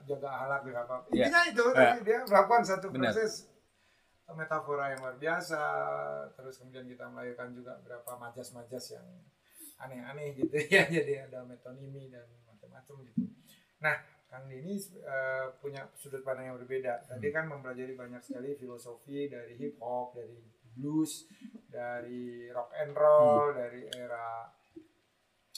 jaga 0.01 0.29
ahlak 0.31 0.61
jaga 0.63 0.79
apa. 0.81 0.95
Iya. 1.09 1.25
Intinya 1.27 1.41
itu 1.43 1.65
Iya. 1.65 1.75
tapi 1.75 1.97
dia 2.01 2.19
melakukan 2.23 2.63
satu 2.63 2.87
proses 2.89 3.50
metafora 4.37 4.91
yang 4.91 5.01
luar 5.03 5.17
biasa 5.19 5.63
terus 6.35 6.59
kemudian 6.61 6.87
kita 6.87 7.07
melahirkan 7.11 7.51
juga 7.55 7.77
beberapa 7.81 8.15
majas-majas 8.17 8.97
yang 8.97 9.07
aneh-aneh 9.81 10.37
gitu 10.37 10.55
ya. 10.69 10.85
Jadi 10.95 11.17
ada 11.17 11.41
metonimi 11.41 12.07
dan 12.13 12.25
macam-macam 12.45 12.95
gitu. 13.09 13.25
Nah 13.81 13.97
Kang 14.31 14.47
Dini 14.47 14.79
eh, 14.79 15.47
punya 15.59 15.83
sudut 15.97 16.23
pandang 16.23 16.53
yang 16.53 16.57
berbeda. 16.61 17.03
Tadi 17.03 17.27
kan 17.35 17.51
mempelajari 17.51 17.97
banyak 17.99 18.23
sekali 18.23 18.55
filosofi 18.55 19.27
dari 19.27 19.59
hip 19.59 19.75
hop 19.83 20.15
dari 20.15 20.39
blues 20.71 21.27
dari 21.67 22.47
rock 22.47 22.71
and 22.79 22.95
roll 22.95 23.51
dari 23.51 23.91
era 23.91 24.47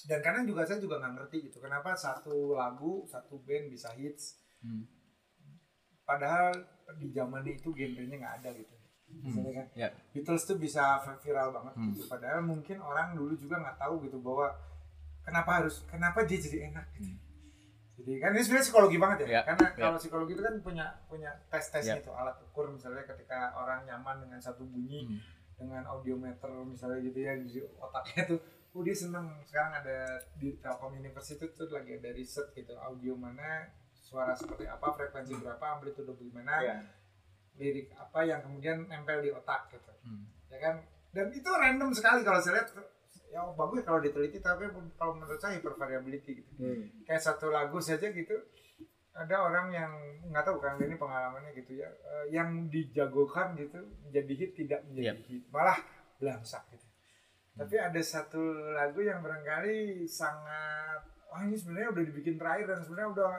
dan 0.10 0.20
kadang 0.20 0.44
juga 0.44 0.66
saya 0.66 0.82
juga 0.82 1.00
nggak 1.00 1.14
ngerti 1.16 1.38
gitu 1.48 1.64
kenapa 1.64 1.96
satu 1.96 2.58
lagu 2.58 3.06
satu 3.08 3.40
band 3.46 3.70
bisa 3.70 3.94
hits. 3.94 4.42
Hmm. 4.66 4.84
Padahal 6.04 6.52
di 6.94 7.10
zaman 7.10 7.44
itu 7.46 7.72
genrenya 7.72 8.18
nggak 8.18 8.36
ada 8.40 8.50
gitu 8.54 8.76
misalnya 9.16 9.54
kan 9.56 9.68
Ya. 9.74 9.88
Beatles 10.10 10.44
tuh 10.44 10.58
bisa 10.58 10.82
viral 11.20 11.50
banget 11.52 11.74
Hmm. 11.74 11.92
gitu 11.92 12.06
padahal 12.08 12.42
mungkin 12.42 12.78
orang 12.78 13.14
dulu 13.14 13.34
juga 13.34 13.58
nggak 13.58 13.78
tahu 13.78 14.04
gitu 14.04 14.18
bahwa 14.20 14.50
kenapa 15.22 15.62
harus 15.62 15.86
kenapa 15.86 16.26
dia 16.26 16.36
jadi 16.38 16.70
enak 16.70 16.86
gitu. 16.94 17.14
jadi 17.94 18.12
kan 18.20 18.30
ini 18.34 18.42
sebenarnya 18.42 18.66
psikologi 18.66 18.98
banget 18.98 19.18
ya, 19.20 19.24
Hmm. 19.24 19.32
Ya, 19.32 19.42
karena 19.46 19.68
ya. 19.70 19.78
kalau 19.80 19.98
psikologi 19.98 20.32
itu 20.34 20.42
kan 20.42 20.56
punya 20.60 20.86
punya 21.06 21.30
tes 21.48 21.66
tesnya 21.70 21.96
Ya. 21.96 22.02
itu 22.02 22.10
alat 22.10 22.36
ukur 22.42 22.66
misalnya 22.68 23.06
ketika 23.06 23.54
orang 23.54 23.86
nyaman 23.86 24.18
dengan 24.20 24.40
satu 24.40 24.66
bunyi 24.66 25.06
Hmm. 25.06 25.20
dengan 25.54 25.86
audiometer 25.86 26.50
misalnya 26.66 27.00
gitu 27.00 27.20
ya 27.20 27.38
di 27.38 27.48
otaknya 27.78 28.22
tuh 28.28 28.40
oh 28.74 28.82
dia 28.82 28.98
seneng 28.98 29.30
sekarang 29.46 29.78
ada 29.78 29.98
di 30.34 30.58
Telkom 30.58 30.98
University 30.98 31.46
tuh 31.48 31.70
lagi 31.70 31.94
ada 31.94 32.10
riset 32.10 32.50
gitu 32.52 32.74
audio 32.76 33.14
mana 33.14 33.70
suara 34.14 34.30
seperti 34.32 34.64
apa 34.64 34.88
frekuensi 34.90 35.34
berapa 35.36 35.66
amplitude 35.72 36.06
bagaimana 36.08 36.54
Iya. 36.62 36.76
lirik 37.56 37.90
apa 37.94 38.20
yang 38.22 38.40
kemudian 38.40 38.86
nempel 38.86 39.20
di 39.20 39.30
otak 39.30 39.70
gitu 39.70 39.90
Hmm. 40.02 40.30
ya 40.48 40.58
kan 40.60 40.76
dan 41.10 41.30
itu 41.30 41.50
random 41.50 41.90
sekali 41.90 42.22
kalau 42.22 42.38
saya 42.38 42.62
lihat 42.62 42.70
ya 43.28 43.42
bagus 43.52 43.82
kalau 43.82 43.98
diteliti 43.98 44.38
tapi 44.38 44.70
kalau 44.94 45.18
menurut 45.18 45.38
saya 45.38 45.58
hypervariability 45.58 46.32
gitu 46.36 46.52
Hmm. 46.56 46.86
kayak 47.04 47.18
satu 47.20 47.50
lagu 47.50 47.78
saja 47.80 48.06
gitu 48.08 48.38
ada 49.14 49.36
orang 49.40 49.70
yang 49.70 49.92
nggak 50.28 50.42
tahu 50.44 50.58
kan 50.58 50.78
ini 50.78 50.94
pengalamannya 50.96 51.54
gitu 51.54 51.74
ya 51.76 51.86
eh, 51.86 52.26
yang 52.30 52.66
dijagokan 52.68 53.54
gitu 53.56 53.78
menjadi 54.04 54.34
hit 54.36 54.52
tidak 54.56 54.82
menjadi 54.86 55.18
Yep. 55.18 55.28
hit 55.28 55.44
malah 55.50 55.78
belangsak 56.18 56.62
gitu 56.70 56.86
tapi 57.54 57.78
ada 57.78 58.02
satu 58.02 58.42
lagu 58.74 58.98
yang 59.00 59.22
barangkali 59.22 60.02
sangat 60.04 61.13
wah 61.34 61.42
ini 61.42 61.58
sebenarnya 61.58 61.90
udah 61.90 62.04
dibikin 62.06 62.36
terakhir 62.38 62.66
dan 62.68 62.80
sebenarnya 62.80 63.10
udah 63.12 63.30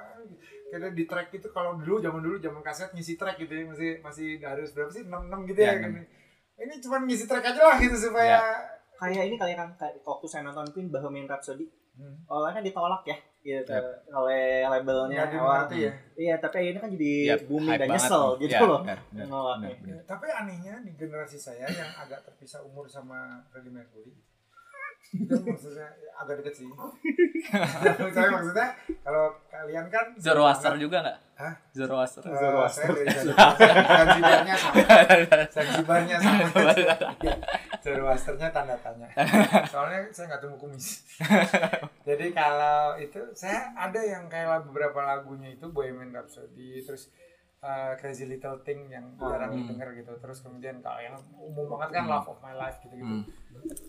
kayak 0.68 0.92
di 0.92 1.04
track 1.04 1.28
itu 1.32 1.46
kalau 1.48 1.78
dulu 1.78 2.02
zaman 2.02 2.18
dulu 2.18 2.36
zaman 2.36 2.58
kaset 2.60 2.90
ngisi 2.90 3.14
track 3.14 3.38
gitu 3.38 3.54
ya 3.54 3.64
masih 3.64 3.90
masih 4.00 4.28
harus 4.42 4.74
berapa 4.74 4.90
sih 4.90 5.02
6 5.02 5.14
6 5.30 5.46
gitu 5.46 5.60
ya, 5.60 5.70
Ya, 5.70 5.74
kan 5.78 5.90
enam. 5.92 6.04
ini 6.56 6.74
cuma 6.80 6.96
ngisi 7.00 7.24
track 7.24 7.46
aja 7.46 7.62
lah 7.64 7.76
gitu 7.78 7.96
supaya 7.96 8.38
Kayak 8.94 9.26
ini 9.26 9.36
kali 9.36 9.54
kan 9.54 9.70
kayak 9.74 10.02
waktu 10.02 10.22
saya 10.24 10.42
nonton 10.44 10.70
Queen 10.70 10.86
Bohemian 10.86 11.26
Rhapsody, 11.26 11.66
Hmm. 11.94 12.14
awalnya 12.26 12.58
kan 12.58 12.64
ditolak 12.64 13.02
ya 13.04 13.14
gitu 13.40 13.70
oleh 14.08 14.62
labelnya 14.64 15.30
awal. 15.30 15.66
ya 15.68 15.90
Iya, 16.16 16.34
tapi 16.38 16.58
ini 16.64 16.78
kan 16.78 16.90
jadi 16.90 17.12
Yap, 17.30 17.46
booming 17.46 17.70
hype 17.70 17.80
dan 17.80 17.88
banget. 17.88 18.02
nyesel 18.02 18.24
gitu 18.36 18.50
Ya, 18.52 18.60
loh. 18.64 18.80
benar, 18.82 18.98
benar, 19.08 19.26
Nolaknya. 19.26 19.62
benar, 19.62 19.78
benar. 19.78 19.94
Ya, 19.94 20.00
tapi 20.04 20.26
anehnya 20.28 20.74
di 20.80 20.92
generasi 20.92 21.38
saya 21.38 21.66
yang 21.68 21.90
agak 21.96 22.22
terpisah 22.24 22.62
umur 22.62 22.86
sama 22.86 23.18
Freddie 23.46 23.70
Mercury 23.70 24.10
itu 25.14 25.34
maksudnya 25.46 25.86
ya, 25.94 26.10
agak 26.18 26.42
deket 26.42 26.54
sih. 26.58 26.66
Tapi 28.14 28.30
maksudnya 28.34 28.68
kalau 29.06 29.30
kalian 29.46 29.86
kan 29.86 30.06
Zoroaster 30.18 30.74
juga 30.74 31.06
nggak? 31.06 31.18
Hah? 31.34 31.54
Zoroaster. 31.70 32.22
Eh, 32.26 32.38
saya 32.70 32.88
dari 32.94 33.10
Zanzibarnya 33.94 34.54
sama. 34.58 34.74
Zanzibarnya 35.54 36.16
sama. 36.18 36.46
Ya, 37.22 37.34
Zoroasternya 37.82 38.48
tanda 38.50 38.76
tanya. 38.82 39.08
Soalnya 39.70 40.10
saya 40.10 40.34
nggak 40.34 40.40
tumbuh 40.42 40.58
kumis. 40.66 41.06
Jadi 42.02 42.26
kalau 42.34 42.98
itu 42.98 43.20
saya 43.34 43.70
ada 43.78 44.00
yang 44.02 44.26
kayak 44.26 44.66
beberapa 44.66 44.98
lagunya 45.02 45.54
itu 45.54 45.70
Bohemian 45.70 46.10
Rhapsody 46.10 46.82
terus 46.82 47.10
uh, 47.64 47.96
Crazy 47.96 48.24
Little 48.26 48.60
Thing 48.60 48.86
yang 48.86 49.16
jarang 49.16 49.50
Hmm. 49.50 49.64
didengar 49.64 49.88
gitu. 49.90 50.12
Terus 50.14 50.38
kemudian 50.38 50.78
kalau 50.78 51.00
yang 51.00 51.16
umum 51.34 51.64
banget 51.70 51.88
kan 51.94 52.04
Love 52.06 52.28
of 52.28 52.38
My 52.38 52.52
Life 52.52 52.78
gitu 52.78 52.94
gitu 52.94 53.08
Hmm. 53.08 53.24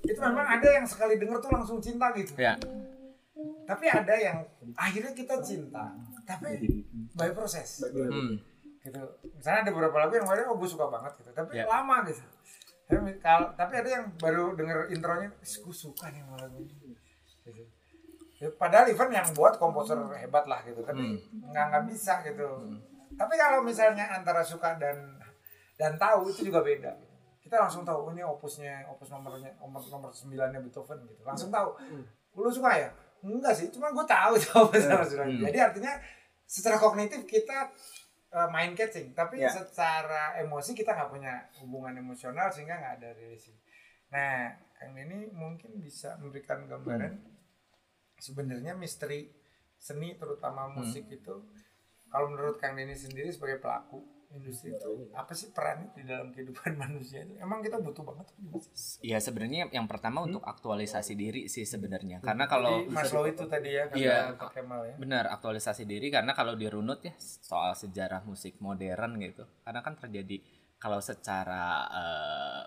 itu 0.02 0.20
memang 0.20 0.48
ada 0.48 0.68
yang 0.72 0.86
sekali 0.86 1.18
denger 1.18 1.38
tuh 1.38 1.52
langsung 1.52 1.78
cinta 1.80 2.10
gitu. 2.14 2.34
Ya. 2.38 2.56
tapi 3.66 3.86
ada 3.86 4.14
yang 4.16 4.46
akhirnya 4.76 5.12
kita 5.12 5.42
cinta 5.42 5.90
tapi 6.24 6.86
by 7.12 7.30
proses 7.32 7.82
Hmm. 7.84 8.38
gitu. 8.80 9.02
Misalnya 9.36 9.66
ada 9.66 9.72
beberapa 9.72 9.98
lagu 10.00 10.14
yang 10.14 10.24
waduh 10.24 10.46
oh 10.48 10.56
gue 10.56 10.70
suka 10.70 10.86
banget 10.88 11.12
gitu. 11.18 11.30
Tapi 11.32 11.52
Ya. 11.56 11.66
lama 11.66 12.06
gitu. 12.06 12.22
Tapi 12.86 13.18
kalau 13.20 13.50
tapi 13.52 13.74
ada 13.76 13.90
yang 13.92 14.06
baru 14.16 14.54
denger 14.54 14.88
intronya 14.88 15.30
gue 15.42 15.76
suka 15.76 16.08
nih 16.08 16.22
sama 16.22 16.38
lagu 16.40 16.62
ini. 16.62 16.94
Gitu. 17.44 17.64
Ya, 18.36 18.50
padahal 18.52 18.86
even 18.86 19.10
yang 19.10 19.26
buat 19.32 19.58
komposer 19.58 19.98
hebat 20.14 20.46
lah 20.46 20.62
gitu. 20.62 20.80
Tapi 20.80 21.02
nggak 21.44 21.66
nggak 21.66 21.84
bisa 21.90 22.22
gitu 22.22 22.46
tapi 23.16 23.34
kalau 23.36 23.64
misalnya 23.64 24.06
antara 24.12 24.44
suka 24.44 24.76
dan 24.76 25.16
dan 25.76 26.00
tahu 26.00 26.32
itu 26.32 26.48
juga 26.48 26.64
beda. 26.64 26.92
Kita 27.40 27.62
langsung 27.62 27.86
tahu 27.86 28.10
oh, 28.10 28.12
ini 28.12 28.26
opusnya 28.26 28.88
opus 28.90 29.12
nomornya 29.12 29.54
nomor 29.62 29.78
nomor 29.86 30.10
sembilannya 30.10 30.60
Beethoven 30.66 31.04
gitu. 31.06 31.22
Langsung 31.22 31.52
tahu 31.52 31.76
lu 32.36 32.50
suka 32.50 32.76
ya? 32.76 32.90
Enggak 33.22 33.54
sih 33.54 33.68
cuma 33.70 33.92
gue 33.94 34.06
tahu 34.06 34.34
nomor 34.52 34.74
sembilan 34.76 35.28
Hmm. 35.30 35.44
jadi 35.50 35.60
artinya 35.72 35.94
secara 36.46 36.78
kognitif 36.78 37.26
kita 37.26 37.70
uh, 38.34 38.50
main 38.50 38.74
catching. 38.74 39.14
Tapi 39.14 39.40
Ya. 39.40 39.50
secara 39.52 40.36
emosi 40.42 40.74
kita 40.74 40.94
nggak 40.94 41.10
punya 41.12 41.34
hubungan 41.62 41.96
emosional 41.98 42.50
sehingga 42.50 42.76
nggak 42.78 42.94
ada 43.02 43.10
relasi. 43.14 43.54
Nah 44.10 44.50
Kang 44.76 44.92
ini 44.92 45.32
mungkin 45.32 45.80
bisa 45.80 46.20
memberikan 46.20 46.68
gambaran 46.68 47.16
sebenarnya 48.20 48.76
misteri 48.76 49.32
seni 49.76 50.16
terutama 50.16 50.68
musik 50.72 51.08
itu 51.10 51.36
kalau 52.16 52.32
menurut 52.32 52.56
Kang 52.64 52.80
Denny 52.80 52.96
sendiri 52.96 53.28
sebagai 53.28 53.60
pelaku 53.60 54.00
industri 54.32 54.72
itu 54.72 55.12
apa 55.12 55.32
sih 55.36 55.52
peran 55.52 55.92
di 55.92 56.08
dalam 56.08 56.32
kehidupan 56.32 56.76
manusia 56.88 57.28
itu 57.28 57.36
emang 57.40 57.60
kita 57.60 57.80
butuh 57.84 58.08
banget 58.08 58.32
apa 58.32 58.40
gimana 58.40 58.72
sih? 58.72 59.04
Ya 59.04 59.18
sebenarnya 59.20 59.68
yang 59.76 59.88
pertama 59.88 60.24
untuk 60.24 60.44
aktualisasi 60.48 61.16
diri 61.20 61.52
sih 61.52 61.68
sebenarnya. 61.68 62.24
Karena 62.24 62.48
kalau 62.48 62.88
Jadi 62.88 62.96
Maslow 62.96 63.28
itu 63.28 63.44
tadi 63.52 63.70
ya 63.76 63.84
Iya. 63.92 64.36
Kemal 64.52 64.82
ya 64.88 64.96
benar 64.96 65.28
aktualisasi 65.36 65.84
diri 65.84 66.08
karena 66.08 66.32
kalau 66.32 66.56
dirunut 66.56 67.04
ya 67.04 67.12
soal 67.20 67.76
sejarah 67.76 68.24
musik 68.24 68.60
modern 68.64 69.20
gitu. 69.20 69.44
Karena 69.64 69.84
kan 69.84 70.00
terjadi 70.00 70.40
kalau 70.80 71.04
secara 71.04 71.84
eh, 71.92 72.64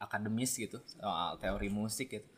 akademis 0.00 0.56
gitu 0.56 0.80
soal 0.96 1.36
teori 1.36 1.68
musik 1.68 2.08
gitu. 2.08 2.28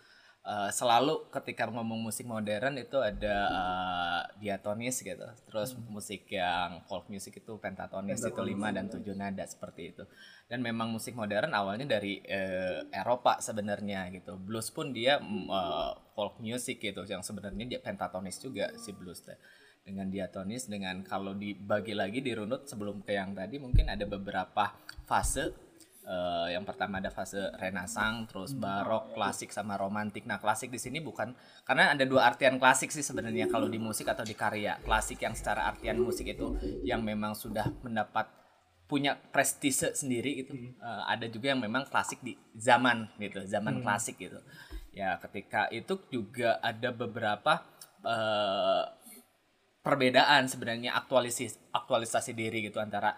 Eh, 0.43 0.71
selalu 0.75 1.31
ketika 1.31 1.71
ngomong 1.71 2.03
musik 2.03 2.27
modern 2.27 2.75
itu 2.79 2.99
ada 2.99 3.37
eh, 3.49 4.23
diatonis 4.43 5.03
gitu. 5.03 5.27
Terus 5.47 5.79
musik 5.87 6.27
yang 6.31 6.83
folk 6.91 7.07
music 7.07 7.43
itu 7.43 7.53
pentatonis 7.63 8.23
itu 8.23 8.43
lima 8.43 8.75
dan 8.75 8.91
tujuh 8.91 9.15
nada 9.15 9.47
seperti 9.47 9.95
itu. 9.95 10.05
Dan 10.51 10.61
memang 10.61 10.93
musik 10.93 11.15
modern 11.15 11.55
awalnya 11.55 11.87
dari 11.87 12.21
eh, 12.27 12.83
Eropa 12.91 13.39
sebenarnya 13.39 14.11
gitu. 14.11 14.35
Blues 14.37 14.69
pun 14.75 14.91
dia 14.91 15.23
eh, 15.23 15.91
folk 16.15 16.43
music 16.43 16.83
gitu 16.83 17.07
yang 17.07 17.23
sebenarnya 17.23 17.65
dia 17.67 17.81
pentatonis 17.81 18.43
juga 18.43 18.75
si 18.77 18.91
blues 18.91 19.23
teh. 19.23 19.39
Dengan 19.83 20.07
diatonis 20.15 20.71
dengan 20.71 21.03
kalau 21.03 21.35
dibagi 21.35 21.91
lagi 21.91 22.23
dirunut 22.23 22.71
sebelum 22.71 23.03
ke 23.03 23.19
yang 23.19 23.35
tadi 23.35 23.59
mungkin 23.59 23.91
ada 23.91 24.07
beberapa 24.07 24.79
fase 25.11 25.51
Eh, 26.03 26.59
yang 26.59 26.67
pertama 26.67 26.99
ada 26.99 27.15
fase 27.15 27.39
renaissance, 27.63 28.27
terus 28.27 28.59
barok, 28.59 29.15
klasik 29.15 29.55
sama 29.55 29.79
romantik. 29.79 30.27
Nah, 30.27 30.43
klasik 30.43 30.75
di 30.75 30.81
sini 30.83 30.99
bukan 30.99 31.31
karena 31.63 31.95
ada 31.95 32.03
dua 32.03 32.27
artian 32.27 32.59
klasik 32.59 32.91
sih 32.91 33.07
sebenarnya 33.07 33.47
kalau 33.47 33.71
di 33.71 33.79
musik 33.79 34.11
atau 34.11 34.27
di 34.27 34.35
karya. 34.35 34.83
Klasik 34.83 35.23
yang 35.23 35.39
secara 35.39 35.71
artian 35.71 36.03
musik 36.03 36.27
itu 36.27 36.59
yang 36.83 37.07
memang 37.07 37.39
sudah 37.39 37.71
mendapat 37.87 38.27
punya 38.91 39.15
prestise 39.15 39.95
sendiri 39.95 40.43
gitu. 40.43 40.59
Eh, 40.59 41.03
ada 41.07 41.31
juga 41.31 41.55
yang 41.55 41.63
memang 41.63 41.87
klasik 41.87 42.19
di 42.19 42.35
zaman 42.59 43.07
gitu, 43.23 43.47
zaman 43.47 43.79
klasik 43.79 44.19
gitu. 44.19 44.43
Ya, 44.91 45.23
ketika 45.23 45.71
itu 45.71 46.03
juga 46.11 46.59
ada 46.59 46.91
beberapa 46.91 47.63
eh, 48.03 48.85
perbedaan 49.87 50.51
sebenarnya 50.51 50.99
aktualisasi 50.99 51.71
aktualisasi 51.71 52.35
diri 52.35 52.67
gitu 52.67 52.83
antara 52.83 53.15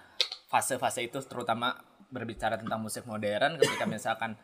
fase-fase 0.52 1.04
itu 1.04 1.20
terutama 1.24 1.76
berbicara 2.14 2.54
tentang 2.54 2.78
musik 2.78 3.02
modern 3.10 3.58
ketika 3.58 3.84
misalkan 3.90 4.38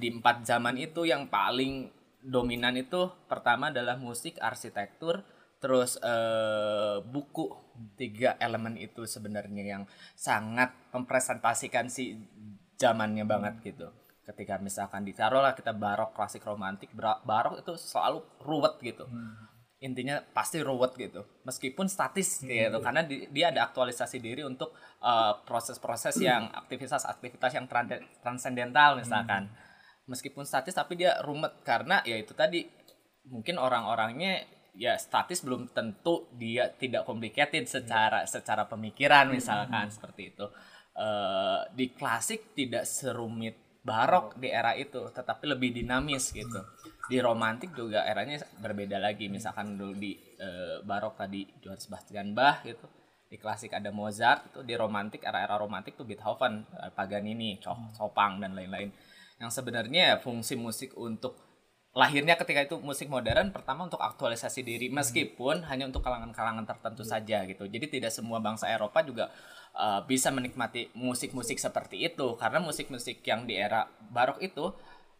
di 0.00 0.08
empat 0.08 0.48
zaman 0.48 0.80
itu 0.80 1.04
yang 1.04 1.28
paling 1.28 1.92
dominan 2.24 2.72
itu 2.80 3.12
pertama 3.28 3.68
adalah 3.68 4.00
musik 4.00 4.40
arsitektur 4.40 5.20
terus 5.60 6.00
eh, 6.00 7.04
buku. 7.04 7.60
Tiga 7.96 8.36
elemen 8.36 8.76
itu 8.76 9.08
sebenarnya 9.08 9.64
yang 9.64 9.82
sangat 10.12 10.72
mempresentasikan 10.92 11.88
si 11.88 12.16
zamannya 12.76 13.24
banget 13.24 13.54
gitu. 13.64 13.88
Ketika 14.22 14.60
misalkan 14.60 15.02
ditaruhlah 15.08 15.56
kita 15.56 15.72
barok 15.72 16.14
klasik 16.14 16.44
romantik 16.46 16.92
barok 16.96 17.64
itu 17.64 17.74
selalu 17.74 18.22
ruwet 18.44 18.76
gitu 18.84 19.08
intinya 19.82 20.22
pasti 20.30 20.62
ruwet 20.62 20.94
gitu. 20.94 21.26
Meskipun 21.42 21.90
statis 21.90 22.46
gitu 22.46 22.78
karena 22.78 23.02
di- 23.02 23.26
dia 23.34 23.50
ada 23.50 23.66
aktualisasi 23.66 24.22
diri 24.22 24.46
untuk 24.46 24.70
uh, 25.02 25.42
proses-proses 25.42 26.14
yang 26.28 26.48
aktivitas-aktivitas 26.54 27.50
yang 27.58 27.66
tran- 27.66 28.06
transendental 28.22 28.96
misalkan. 28.96 29.50
Meskipun 30.06 30.46
statis 30.46 30.74
tapi 30.78 30.94
dia 30.98 31.18
rumit 31.26 31.62
karena 31.66 31.98
ya 32.06 32.14
itu 32.14 32.34
tadi 32.34 32.66
mungkin 33.26 33.58
orang-orangnya 33.58 34.42
ya 34.72 34.96
statis 34.96 35.44
belum 35.44 35.70
tentu 35.70 36.26
dia 36.34 36.72
tidak 36.74 37.04
complicated 37.04 37.68
secara 37.68 38.24
secara 38.24 38.66
pemikiran 38.66 39.30
misalkan 39.30 39.90
seperti 39.90 40.34
itu. 40.34 40.46
Eh, 40.92 41.60
di 41.72 41.86
klasik 41.96 42.52
tidak 42.52 42.84
serumit 42.84 43.56
barok 43.82 44.38
di 44.38 44.48
era 44.48 44.78
itu 44.78 45.10
tetapi 45.10 45.44
lebih 45.50 45.74
dinamis 45.74 46.30
gitu. 46.30 46.62
Di 47.10 47.18
romantik 47.18 47.74
juga 47.74 48.06
eranya 48.06 48.38
berbeda 48.62 48.96
lagi. 48.96 49.26
Misalkan 49.26 49.74
dulu 49.74 49.94
di 49.98 50.14
eh, 50.38 50.80
barok 50.86 51.18
tadi 51.18 51.44
Johann 51.60 51.82
Sebastian 51.82 52.32
Bach 52.32 52.62
gitu 52.62 52.86
di 53.32 53.40
klasik 53.40 53.72
ada 53.72 53.88
Mozart 53.88 54.52
itu 54.52 54.60
di 54.60 54.76
romantik 54.76 55.24
era-era 55.24 55.56
romantik 55.56 55.96
tuh 55.96 56.04
Beethoven 56.04 56.68
eh, 56.76 56.92
Paganini 56.92 57.56
Cho- 57.58 57.90
Chopin 57.96 58.44
dan 58.44 58.52
lain-lain. 58.52 58.92
Yang 59.40 59.50
sebenarnya 59.56 60.02
ya 60.14 60.16
fungsi 60.20 60.54
musik 60.54 60.92
untuk 60.94 61.34
lahirnya 61.96 62.36
ketika 62.36 62.60
itu 62.64 62.76
musik 62.80 63.08
modern 63.08 63.48
pertama 63.48 63.88
untuk 63.88 64.04
aktualisasi 64.04 64.60
diri. 64.60 64.92
Meskipun 64.92 65.64
hanya 65.64 65.88
untuk 65.88 66.04
kalangan-kalangan 66.04 66.68
tertentu 66.68 67.08
saja 67.08 67.48
gitu. 67.48 67.64
Jadi 67.64 67.88
tidak 67.88 68.12
semua 68.12 68.36
bangsa 68.38 68.68
Eropa 68.68 69.00
juga 69.00 69.32
uh, 69.76 70.04
bisa 70.04 70.32
menikmati 70.32 70.92
musik-musik 70.96 71.60
seperti 71.60 72.00
itu. 72.04 72.36
Karena 72.36 72.60
musik-musik 72.60 73.20
yang 73.24 73.44
di 73.44 73.56
era 73.56 73.88
barok 74.12 74.40
itu 74.40 74.72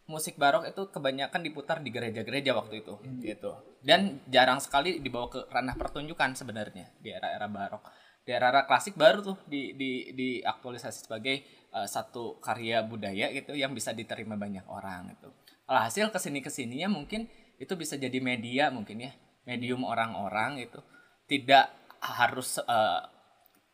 musik 0.03 0.35
barok 0.35 0.67
itu 0.67 0.91
kebanyakan 0.91 1.41
diputar 1.47 1.79
di 1.79 1.89
gereja-gereja 1.93 2.51
waktu 2.55 2.83
itu 2.83 2.99
gitu. 3.23 3.55
Dan 3.79 4.19
jarang 4.27 4.59
sekali 4.59 4.99
dibawa 4.99 5.31
ke 5.31 5.47
ranah 5.47 5.79
pertunjukan 5.79 6.35
sebenarnya 6.35 6.91
di 6.99 7.11
era-era 7.11 7.47
barok. 7.47 7.83
Di 8.23 8.31
era-era 8.31 8.63
klasik 8.67 8.95
baru 8.95 9.23
tuh 9.23 9.37
di 9.47 9.75
di 9.75 10.11
diaktualisasi 10.15 11.07
sebagai 11.07 11.43
uh, 11.71 11.87
satu 11.87 12.39
karya 12.39 12.83
budaya 12.83 13.31
gitu 13.31 13.55
yang 13.55 13.71
bisa 13.71 13.95
diterima 13.95 14.35
banyak 14.35 14.67
orang 14.67 15.15
gitu. 15.15 15.31
Alhasil 15.67 16.11
ke 16.11 16.19
sini 16.19 16.39
ke 16.43 16.51
sininya 16.51 16.91
mungkin 16.91 17.27
itu 17.59 17.73
bisa 17.79 17.95
jadi 17.95 18.19
media 18.19 18.67
mungkin 18.71 19.07
ya 19.07 19.11
medium 19.47 19.87
orang-orang 19.87 20.59
itu. 20.63 20.79
Tidak 21.23 21.65
harus 22.03 22.59
uh, 22.59 23.12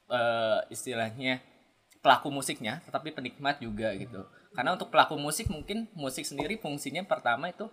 eh, 0.10 0.60
istilahnya 0.74 1.40
pelaku 2.00 2.32
musiknya 2.32 2.82
tetapi 2.86 3.14
penikmat 3.16 3.62
juga 3.62 3.94
gitu. 3.96 4.26
Karena 4.54 4.74
untuk 4.74 4.90
pelaku 4.90 5.16
musik 5.16 5.48
mungkin 5.48 5.86
musik 5.94 6.26
sendiri 6.26 6.58
fungsinya 6.58 7.06
pertama 7.06 7.54
itu 7.54 7.70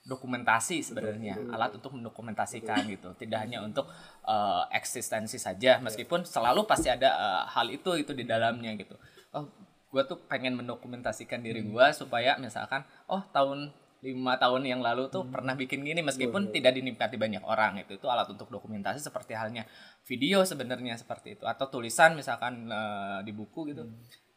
dokumentasi 0.00 0.80
sebenarnya 0.80 1.36
alat 1.52 1.76
untuk 1.76 1.92
mendokumentasikan 1.98 2.88
gitu. 2.88 3.12
Tidak 3.18 3.38
hanya 3.38 3.60
untuk 3.60 3.90
eh, 4.24 4.64
eksistensi 4.74 5.36
saja 5.36 5.82
meskipun 5.82 6.24
selalu 6.24 6.64
pasti 6.64 6.88
ada 6.88 7.10
eh, 7.10 7.42
hal 7.50 7.66
itu 7.68 7.98
itu 7.98 8.14
di 8.14 8.24
dalamnya 8.24 8.72
gitu. 8.78 8.94
Oh 9.34 9.50
gue 9.90 10.02
tuh 10.06 10.18
pengen 10.30 10.54
mendokumentasikan 10.54 11.42
diri 11.42 11.66
gue 11.66 11.86
supaya 11.90 12.38
misalkan 12.38 12.86
oh 13.10 13.26
tahun 13.34 13.74
lima 14.00 14.40
tahun 14.40 14.64
yang 14.64 14.80
lalu 14.80 15.12
tuh 15.12 15.28
pernah 15.28 15.52
bikin 15.52 15.84
gini 15.84 16.00
meskipun 16.00 16.48
tidak 16.56 16.72
dinikmati 16.72 17.20
banyak 17.20 17.44
orang 17.44 17.84
itu 17.84 18.00
itu 18.00 18.06
alat 18.08 18.24
untuk 18.32 18.48
dokumentasi 18.48 18.96
seperti 18.96 19.36
halnya 19.36 19.68
video 20.08 20.40
sebenarnya 20.40 20.96
seperti 20.96 21.36
itu 21.36 21.44
atau 21.44 21.68
tulisan 21.68 22.16
misalkan 22.16 22.64
eh, 22.64 23.20
di 23.28 23.32
buku 23.36 23.72
gitu. 23.72 23.84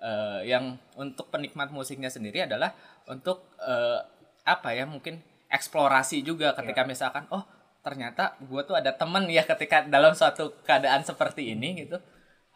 Eh, 0.03 0.51
yang 0.51 0.75
untuk 0.99 1.31
penikmat 1.31 1.71
musiknya 1.71 2.11
sendiri 2.11 2.43
adalah 2.43 2.75
untuk 3.07 3.55
eh, 3.63 4.03
apa 4.43 4.75
ya 4.75 4.83
mungkin 4.83 5.23
eksplorasi 5.47 6.27
juga 6.27 6.51
ketika 6.59 6.83
misalkan 6.83 7.23
oh 7.31 7.47
ternyata 7.79 8.35
gue 8.43 8.61
tuh 8.67 8.75
ada 8.75 8.91
temen 8.91 9.31
ya 9.31 9.47
ketika 9.47 9.87
dalam 9.87 10.11
suatu 10.11 10.59
keadaan 10.67 11.07
seperti 11.07 11.55
ini 11.55 11.87
gitu. 11.87 11.95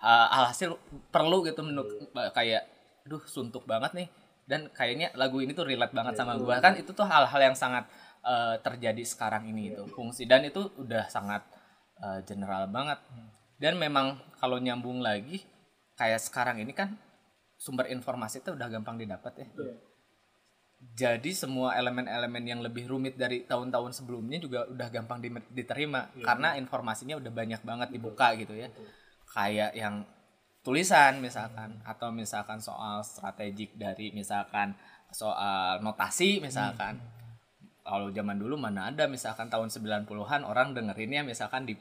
Eh, 0.03 0.27
alhasil 0.35 0.75
perlu 1.07 1.47
gitu 1.47 1.63
menuk 1.63 2.11
kayak 2.35 2.67
duh 3.07 3.23
suntuk 3.23 3.63
banget 3.63 3.95
nih 3.95 4.07
dan 4.47 4.71
kayaknya 4.71 5.11
lagu 5.19 5.43
ini 5.43 5.51
tuh 5.51 5.67
relate 5.67 5.91
banget 5.91 6.15
sama 6.15 6.39
gua. 6.39 6.63
Kan 6.63 6.79
itu 6.79 6.95
tuh 6.95 7.03
hal-hal 7.03 7.39
yang 7.51 7.55
sangat 7.55 7.83
eh, 8.23 8.55
terjadi 8.63 9.03
sekarang 9.03 9.51
ini 9.51 9.75
itu 9.75 9.83
fungsi. 9.91 10.23
Dan 10.23 10.47
itu 10.47 10.71
udah 10.79 11.11
sangat 11.11 11.43
eh, 11.99 12.23
general 12.23 12.71
banget. 12.71 12.97
Dan 13.59 13.75
memang 13.75 14.15
kalau 14.39 14.55
nyambung 14.57 15.03
lagi 15.03 15.43
kayak 15.99 16.23
sekarang 16.23 16.63
ini 16.63 16.71
kan 16.71 16.95
sumber 17.57 17.91
informasi 17.91 18.39
itu 18.39 18.55
udah 18.55 18.67
gampang 18.71 18.95
didapat 18.95 19.33
ya. 19.43 19.47
Jadi 20.77 21.33
semua 21.33 21.73
elemen-elemen 21.73 22.43
yang 22.45 22.61
lebih 22.61 22.85
rumit 22.85 23.17
dari 23.17 23.41
tahun-tahun 23.49 23.97
sebelumnya 23.97 24.37
juga 24.37 24.69
udah 24.69 24.87
gampang 24.93 25.19
di- 25.19 25.49
diterima. 25.51 26.05
Karena 26.21 26.53
informasinya 26.53 27.17
udah 27.17 27.31
banyak 27.33 27.61
banget 27.65 27.89
dibuka 27.91 28.37
gitu 28.37 28.53
ya. 28.53 28.69
Kayak 29.27 29.73
yang 29.73 30.05
tulisan 30.67 31.23
misalkan 31.23 31.79
atau 31.87 32.11
misalkan 32.11 32.59
soal 32.59 32.99
strategik 32.99 33.71
dari 33.79 34.11
misalkan 34.11 34.75
soal 35.15 35.79
notasi 35.79 36.43
misalkan. 36.43 36.99
Kalau 37.87 38.11
zaman 38.11 38.35
dulu 38.35 38.59
mana 38.59 38.91
ada 38.91 39.07
misalkan 39.07 39.47
tahun 39.47 39.71
90-an 39.71 40.43
orang 40.43 40.75
dengerinnya 40.75 41.23
misalkan 41.23 41.63
di 41.63 41.79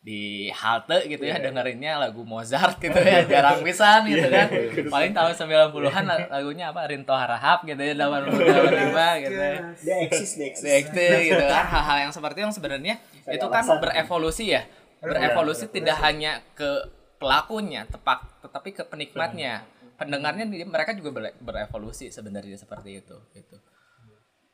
di 0.00 0.48
halte 0.52 1.08
gitu 1.08 1.24
ya 1.28 1.40
dengerinnya 1.40 1.96
lagu 1.96 2.24
Mozart 2.28 2.76
gitu 2.76 3.00
ya 3.00 3.24
jarang 3.24 3.64
pisan 3.64 4.04
gitu 4.04 4.28
kan. 4.28 4.52
Paling 4.92 5.16
tahun 5.16 5.32
90-an 5.32 6.04
la- 6.04 6.28
lagunya 6.28 6.68
apa 6.68 6.84
Rinto 6.84 7.16
Harahap 7.16 7.64
gitu 7.64 7.80
ya 7.80 7.96
85 7.96 9.24
gitu 9.24 9.40
ya. 9.40 9.60
dia 9.80 9.96
eksis 10.04 10.30
dia 10.36 10.76
eksis 10.76 11.20
gitu 11.32 11.44
kan 11.48 11.64
hal-hal 11.72 11.96
yang 12.04 12.12
seperti 12.12 12.44
yang 12.44 12.52
sebenarnya 12.52 13.00
itu 13.24 13.46
kan 13.48 13.64
berevolusi 13.80 14.52
ya. 14.52 14.68
Berevolusi. 15.00 15.72
tidak 15.72 15.96
hanya 16.04 16.44
ke 16.52 16.99
pelakunya 17.20 17.84
tepak 17.84 18.40
tetapi 18.40 18.72
ke 18.72 18.82
penikmatnya. 18.82 19.62
Pendengarnya 19.94 20.48
dia- 20.48 20.64
mereka 20.64 20.96
juga 20.96 21.12
bere- 21.12 21.36
berevolusi 21.38 22.08
sebenarnya 22.08 22.56
seperti 22.56 23.04
itu 23.04 23.16
gitu. 23.36 23.56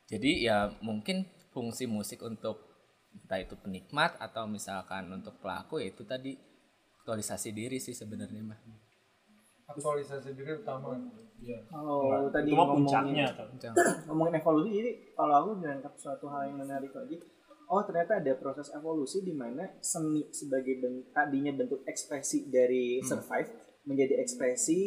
Jadi 0.07 0.43
ya 0.43 0.75
mungkin 0.83 1.23
fungsi 1.55 1.87
musik 1.87 2.21
untuk 2.21 2.67
entah 3.17 3.41
itu 3.41 3.55
penikmat 3.57 4.19
atau 4.21 4.45
misalkan 4.45 5.09
untuk 5.09 5.39
pelaku 5.41 5.81
ya 5.81 5.89
itu 5.89 6.05
tadi 6.05 6.37
aktualisasi 7.01 7.55
diri 7.55 7.79
sih 7.81 7.95
sebenarnya 7.95 8.43
mah 8.45 8.59
aktualisasi 9.67 10.37
diri 10.37 10.63
utama. 10.63 10.95
Iya. 11.37 11.59
kalau 11.69 12.33
tadi 12.33 12.49
itu 12.49 12.57
mah 12.57 12.65
ngomongin 12.65 12.89
puncaknya 12.89 13.27
ngomongin 14.09 14.35
evolusi 14.41 14.71
jadi 14.73 14.91
kalau 15.13 15.35
aku 15.37 15.49
menangkap 15.61 15.93
suatu 15.95 16.27
hal 16.33 16.49
yang 16.49 16.57
menarik 16.65 16.89
lagi 16.91 17.17
oh 17.67 17.83
ternyata 17.83 18.17
ada 18.17 18.33
proses 18.35 18.71
evolusi 18.71 19.21
di 19.21 19.33
mana 19.33 19.67
seni 19.81 20.31
sebagai 20.31 20.75
ben- 20.77 21.05
tadinya 21.11 21.53
bentuk 21.53 21.83
ekspresi 21.83 22.47
dari 22.47 22.99
survive 23.01 23.51
menjadi 23.83 24.19
ekspresi 24.19 24.81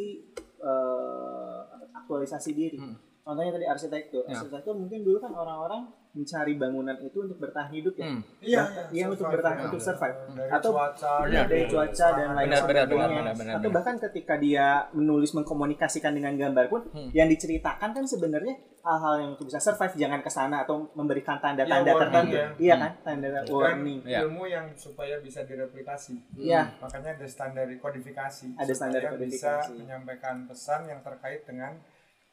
eh, 0.60 1.60
aktualisasi 1.96 2.52
diri 2.52 2.80
contohnya 3.22 3.52
tadi 3.52 3.66
arsitektur 3.66 4.24
Ya. 4.24 4.34
arsitektur 4.34 4.74
mungkin 4.74 5.02
dulu 5.02 5.20
kan 5.20 5.32
orang-orang 5.32 5.86
mencari 6.10 6.58
bangunan 6.58 6.98
itu 6.98 7.22
untuk 7.22 7.38
bertahan 7.38 7.70
hidup 7.70 7.94
ya 7.94 8.06
Hmm. 8.08 8.22
iya 8.42 8.62
Iya, 8.90 9.06
untuk 9.08 9.30
bertahan, 9.30 9.70
untuk 9.70 9.78
survive. 9.78 10.18
dari 10.34 10.50
Atau- 10.50 10.74
cuaca 10.74 11.14
Iya, 11.24 11.42
dari 11.46 11.64
cuaca 11.64 12.08
dan 12.10 12.28
lain 12.34 12.48
Benar, 12.50 12.64
benar, 12.66 12.84
sebagainya. 12.84 12.90
benar, 12.90 13.10
benar, 13.14 13.36
benar, 13.38 13.54
Atau 13.54 13.62
benar. 13.62 13.76
bahkan 13.78 13.96
ketika 14.02 14.34
dia 14.36 14.68
menulis 14.92 15.32
mengkomunikasikan 15.32 16.12
dengan 16.12 16.34
gambar 16.34 16.66
pun 16.68 16.82
Hmm. 16.90 17.14
yang 17.14 17.30
diceritakan 17.30 17.94
kan 17.94 18.04
sebenarnya 18.04 18.58
hal-hal 18.80 19.14
yang 19.18 19.30
untuk 19.32 19.46
bisa 19.46 19.58
survive 19.58 19.92
jangan 19.94 20.20
ke 20.20 20.28
sana 20.28 20.64
atau 20.64 20.88
memberikan 20.94 21.36
tanda-tanda 21.38 21.84
Ya, 21.84 21.92
warning 21.92 22.00
tertentu. 22.02 22.36
ya. 22.36 22.48
Iya 22.58 22.76
kan? 22.78 22.92
Tanda 23.02 23.28
Itu 23.28 23.54
kan 23.54 23.76
warning. 23.76 24.00
Iya. 24.02 24.20
ilmu 24.24 24.44
yang 24.46 24.66
supaya 24.74 25.16
bisa 25.18 25.44
direplikasi 25.44 26.16
Iya. 26.34 26.62
makanya 26.78 27.14
ada 27.14 27.26
standar 27.26 27.68
kodifikasi 27.74 28.46
Ada 28.56 28.72
standar 28.72 29.02
kodifikasi. 29.10 29.36
bisa 29.68 29.76
menyampaikan 29.76 30.36
pesan 30.44 30.88
yang 30.88 31.00
terkait 31.00 31.44
dengan 31.44 31.76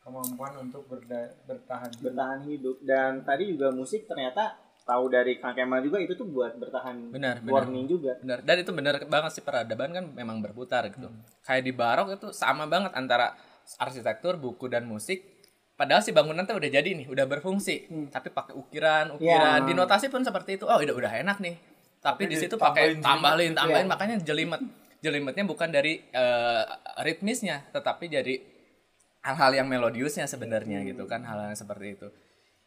kemampuan 0.01 0.55
untuk 0.61 0.87
berda- 0.87 1.35
bertahan 1.45 1.91
hidup. 1.91 2.03
bertahan 2.05 2.41
hidup 2.45 2.77
dan 2.81 3.13
tadi 3.21 3.45
juga 3.49 3.69
musik 3.71 4.07
ternyata 4.07 4.55
tahu 4.83 5.11
dari 5.11 5.35
Kang 5.37 5.51
Kemal 5.53 5.83
juga 5.83 5.99
itu 5.99 6.15
tuh 6.15 6.25
buat 6.25 6.55
bertahan 6.55 7.11
Benar, 7.11 7.43
benar. 7.43 7.53
warning 7.53 7.91
juga 7.91 8.15
benar 8.17 8.39
dan 8.41 8.57
itu 8.57 8.71
benar 8.71 9.03
banget 9.03 9.31
sih 9.33 9.43
peradaban 9.43 9.91
kan 9.91 10.07
memang 10.09 10.39
berputar 10.39 10.87
gitu 10.87 11.11
kayak 11.43 11.59
di 11.61 11.73
barok 11.73 12.15
itu 12.15 12.31
sama 12.31 12.65
banget 12.65 12.95
antara 12.95 13.35
arsitektur 13.77 14.37
buku 14.37 14.67
dan 14.67 14.87
musik 14.87 15.36
padahal 15.77 16.01
si 16.01 16.11
bangunan 16.11 16.43
tuh 16.49 16.57
udah 16.57 16.71
jadi 16.73 16.91
nih 16.97 17.07
udah 17.07 17.29
berfungsi. 17.29 18.09
Tapi 18.09 18.33
pakai 18.33 18.57
ukiran 18.57 19.21
ukiran. 19.21 19.61
Ya. 19.63 19.67
di 19.69 19.73
notasi 19.77 20.09
pun 20.09 20.25
seperti 20.25 20.57
itu. 20.57 20.65
Oh 20.65 20.81
udah 20.81 20.97
udah 20.97 21.13
enak 21.23 21.39
nih. 21.39 21.55
Tapi, 22.01 22.25
Tapi 22.27 22.33
di 22.33 22.37
situ 22.37 22.57
pakai 22.57 22.99
tambahin 22.99 23.53
tambahin. 23.53 23.87
Ya. 23.87 23.89
makanya 23.89 24.17
jelimet. 24.25 24.61
Jelimetnya 25.05 25.45
bukan 25.45 25.69
dari 25.71 26.01
eh, 26.03 26.65
ritmisnya 27.05 27.69
tetapi 27.71 28.09
dari 28.09 28.35
hal-hal 29.23 29.53
yang 29.63 29.69
melodiusnya 29.69 30.25
sebenarnya 30.25 30.83
gitu 30.89 31.05
kan 31.05 31.23
hal-hal 31.23 31.53
yang 31.53 31.61
seperti 31.61 32.01
itu. 32.01 32.09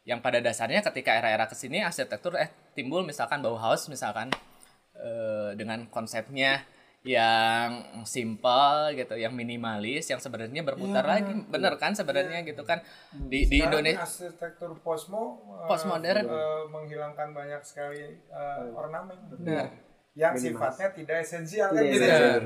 Yang 0.07 0.19
pada 0.23 0.39
dasarnya 0.39 0.79
ketika 0.85 1.17
era-era 1.17 1.49
ke 1.49 1.57
sini 1.57 1.81
arsitektur 1.83 2.37
eh 2.37 2.47
timbul 2.77 3.03
misalkan 3.03 3.41
Bauhaus 3.41 3.89
misalkan 3.89 4.29
eh, 4.93 5.51
dengan 5.57 5.89
konsepnya 5.89 6.61
yang 6.99 8.03
simple 8.03 8.91
gitu 8.91 9.15
yang 9.15 9.31
minimalis 9.31 10.11
yang 10.11 10.19
sebenarnya 10.19 10.67
berputar 10.67 10.99
Iya, 11.07 11.11
lagi 11.15 11.31
bener 11.47 11.73
kan 11.79 11.95
sebenarnya 11.95 12.43
gitu 12.43 12.67
kan 12.67 12.83
di 13.15 13.47
di 13.47 13.63
Sekarang 13.63 13.79
Indonesia 13.79 14.03
arsitektur 14.03 14.71
posmo 14.83 15.39
eh, 15.63 15.67
Postmodern. 15.67 16.27
eh, 16.27 16.63
menghilangkan 16.67 17.31
banyak 17.31 17.61
sekali 17.63 18.19
eh, 18.19 18.75
ornamen 18.75 19.15
Benar. 19.31 19.71
yang 20.11 20.35
sifatnya 20.35 20.91
tidak 20.91 21.23
esensial 21.23 21.71
kan 21.71 21.83
gitu. 21.87 22.03
esensial. 22.03 22.43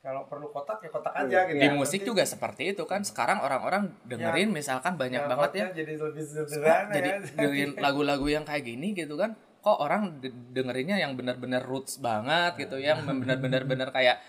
Kalau 0.00 0.24
perlu 0.28 0.48
kotak 0.48 0.80
ya 0.80 0.88
kotak 0.88 1.12
aja 1.12 1.38
gitu. 1.44 1.56
di 1.56 1.64
Yang 1.64 1.76
musik 1.76 2.00
penting 2.00 2.08
juga 2.12 2.22
seperti 2.24 2.62
itu 2.72 2.84
kan 2.84 3.00
sekarang 3.04 3.40
orang-orang 3.40 3.88
dengerin 4.04 4.48
misalkan 4.48 4.96
banyak 4.96 5.20
ya, 5.20 5.28
banget 5.28 5.50
ya 5.56 5.66
jadi 5.76 5.92
lebih 5.96 6.24
sederhana 6.24 6.92
jadi 6.92 7.08
ya. 7.08 7.18
dengerin 7.36 7.70
lagu-lagu 7.80 8.24
yang 8.28 8.44
kayak 8.44 8.64
gini 8.64 8.92
gitu 8.92 9.16
kan 9.16 9.32
kok 9.60 9.78
orang 9.80 10.20
de- 10.20 10.32
dengerinnya 10.52 10.96
yang 10.96 11.14
benar-benar 11.14 11.62
roots 11.64 12.00
banget 12.00 12.66
gitu 12.66 12.80
yang 12.80 13.04
benar-benar 13.20 13.64
benar 13.64 13.88
kayak 13.92 14.20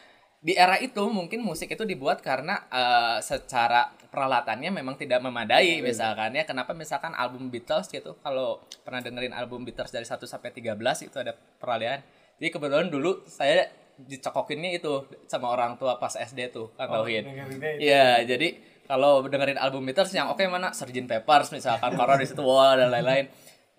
di 0.41 0.57
era 0.57 0.81
itu 0.81 1.05
mungkin 1.05 1.45
musik 1.45 1.69
itu 1.69 1.85
dibuat 1.85 2.19
karena 2.25 2.65
eh, 2.67 3.17
secara 3.21 3.93
peralatannya 4.09 4.73
memang 4.73 4.97
tidak 4.97 5.21
memadai 5.21 5.79
misalkan 5.85 6.33
ya 6.33 6.43
kenapa 6.43 6.73
misalkan 6.73 7.13
album 7.13 7.53
Beatles 7.53 7.87
gitu 7.93 8.17
kalau 8.25 8.59
pernah 8.81 8.99
dengerin 8.99 9.37
album 9.37 9.63
Beatles 9.63 9.93
dari 9.93 10.03
1 10.03 10.17
sampai 10.25 10.49
13 10.49 10.75
itu 11.07 11.15
ada 11.21 11.37
peralihan 11.61 12.01
jadi 12.41 12.49
kebetulan 12.57 12.89
dulu 12.89 13.21
saya 13.29 13.69
dicokokinnya 14.01 14.81
itu 14.81 15.05
sama 15.29 15.53
orang 15.53 15.77
tua 15.77 16.01
pas 16.01 16.13
SD 16.17 16.49
tuh 16.49 16.73
Kang 16.73 16.89
Tauhid 16.89 17.23
dengerinnya 17.27 17.69
itu. 17.77 17.81
Iya, 17.85 18.07
jadi 18.25 18.47
kalau 18.89 19.23
dengerin 19.23 19.61
album 19.61 19.85
Beatles 19.85 20.11
yang 20.11 20.33
oke 20.33 20.41
mana 20.49 20.73
Sgt. 20.73 21.05
Peppers 21.05 21.53
misalkan 21.53 21.93
karena 21.93 22.15
di 22.17 22.27
situ 22.27 22.41
wah 22.41 22.75
dan 22.75 22.89
lain-lain. 22.91 23.29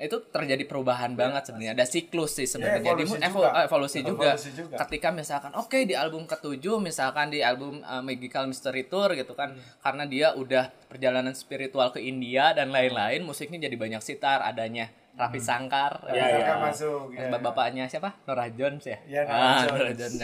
Itu 0.03 0.19
terjadi 0.27 0.67
perubahan 0.67 1.15
banget 1.15 1.47
sebenarnya. 1.47 1.79
Ada 1.79 1.87
siklus 1.87 2.35
sih 2.35 2.45
sebenarnya. 2.45 2.83
evolusi 2.83 3.15
Di- 3.15 3.23
juga. 3.23 3.49
evolusi 3.63 3.99
juga. 4.03 4.29
Evolusi 4.35 4.51
juga. 4.51 4.77
Ketika 4.83 5.09
misalkan 5.09 5.53
oke 5.55 5.79
di 5.83 5.95
album 5.95 6.27
ketujuh 6.27 6.77
misalkan 6.77 7.31
di 7.31 7.39
album 7.39 7.79
uh, 7.81 8.03
Magical 8.03 8.51
Mystery 8.51 8.85
Tour 8.85 9.15
gitu 9.15 9.33
kan 9.33 9.55
karena 9.79 10.03
dia 10.05 10.35
udah 10.35 10.75
perjalanan 10.87 11.31
spiritual 11.33 11.89
ke 11.89 12.03
India 12.03 12.51
dan 12.51 12.69
lain-lain 12.69 13.23
musiknya 13.23 13.63
jadi 13.63 13.79
banyak 13.79 14.03
sitar 14.03 14.43
adanya 14.43 14.91
Raffi 15.13 15.39
Sangkar 15.39 16.03
Ya, 16.09 16.25
Misalkan 16.25 16.41
ya. 16.51 16.57
masuk 16.59 17.01
eh, 17.13 17.29
ya. 17.29 17.39
bapaknya 17.39 17.85
siapa 17.87 18.17
Norah 18.25 18.49
Jones 18.49 18.83
ya, 18.83 18.99
Ya, 19.07 19.23
ah, 19.23 19.31
Norah 19.31 19.63
Jones. 19.63 19.71
Norah 19.71 19.95
Jones. 19.95 20.21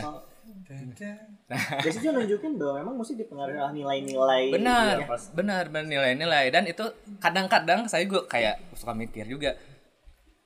Nah, 0.48 1.62
Jadi 1.80 1.96
itu 1.98 2.08
nunjukin 2.08 2.60
bahwa 2.60 2.74
memang 2.80 2.94
musik 2.96 3.16
dipengaruhi 3.16 3.56
oleh 3.56 3.72
nilai-nilai 3.72 4.42
benar 4.52 4.96
ya. 5.00 5.06
benar 5.32 5.64
benar 5.68 5.84
nilai-nilai 5.88 6.48
dan 6.48 6.64
itu 6.64 6.84
kadang-kadang 7.18 7.88
saya 7.88 8.04
juga 8.04 8.24
kayak 8.26 8.60
suka 8.72 8.92
mikir 8.92 9.24
juga 9.24 9.56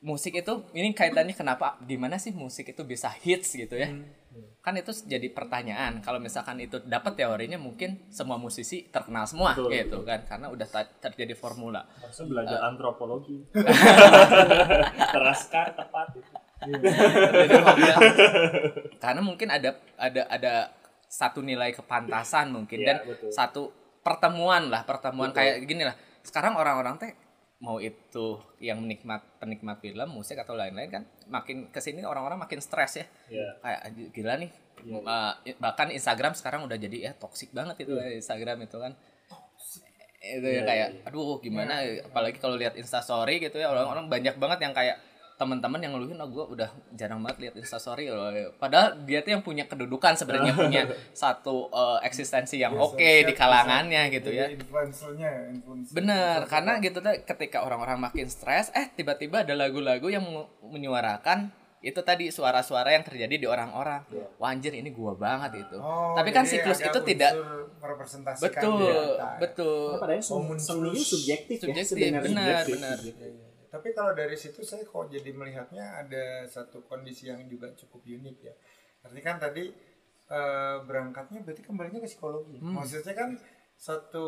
musik 0.03 0.35
itu 0.35 0.67
ini 0.75 0.91
kaitannya 0.91 1.31
kenapa 1.31 1.79
gimana 1.83 2.19
sih 2.19 2.35
musik 2.35 2.71
itu 2.71 2.83
bisa 2.83 3.07
hits 3.11 3.55
gitu 3.55 3.79
ya 3.79 3.87
kan 4.59 4.75
itu 4.75 4.91
jadi 5.07 5.27
pertanyaan 5.31 5.99
kalau 6.01 6.19
misalkan 6.19 6.59
itu 6.59 6.79
dapat 6.83 7.19
teorinya 7.19 7.59
mungkin 7.59 7.99
semua 8.09 8.39
musisi 8.39 8.87
terkenal 8.89 9.27
semua 9.27 9.55
Betul, 9.55 9.75
gitu 9.75 9.99
kan 10.03 10.23
karena 10.23 10.51
udah 10.51 10.67
terjadi 10.99 11.35
formula 11.35 11.83
Harusnya 11.99 12.27
belajar 12.31 12.59
Eh. 12.59 12.69
antropologi. 12.71 13.37
Teraskar 15.15 15.75
tepat 15.75 16.15
itu. 16.17 16.33
Formula. 16.63 17.97
karena 18.97 19.21
mungkin 19.21 19.49
ada 19.49 19.71
ada 19.95 20.23
ada 20.27 20.53
satu 21.05 21.41
nilai 21.41 21.71
kepantasan 21.71 22.51
mungkin 22.51 22.79
Iya, 22.79 22.87
dan 22.87 22.97
betul. 23.05 23.31
satu 23.31 23.63
pertemuan 24.01 24.67
lah 24.67 24.83
pertemuan 24.83 25.31
Betul. 25.31 25.39
kayak 25.39 25.57
gini 25.65 25.83
lah 25.83 25.95
sekarang 26.21 26.55
orang-orang 26.55 26.97
teh 26.97 27.13
mau 27.59 27.79
itu 27.79 28.27
yang 28.59 28.79
menikmat 28.79 29.23
penikmat 29.39 29.79
film 29.79 30.09
musik 30.09 30.35
atau 30.35 30.53
lain-lain 30.53 30.91
kan 30.91 31.03
makin 31.29 31.69
ke 31.69 31.79
sini 31.79 32.03
orang-orang 32.03 32.35
makin 32.37 32.59
stres 32.59 32.99
ya 32.99 33.07
Iya. 33.29 33.49
kayak 33.61 33.81
"Anjir, 33.85 34.07
gila 34.11 34.35
nih 34.37 34.51
Iya. 34.83 34.99
Uh, 34.99 35.33
bahkan 35.61 35.89
Instagram 35.89 36.35
sekarang 36.35 36.67
udah 36.67 36.75
jadi 36.75 36.97
ya 37.01 37.13
toksik 37.15 37.53
banget 37.53 37.87
itu 37.87 37.95
Instagram 37.95 38.67
itu 38.67 38.77
kan 38.77 38.93
itu 40.19 40.43
ya 40.43 40.53
Iya, 40.53 40.63
kayak 40.65 40.89
iya. 40.93 41.07
aduh 41.07 41.39
gimana 41.39 41.75
apalagi 42.03 42.39
kalau 42.39 42.55
lihat 42.55 42.75
instastory 42.75 43.39
gitu 43.39 43.59
ya 43.59 43.71
orang-orang 43.71 44.07
banyak 44.07 44.35
banget 44.35 44.59
yang 44.61 44.71
kayak 44.73 44.99
teman-teman 45.43 45.83
yang 45.83 45.93
ngeluhin 45.93 46.15
oh 46.17 46.31
gue 46.31 46.45
udah 46.55 46.71
jarang 46.95 47.19
banget 47.19 47.39
lihat 47.43 47.55
instastory 47.59 48.07
loh 48.07 48.31
padahal 48.57 48.95
dia 49.03 49.19
tuh 49.21 49.35
yang 49.35 49.43
punya 49.43 49.67
kedudukan 49.67 50.15
sebenarnya 50.15 50.55
punya 50.55 50.83
satu 51.13 51.67
uh, 51.69 51.99
eksistensi 52.01 52.57
yang 52.57 52.71
Ya, 52.73 52.79
oke 52.79 52.95
sosial 52.95 53.27
di 53.27 53.35
kalangannya 53.35 54.03
bisa 54.07 54.15
gitu 54.15 54.31
ya 54.31 54.47
Influencernya 54.49 55.27
ya, 55.27 55.43
influencer. 55.51 55.93
Bener, 55.93 56.17
Influencer. 56.39 56.47
karena 56.47 56.73
gitu 56.79 56.99
tuh 56.99 57.15
ketika 57.27 57.59
orang-orang 57.61 57.99
makin 57.99 58.27
stres, 58.27 58.71
eh 58.73 58.87
tiba-tiba 58.89 59.43
ada 59.43 59.53
lagu-lagu 59.53 60.07
yang 60.07 60.23
menyuarakan 60.63 61.51
itu 61.83 61.99
tadi 61.99 62.31
suara-suara 62.31 62.95
yang 62.95 63.03
terjadi 63.03 63.35
di 63.37 63.47
orang-orang. 63.47 64.07
Wah 64.39 64.55
anjir 64.55 64.71
ini 64.71 64.95
gua 64.95 65.19
banget 65.19 65.67
itu. 65.67 65.75
Oh, 65.83 66.15
Tapi 66.15 66.31
kan 66.31 66.47
siklus 66.47 66.79
itu 66.79 66.95
tidak 67.03 67.35
betul, 68.39 68.87
data. 69.19 69.29
betul. 69.43 69.99
Karena 69.99 69.99
padahal 69.99 70.23
Oh, 70.23 70.55
subjektif, 70.95 71.59
Subjektif, 71.59 71.59
ya 71.75 71.83
sebenarnya. 71.83 72.23
benar, 72.23 72.47
Subjektif, 72.63 72.75
benar. 72.79 72.97
subjektif. 73.03 73.33
Tapi 73.73 73.89
kalau 73.97 74.13
dari 74.13 74.37
situ 74.37 74.61
saya 74.61 74.85
kok 74.85 75.09
jadi 75.09 75.33
melihatnya 75.33 76.05
ada 76.05 76.45
satu 76.45 76.85
kondisi 76.85 77.33
yang 77.33 77.41
juga 77.49 77.73
cukup 77.73 78.05
unik 78.05 78.37
ya. 78.45 78.53
Artinya 79.01 79.25
kan 79.25 79.37
tadi 79.41 79.65
eh, 80.29 80.77
berangkatnya 80.85 81.41
berarti 81.41 81.63
kembalinya 81.65 82.05
ke 82.05 82.09
psikologi. 82.09 82.61
Hmm. 82.61 82.77
Maksudnya 82.77 83.17
kan 83.17 83.31
satu 83.73 84.27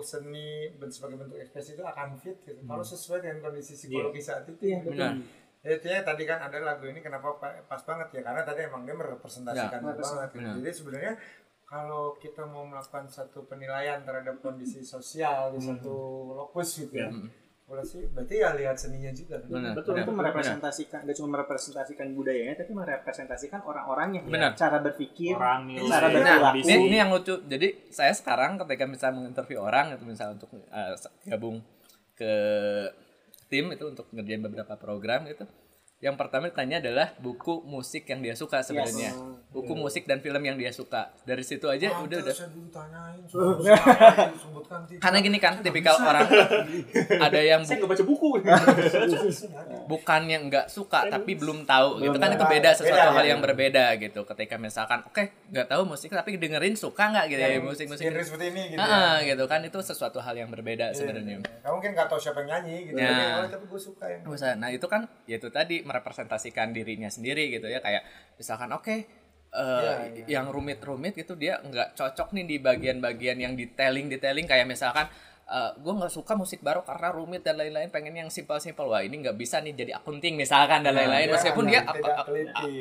seni 0.00 0.70
sebagai 0.88 1.18
bentuk 1.18 1.36
ekspresi 1.36 1.74
itu 1.74 1.82
akan 1.82 2.14
fit 2.16 2.38
gitu. 2.46 2.62
Kalau 2.62 2.80
sesuai 2.80 3.20
dengan 3.20 3.42
kondisi 3.42 3.74
psikologi 3.74 4.22
saat 4.22 4.46
itu 4.46 4.62
Iya, 4.62 4.70
ya. 4.70 4.78
betul. 4.80 4.94
Benar. 4.94 5.14
Ya, 5.66 5.70
itu 5.74 5.86
ya 5.90 6.00
tadi 6.06 6.22
kan 6.22 6.38
ada 6.38 6.58
lagu 6.62 6.86
ini 6.86 7.02
kenapa 7.02 7.42
pa- 7.42 7.58
pas 7.66 7.82
banget 7.82 8.08
ya 8.14 8.22
karena 8.22 8.46
tadi 8.46 8.70
emang 8.70 8.86
dia 8.86 8.94
merepresentasikan 8.94 9.82
Ya, 9.82 9.86
banget. 9.90 10.30
gitu. 10.30 10.48
Jadi 10.62 10.70
sebenarnya 10.70 11.12
kalau 11.66 12.14
kita 12.14 12.46
mau 12.46 12.62
melakukan 12.62 13.10
satu 13.10 13.50
penilaian 13.50 13.98
terhadap 14.06 14.38
kondisi 14.38 14.86
sosial 14.86 15.50
di 15.50 15.58
satu 15.58 15.94
lokus 16.38 16.78
gitu 16.78 16.94
ya, 16.94 17.10
boleh 17.10 17.45
sih 17.82 18.06
berarti 18.14 18.34
ya 18.38 18.54
lihat 18.54 18.78
seninya 18.78 19.10
juga. 19.10 19.42
kan? 19.42 19.50
Benar. 19.50 19.72
Betul 19.74 19.98
benar, 19.98 20.06
itu 20.06 20.12
merepresentasikan, 20.14 20.98
gak 21.02 21.16
cuma 21.18 21.28
merepresentasikan 21.34 22.06
budayanya, 22.14 22.54
tapi 22.62 22.72
merepresentasikan 22.72 23.60
orang-orangnya, 23.66 24.22
Benar. 24.22 24.54
cara 24.54 24.78
berpikir, 24.78 25.34
Orang 25.34 25.66
cara 25.82 26.06
Iya. 26.06 26.14
berperilaku. 26.14 26.56
Ini, 26.62 26.74
ini 26.86 26.96
yang 26.96 27.10
lucu. 27.10 27.34
Jadi 27.42 27.68
saya 27.90 28.14
sekarang 28.14 28.54
ketika 28.62 28.86
misalnya 28.86 29.14
menginterview 29.18 29.58
orang 29.58 29.98
itu 29.98 30.04
misalnya 30.06 30.38
untuk 30.38 30.50
uh, 30.70 30.94
gabung 31.26 31.58
ke 32.14 32.32
tim 33.50 33.70
itu 33.70 33.84
untuk 33.86 34.06
ngerjain 34.10 34.42
beberapa 34.42 34.74
program 34.78 35.26
gitu. 35.26 35.42
Yang 35.96 36.16
pertama 36.18 36.44
ditanya 36.46 36.76
adalah 36.78 37.16
buku 37.16 37.64
musik 37.64 38.04
yang 38.04 38.20
dia 38.20 38.32
suka 38.32 38.60
sebenarnya. 38.60 39.16
Buku 39.48 39.72
musik 39.72 40.04
dan 40.04 40.20
film 40.20 40.38
yang 40.38 40.54
dia 40.54 40.68
suka. 40.68 41.08
Dari 41.24 41.40
situ 41.40 41.64
aja 41.66 41.88
Ah, 41.90 42.04
udah 42.04 42.20
udah. 42.20 42.36
tanyain, 42.68 43.24
suruh. 43.24 43.56
Karena 44.98 45.18
gini 45.18 45.38
kan 45.38 45.56
tipikal 45.58 45.96
orang 45.96 46.28
ada 47.16 47.40
yang 47.40 47.64
Saya 47.64 47.80
bu- 47.80 47.80
nggak 47.80 47.90
baca 47.92 48.04
buku. 48.04 48.28
bukannya 49.86 50.36
nggak 50.44 50.66
suka 50.68 51.06
tapi 51.08 51.32
belum 51.32 51.62
tahu 51.62 52.02
gitu 52.02 52.16
kan 52.16 52.28
itu 52.28 52.44
beda 52.44 52.70
sesuatu 52.72 52.92
Beda, 53.06 53.14
hal 53.14 53.22
ya. 53.22 53.30
yang 53.32 53.40
berbeda 53.40 53.84
gitu 53.96 54.26
ketika 54.26 54.58
misalkan 54.58 54.98
oke 55.00 55.22
nggak 55.46 55.66
tahu 55.66 55.86
musik 55.86 56.10
tapi 56.10 56.34
dengerin 56.34 56.74
suka 56.74 57.08
nggak 57.08 57.26
gitu 57.28 57.40
ya 57.40 57.48
Yang 57.54 57.64
musik 57.64 57.86
musik 57.86 58.04
genre 58.04 58.20
seperti 58.20 58.46
ini 58.50 58.62
gitu. 58.68 58.78
Ah, 58.78 59.16
ya. 59.16 59.32
gitu 59.32 59.44
kan 59.46 59.62
itu 59.62 59.78
sesuatu 59.78 60.18
hal 60.18 60.34
yang 60.34 60.50
berbeda 60.50 60.90
sebenarnya. 60.90 61.38
Kamu 61.62 61.72
mungkin 61.72 61.90
nggak 61.94 62.06
tahu 62.06 62.18
siapa 62.18 62.42
yang 62.42 62.48
nyanyi 62.58 62.76
gitu. 62.84 62.98
Ya. 62.98 63.06
Tapi, 63.06 63.22
oh, 63.38 63.48
tapi 63.48 63.64
gue 63.64 63.80
suka 63.80 64.04
yang. 64.10 64.20
Nah 64.58 64.68
itu 64.68 64.86
kan 64.86 65.00
ya 65.24 65.36
itu 65.36 65.48
tadi 65.48 65.85
merepresentasikan 65.86 66.74
dirinya 66.74 67.06
sendiri 67.06 67.48
gitu 67.48 67.70
ya. 67.70 67.78
Kayak 67.78 68.02
misalkan 68.34 68.74
oke 68.74 68.90
eh, 68.90 69.04
Iya, 69.54 69.94
yang 70.26 70.50
rumit-rumit 70.50 71.14
gitu 71.14 71.32
dia 71.32 71.62
nggak 71.62 71.94
cocok 71.94 72.34
nih 72.34 72.44
di 72.44 72.56
bagian-bagian 72.58 73.38
yang 73.38 73.54
detailing 73.54 74.10
detailing 74.10 74.44
kayak 74.44 74.66
misalkan 74.66 75.06
gue 75.78 75.92
nggak 75.94 76.10
suka 76.10 76.34
musik 76.34 76.58
baru 76.58 76.82
karena 76.82 77.14
rumit 77.14 77.46
dan 77.46 77.54
lain-lain 77.54 77.86
pengen 77.86 78.18
yang 78.18 78.26
simpel-simpel. 78.26 78.90
Wah 78.90 78.98
ini 78.98 79.22
nggak 79.22 79.38
bisa 79.38 79.62
nih 79.62 79.78
jadi 79.78 79.92
akunting 79.94 80.34
misalkan 80.34 80.82
dan 80.82 80.90
lain-lain. 80.92 81.30
meskipun 81.30 81.70
dia 81.70 81.86
ak- 81.86 82.02
ak- 82.02 82.26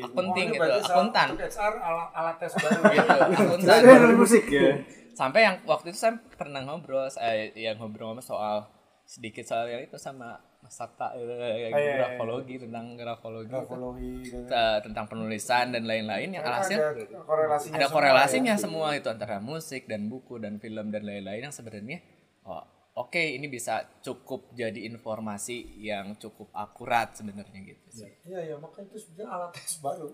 akunting 0.04 0.48
gitu 0.50 0.66
akuntan. 0.82 1.38
alat, 1.38 2.10
alat 2.12 2.36
tes 2.42 2.58
baru 2.58 2.82
gitu 2.90 3.06
akuntan. 3.46 3.80
Dari 3.86 4.16
musik 4.18 4.50
ya. 4.50 4.82
sampai 5.14 5.46
yang 5.46 5.56
waktu 5.64 5.94
itu 5.94 6.00
saya 6.02 6.18
pernah 6.34 6.60
ngobrol 6.60 7.06
eh, 7.22 7.54
yang 7.56 7.78
ngobrol 7.78 8.18
soal 8.20 8.66
sedikit 9.06 9.46
soal 9.46 9.70
yang 9.70 9.86
itu 9.86 9.96
sama 9.96 10.42
Mas 10.66 10.82
Sabta 10.82 11.14
eh, 11.14 11.22
iya, 11.22 11.68
iya. 11.70 11.94
grafologi 12.02 12.58
tentang 12.58 12.98
grafologi 12.98 13.54
grafologi 13.54 14.14
gitu. 14.26 14.50
Eh, 14.50 14.80
tentang 14.82 15.06
penulisan 15.06 15.70
dan 15.70 15.86
lain-lain 15.86 16.34
yang 16.34 16.42
alhasil 16.42 16.82
ada 16.82 17.22
korelasinya 17.22 17.78
ada 17.78 17.86
semua 17.86 17.94
korelasinya 17.94 18.56
ya. 18.58 18.62
semua 18.62 18.88
itu 18.98 19.08
antara 19.14 19.38
musik 19.38 19.86
dan 19.86 20.10
buku 20.10 20.42
dan 20.42 20.58
film 20.58 20.90
dan 20.90 21.06
lain-lain 21.06 21.46
yang 21.46 21.54
sebenarnya 21.54 22.02
oh, 22.50 22.66
oke 22.98 23.22
ini 23.22 23.46
bisa 23.46 23.86
cukup 24.02 24.58
jadi 24.58 24.90
informasi 24.90 25.78
yang 25.86 26.18
cukup 26.18 26.50
akurat 26.56 27.14
sebenarnya 27.14 27.62
gitu 27.62 27.88
sih. 28.02 28.10
Iya 28.26 28.40
iya 28.50 28.56
makanya 28.58 28.90
itu 28.90 28.98
sebenarnya 29.06 29.30
alat 29.30 29.52
tes 29.54 29.78
baru. 29.84 30.10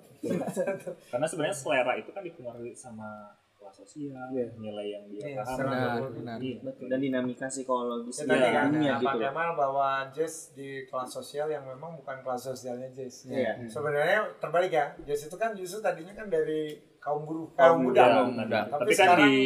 Karena 1.15 1.25
sebenarnya 1.29 1.55
selera 1.55 1.93
itu 1.95 2.09
kan 2.11 2.23
dipengaruhi 2.25 2.73
sama 2.73 3.37
kelas 3.61 3.75
sosial, 3.77 4.25
Iya. 4.27 4.45
nilai 4.57 4.87
yang 4.89 5.03
dia 5.05 5.21
Iya, 5.23 5.35
paham. 5.37 5.57
benar, 5.61 5.77
Iya. 5.77 6.09
benar. 6.11 6.37
Iya. 6.41 6.57
Betul. 6.65 6.85
Dan 6.89 6.99
dinamika 6.99 7.45
psikologis 7.45 8.17
Ya, 8.17 8.25
tadi 8.25 8.47
kan 8.49 8.65
dunia 8.67 8.93
Pak 8.93 9.01
gitu. 9.05 9.17
Kemal 9.21 9.49
bahwa 9.53 9.87
jazz 10.09 10.35
di 10.51 10.69
kelas 10.83 11.09
sosial 11.11 11.47
yang 11.47 11.63
memang 11.63 11.93
bukan 11.93 12.17
kelas 12.19 12.41
sosialnya 12.43 12.89
jazz. 12.89 13.29
Iya. 13.29 13.61
Sebenarnya 13.63 14.33
terbalik 14.35 14.71
ya. 14.71 14.97
Jazz 15.05 15.29
itu 15.29 15.37
kan 15.37 15.53
justru 15.53 15.77
tadinya 15.79 16.11
kan 16.11 16.25
dari 16.25 16.81
kaum 17.01 17.25
buruh, 17.25 17.49
Kaum 17.51 17.57
kaum 17.57 17.77
muda, 17.81 17.97
muda. 17.97 18.13
kaum 18.13 18.29
muda. 18.37 18.59
Tapi, 18.69 18.91
kan 18.93 18.97
sekarang 19.09 19.25
di, 19.25 19.41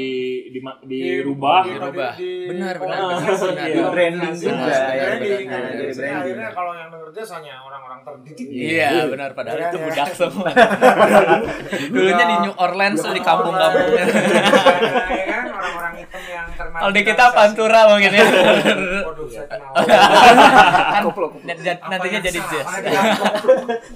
di, 0.52 0.60
dirubah. 0.92 1.62
di- 1.64 1.72
Dirubah. 1.72 2.12
di- 2.14 2.48
Benar, 2.52 2.76
benar, 2.76 3.00
di- 3.00 3.16
benar, 3.16 3.68
di- 3.72 3.92
Branding 3.96 4.34
di- 4.36 4.44
juga, 4.44 4.68
ya, 4.68 5.06
branding, 5.08 5.46
kan. 5.48 5.62
akhirnya 6.20 6.50
kalau 6.52 6.72
yang 6.76 6.90
denger 6.92 7.10
hanya 7.32 7.54
orang-orang 7.64 8.00
terdidik. 8.04 8.48
Iya 8.52 9.08
benar 9.08 9.30
padahal 9.32 9.56
Iya, 9.56 9.68
itu 9.72 9.78
iya. 9.80 9.86
budak 9.88 10.10
semua. 10.12 10.50
Dulunya 11.96 12.26
di 12.28 12.36
New 12.44 12.56
Orleans 12.60 13.00
tuh 13.00 13.14
di 13.14 13.24
kampung-kampungnya. 13.24 14.04
Ya 14.04 15.26
kan 15.32 15.48
orang-orang 15.48 15.94
hitam 15.96 16.24
yang 16.28 16.48
termarginalisasi. 16.52 16.75
Kalau 16.86 16.94
di 16.94 17.02
kita 17.02 17.34
pantura 17.34 17.90
mungkin 17.90 18.14
ya. 18.14 18.22
Waduh, 18.22 19.26
saya 19.26 19.50
kenal. 19.50 19.74
kan 20.96 21.02
dan- 21.58 21.82
nantinya 21.84 22.20
jadi 22.22 22.40
jazz. 22.46 22.68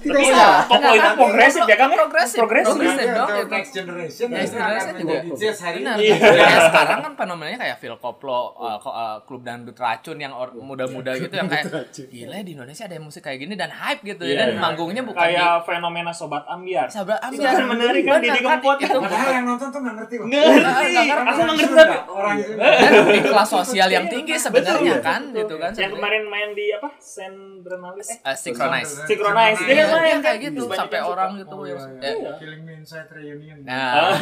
Tidak 0.00 0.20
Iya, 0.20 0.66
salah. 0.66 0.90
Itu 0.90 1.08
progresif 1.14 1.62
ya 1.64 1.76
kan? 1.78 1.88
Progresif, 1.94 2.38
Progresif. 2.42 2.82
Iya, 2.82 3.14
dong. 3.14 3.28
next 3.48 3.70
generation 3.70 4.26
Next 4.28 4.52
generation 4.52 4.94
juga. 4.98 5.18
jazz 5.38 5.58
hari 5.60 5.78
ini. 5.80 6.18
Kayak 6.18 6.62
sekarang 6.66 6.98
kan 7.00 7.12
fenomenanya 7.14 7.58
kayak 7.60 7.76
Phil 7.78 7.94
Koplo, 7.94 8.58
ko- 8.58 8.90
uh, 8.90 9.22
klub 9.22 9.46
dangdut 9.46 9.78
racun 9.78 10.18
yang 10.18 10.34
muda-muda 10.56 11.14
gitu 11.14 11.30
yang 11.30 11.46
kayak 11.46 11.70
gila 11.94 12.42
di 12.42 12.52
Indonesia 12.52 12.84
ada 12.84 12.98
musik 12.98 13.22
kayak 13.22 13.38
gini 13.38 13.54
dan 13.54 13.70
hype 13.70 14.02
gitu 14.04 14.24
ya 14.24 14.30
Iya, 14.30 14.38
dan 14.40 14.50
iya. 14.50 14.58
manggungnya 14.58 15.02
bukan 15.04 15.22
Kayak 15.22 15.62
fenomena 15.62 16.10
sobat 16.10 16.42
ambiar. 16.44 16.90
Sabar 16.90 17.22
Itu 17.24 17.38
kan 17.38 17.62
menarik 17.68 18.02
kan, 18.02 18.18
Didi 18.18 18.40
Kempot. 18.40 18.76
Itu 18.76 18.98
Padahal 18.98 19.30
yang 19.32 19.46
nonton 19.46 19.68
tuh 19.68 19.78
nggak 19.78 19.94
ngerti. 19.94 20.14
Ngerti. 20.18 20.92
Aku 21.06 21.38
nggak 21.38 21.54
ngerti 21.54 21.74
tapi. 21.76 21.96
Orang. 22.10 22.36
Dan 22.80 22.92
di 23.06 23.20
kelas 23.20 23.48
sosial 23.48 23.86
yang 23.86 24.04
tinggi 24.06 24.34
sebenarnya 24.34 24.98
kan 24.98 25.30
gitu 25.30 25.54
kan 25.56 25.70
Yang 25.72 25.92
kemarin 25.94 26.22
main 26.26 26.48
di 26.52 26.64
apa? 26.72 26.88
Sendranalis. 26.96 28.08
Eh, 28.10 28.18
Uh, 28.24 28.34
synchronize. 28.34 28.92
Synchronize. 29.04 29.58
Dia 29.60 29.72
Iya, 29.72 29.84
kan 29.86 29.98
main 30.00 30.10
kan? 30.10 30.20
kayak 30.24 30.38
gitu 30.48 30.60
Banyak 30.64 30.78
sampai 30.80 31.00
orang 31.00 31.30
gitu 31.38 31.56
yang 31.64 31.80
eh, 32.00 32.14
iya. 32.16 32.30
Killing 32.36 32.62
Me 32.64 32.72
Inside 32.80 33.08
Reunion. 33.10 33.56
Nah, 33.62 34.16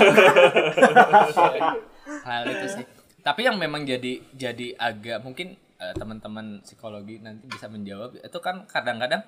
hal 2.29 2.43
itu 2.49 2.67
sih. 2.75 2.85
Tapi 3.21 3.41
yang 3.45 3.57
memang 3.57 3.85
jadi 3.85 4.23
jadi 4.33 4.67
agak 4.75 5.19
mungkin 5.21 5.55
eh, 5.77 5.95
teman-teman 5.95 6.63
psikologi 6.63 7.21
nanti 7.21 7.45
bisa 7.47 7.69
menjawab 7.69 8.17
itu 8.19 8.39
kan 8.41 8.65
kadang-kadang 8.65 9.23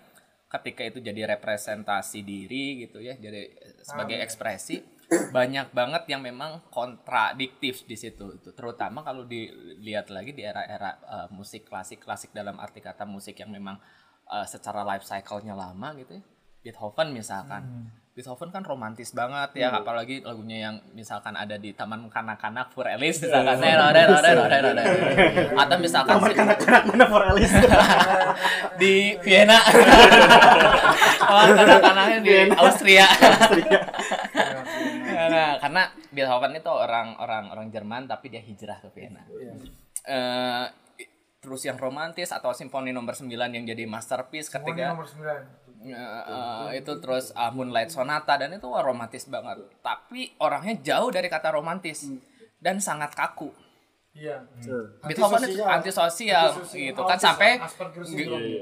ketika 0.51 0.83
itu 0.83 0.99
jadi 0.99 1.31
representasi 1.39 2.27
diri 2.27 2.83
gitu 2.83 2.99
ya, 2.99 3.15
jadi 3.15 3.47
eh, 3.47 3.75
sebagai 3.87 4.19
ekspresi 4.19 4.83
banyak 5.11 5.75
banget 5.75 6.07
yang 6.07 6.23
memang 6.23 6.63
kontradiktif 6.71 7.83
di 7.87 7.99
situ. 7.99 8.39
Itu 8.39 8.55
terutama 8.55 9.03
kalau 9.03 9.27
dilihat 9.27 10.07
lagi 10.15 10.31
di 10.31 10.47
era-era 10.47 10.95
eh, 11.03 11.29
musik 11.35 11.67
klasik 11.67 11.99
klasik 12.03 12.31
dalam 12.31 12.59
arti 12.63 12.79
kata 12.79 13.03
musik 13.03 13.35
yang 13.43 13.51
memang 13.51 13.79
eh, 14.31 14.47
secara 14.47 14.87
life 14.87 15.03
cycle-nya 15.03 15.59
lama 15.59 15.95
gitu 15.99 16.15
ya. 16.19 16.23
Beethoven 16.61 17.11
misalkan. 17.11 17.63
Beethoven 18.11 18.51
kan 18.53 18.67
romantis 18.67 19.15
banget 19.17 19.55
ya, 19.65 19.71
apalagi 19.81 20.21
lagunya 20.21 20.69
yang 20.69 20.77
misalkan 20.93 21.33
ada 21.33 21.57
di 21.57 21.73
taman 21.73 22.11
kanak-kanak 22.11 22.69
for 22.69 22.85
Alice 22.85 23.23
misalkan. 23.23 23.57
Atau 25.57 25.77
misalkan 25.81 26.19
si- 26.21 26.37
Mana 26.91 27.07
Forelis? 27.09 27.49
di 28.83 29.17
Vienna. 29.25 29.63
oh, 31.33 31.45
kanak-kanaknya 31.55 32.19
di 32.21 32.35
Austria. 32.61 33.07
nah, 35.41 35.57
karena 35.57 35.83
Beethoven 36.13 36.53
itu 36.53 36.69
orang 36.69 37.17
orang 37.17 37.45
orang 37.49 37.67
Jerman 37.73 38.05
tapi 38.05 38.29
dia 38.29 38.45
hijrah 38.45 38.77
ke 38.85 38.93
Vienna. 38.93 39.25
Eh, 40.05 40.67
terus 41.41 41.65
yang 41.65 41.81
romantis 41.81 42.29
atau 42.37 42.53
simfoni 42.53 42.93
nomor 42.93 43.17
9 43.17 43.33
yang 43.33 43.65
jadi 43.65 43.89
masterpiece 43.89 44.53
Pokoknya 44.53 44.93
ketika 44.93 44.93
nomor 44.93 45.09
9. 45.09 45.71
Eh, 45.81 45.97
eh, 45.97 46.69
itu 46.77 46.93
terus 47.01 47.33
uh, 47.33 47.49
Moonlight 47.57 47.89
Sonata 47.89 48.37
dan 48.37 48.53
itu 48.53 48.69
wah, 48.69 48.85
romantis 48.85 49.25
banget. 49.33 49.65
Tapi 49.81 50.37
orangnya 50.45 50.77
jauh 50.85 51.09
dari 51.09 51.33
kata 51.33 51.57
romantis 51.57 52.05
dan 52.61 52.77
sangat 52.85 53.17
kaku. 53.17 53.49
Iya. 54.11 54.43
Beethoven 55.01 55.39
itu 55.47 55.63
antisosial. 55.63 56.51
Gitu. 56.67 56.99
Kan 57.01 57.15
sampai 57.17 57.63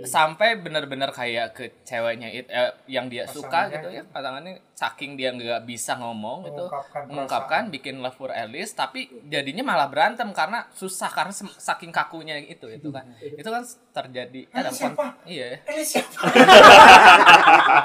sampai 0.05 0.49
benar-benar 0.57 1.09
kayak 1.11 1.51
ke 1.51 1.64
ceweknya 1.82 2.28
it- 2.30 2.46
eh, 2.46 2.68
yang 2.86 3.09
dia 3.09 3.24
suka 3.24 3.66
gitu 3.66 3.88
ya 3.90 4.05
pasangannya 4.07 4.61
saking 4.72 5.16
dia 5.16 5.32
nggak 5.32 5.64
bisa 5.64 5.96
ngomong 5.96 6.46
itu 6.46 6.64
Mengungkapkan 7.09 7.72
bikin 7.72 7.99
love 7.99 8.12
for 8.12 8.28
Alice 8.30 8.70
tapi 8.72 9.09
jadinya 9.24 9.64
malah 9.64 9.88
berantem 9.88 10.28
karena 10.30 10.68
susah 10.70 11.09
karena 11.09 11.32
sem- 11.32 11.51
saking 11.51 11.90
kakunya 11.90 12.36
itu 12.38 12.68
itu 12.68 12.88
kan. 12.88 13.09
Itu 13.40 13.49
kan 13.49 13.64
terjadi 13.96 14.46
Alice 14.53 14.76
kon- 14.76 14.92
siapa? 14.94 15.07
iya. 15.24 15.59
Ini 15.64 15.82
siapa? 15.82 16.28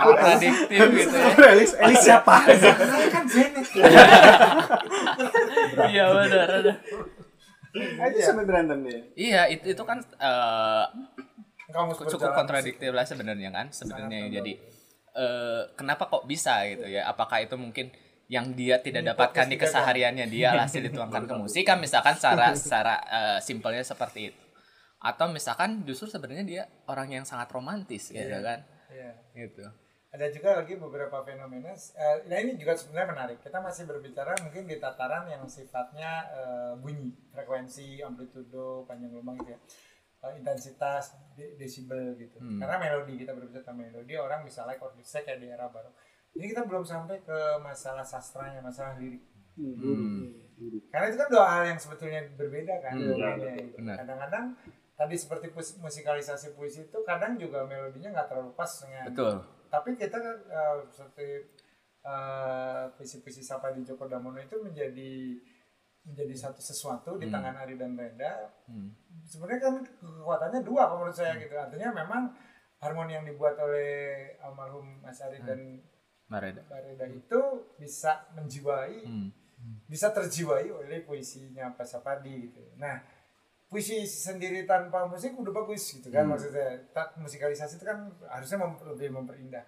kontradiktif 0.04 0.80
gitu 0.92 1.16
ya. 1.16 1.28
Forelis, 1.32 1.72
Elis 1.80 2.00
siapa? 2.02 2.36
Kan 2.44 3.24
iya 5.86 6.04
benar 6.12 6.48
benar. 6.52 6.78
Aja 7.74 8.20
sampai 8.22 8.46
berantem 8.46 8.86
dia. 8.86 9.02
iya 9.18 9.42
itu 9.50 9.74
itu 9.74 9.84
kan 9.84 9.98
eh, 10.02 10.86
Kamu 11.74 11.98
cukup 11.98 12.38
kontradiktif 12.38 12.94
lah 12.94 13.02
sebenarnya 13.02 13.50
kan 13.50 13.74
sebenarnya 13.74 14.30
jadi 14.30 14.54
eh, 15.18 15.62
kenapa 15.74 16.06
kok 16.06 16.30
bisa 16.30 16.62
gitu 16.70 16.86
ya? 16.86 17.10
Apakah 17.10 17.42
itu 17.42 17.58
mungkin 17.58 17.90
yang 18.30 18.54
dia 18.54 18.82
tidak 18.82 19.14
dapatkan 19.14 19.46
di 19.50 19.58
kesehariannya 19.58 20.26
dia 20.30 20.54
hasil 20.58 20.90
dituangkan 20.90 21.26
ke 21.26 21.34
musik 21.38 21.64
kan 21.66 21.78
misalkan 21.82 22.14
secara 22.14 22.54
secara 22.62 22.94
eh, 23.10 23.40
simpelnya 23.42 23.82
seperti 23.82 24.34
itu. 24.34 24.44
Atau 25.04 25.34
misalkan 25.34 25.84
justru 25.84 26.08
sebenarnya 26.08 26.46
dia 26.46 26.64
orang 26.88 27.10
yang 27.10 27.26
sangat 27.26 27.50
romantis 27.52 28.14
gitu 28.14 28.38
kan. 28.42 28.62
Iya. 28.94 29.10
gitu 29.34 29.66
Ada 30.14 30.30
juga 30.30 30.62
lagi 30.62 30.78
beberapa 30.78 31.26
fenomena. 31.26 31.74
eh, 31.74 32.18
nah 32.30 32.38
ini 32.38 32.54
juga 32.54 32.78
sebenarnya 32.78 33.10
menarik. 33.18 33.38
Kita 33.42 33.58
masih 33.58 33.90
berbicara 33.90 34.38
mungkin 34.46 34.70
di 34.70 34.78
tataran 34.78 35.26
yang 35.26 35.42
sifatnya 35.50 36.30
eh, 36.30 36.74
bunyi, 36.78 37.10
frekuensi, 37.34 37.98
amplitudo, 38.06 38.86
panjang 38.86 39.10
gelombang 39.10 39.42
gitu 39.42 39.58
ya. 39.58 39.60
Eh, 40.30 40.34
intensitas, 40.38 41.18
de- 41.34 41.58
desibel 41.58 42.14
gitu. 42.22 42.38
Hmm. 42.38 42.62
Karena 42.62 42.78
melodi 42.78 43.18
kita 43.18 43.34
berbicara 43.34 43.66
tentang 43.66 43.82
melodi, 43.82 44.14
orang 44.14 44.46
bisa 44.46 44.70
like 44.70 44.80
or 44.86 44.94
dislike 44.94 45.26
kayak 45.26 45.42
di 45.42 45.50
era 45.50 45.66
baru. 45.66 45.90
Ini 46.38 46.46
kita 46.54 46.62
belum 46.70 46.86
sampai 46.86 47.18
ke 47.26 47.40
masalah 47.66 48.06
sastranya, 48.06 48.62
masalah 48.62 48.94
lirik. 49.02 49.26
Hmm. 49.58 50.30
Karena 50.94 51.06
itu 51.10 51.18
kan 51.18 51.30
dua 51.34 51.46
hal 51.50 51.64
yang 51.74 51.80
sebetulnya 51.82 52.22
berbeda 52.38 52.86
kan. 52.86 52.94
Hmm, 53.02 53.18
gitu. 53.42 53.82
Kadang-kadang 53.82 54.46
tadi 54.94 55.16
seperti 55.18 55.50
pus- 55.50 55.78
musikalisasi 55.82 56.54
puisi 56.54 56.86
itu 56.86 57.00
kadang 57.02 57.34
juga 57.42 57.66
melodinya 57.66 58.14
nggak 58.14 58.28
terlalu 58.30 58.54
pas 58.54 58.70
dengan 58.78 59.10
betul 59.10 59.36
tapi 59.74 59.98
kita 59.98 60.22
kan 60.22 60.38
eh, 60.46 60.78
seperti 60.94 61.28
eh, 62.06 62.84
puisi-puisi 62.94 63.42
Sapa 63.42 63.74
di 63.74 63.82
Joko 63.82 64.06
Damono 64.06 64.38
itu 64.38 64.62
menjadi 64.62 65.42
menjadi 66.04 66.36
satu 66.36 66.62
sesuatu 66.62 67.16
di 67.16 67.32
Hmm. 67.32 67.34
tangan 67.34 67.56
Ari 67.64 67.80
dan 67.80 67.98
Renda 67.98 68.54
Hmm. 68.70 68.94
sebenarnya 69.26 69.62
kan 69.66 69.76
kekuatannya 69.82 70.62
dua 70.62 70.86
kalau 70.86 71.02
menurut 71.02 71.18
saya 71.18 71.40
gitu 71.40 71.56
artinya 71.58 71.90
memang 71.96 72.30
harmoni 72.84 73.16
yang 73.16 73.26
dibuat 73.26 73.56
oleh 73.58 74.36
almarhum 74.44 75.00
Mas 75.00 75.18
Ari 75.24 75.40
dan 75.42 75.80
Mareda 76.28 76.62
Mbak 76.68 76.82
Reda 76.84 77.06
itu 77.08 77.42
bisa 77.80 78.28
menjiwai 78.36 79.00
hmm. 79.08 79.30
bisa 79.88 80.12
terjiwai 80.12 80.68
oleh 80.70 81.08
puisinya 81.08 81.72
Pak 81.72 81.88
Sapadi 81.88 82.52
gitu. 82.52 82.60
Nah, 82.76 83.00
puisi 83.74 84.06
sendiri 84.06 84.64
tanpa 84.64 85.10
musik 85.10 85.34
udah 85.34 85.50
bagus 85.52 85.82
gitu 85.92 86.08
kan 86.08 86.24
Hmm. 86.24 86.38
maksudnya. 86.38 86.78
Tak 86.94 87.18
musikalisasi 87.18 87.76
itu 87.76 87.86
kan 87.86 87.98
harusnya 88.30 88.62
mem- 88.62 88.86
lebih 88.86 89.10
memperindah. 89.10 89.66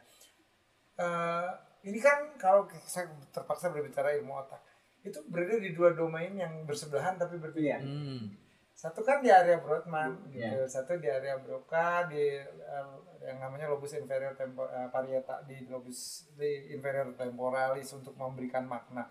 Eh, 0.95 1.49
ini 1.83 1.97
kan 1.97 2.37
kalau 2.37 2.63
saya 2.79 3.05
terpaksa 3.29 3.67
berbicara 3.67 4.13
ilmu 4.15 4.37
otak, 4.37 4.61
itu 5.01 5.17
berada 5.25 5.57
di 5.57 5.73
dua 5.73 5.91
domain 5.91 6.31
yang 6.31 6.63
bersebelahan 6.63 7.17
tapi 7.17 7.35
berbeda. 7.35 7.61
Iya. 7.65 7.79
Hmm. 7.81 8.45
satu 8.75 9.07
kan 9.07 9.23
di 9.23 9.31
area 9.31 9.55
Broadman 9.57 10.19
gitu, 10.27 10.43
Iya. 10.43 10.67
satu 10.67 10.99
di 10.99 11.07
area 11.07 11.39
Broca 11.39 12.11
di 12.11 12.19
eh, 12.43 12.87
yang 13.23 13.39
namanya 13.39 13.71
lobus 13.71 13.95
inferior 13.95 14.35
tempo, 14.35 14.67
parieta 14.91 15.39
di 15.43 15.63
lobus 15.65 16.27
di 16.35 16.75
inferior 16.75 17.15
temporalis 17.15 17.87
untuk 17.95 18.13
memberikan 18.13 18.67
makna. 18.67 19.07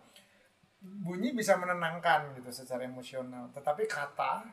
Bunyi 0.85 1.33
bisa 1.33 1.57
menenangkan 1.57 2.37
gitu 2.37 2.53
secara 2.53 2.85
emosional, 2.85 3.49
tetapi 3.57 3.89
kata 3.89 4.45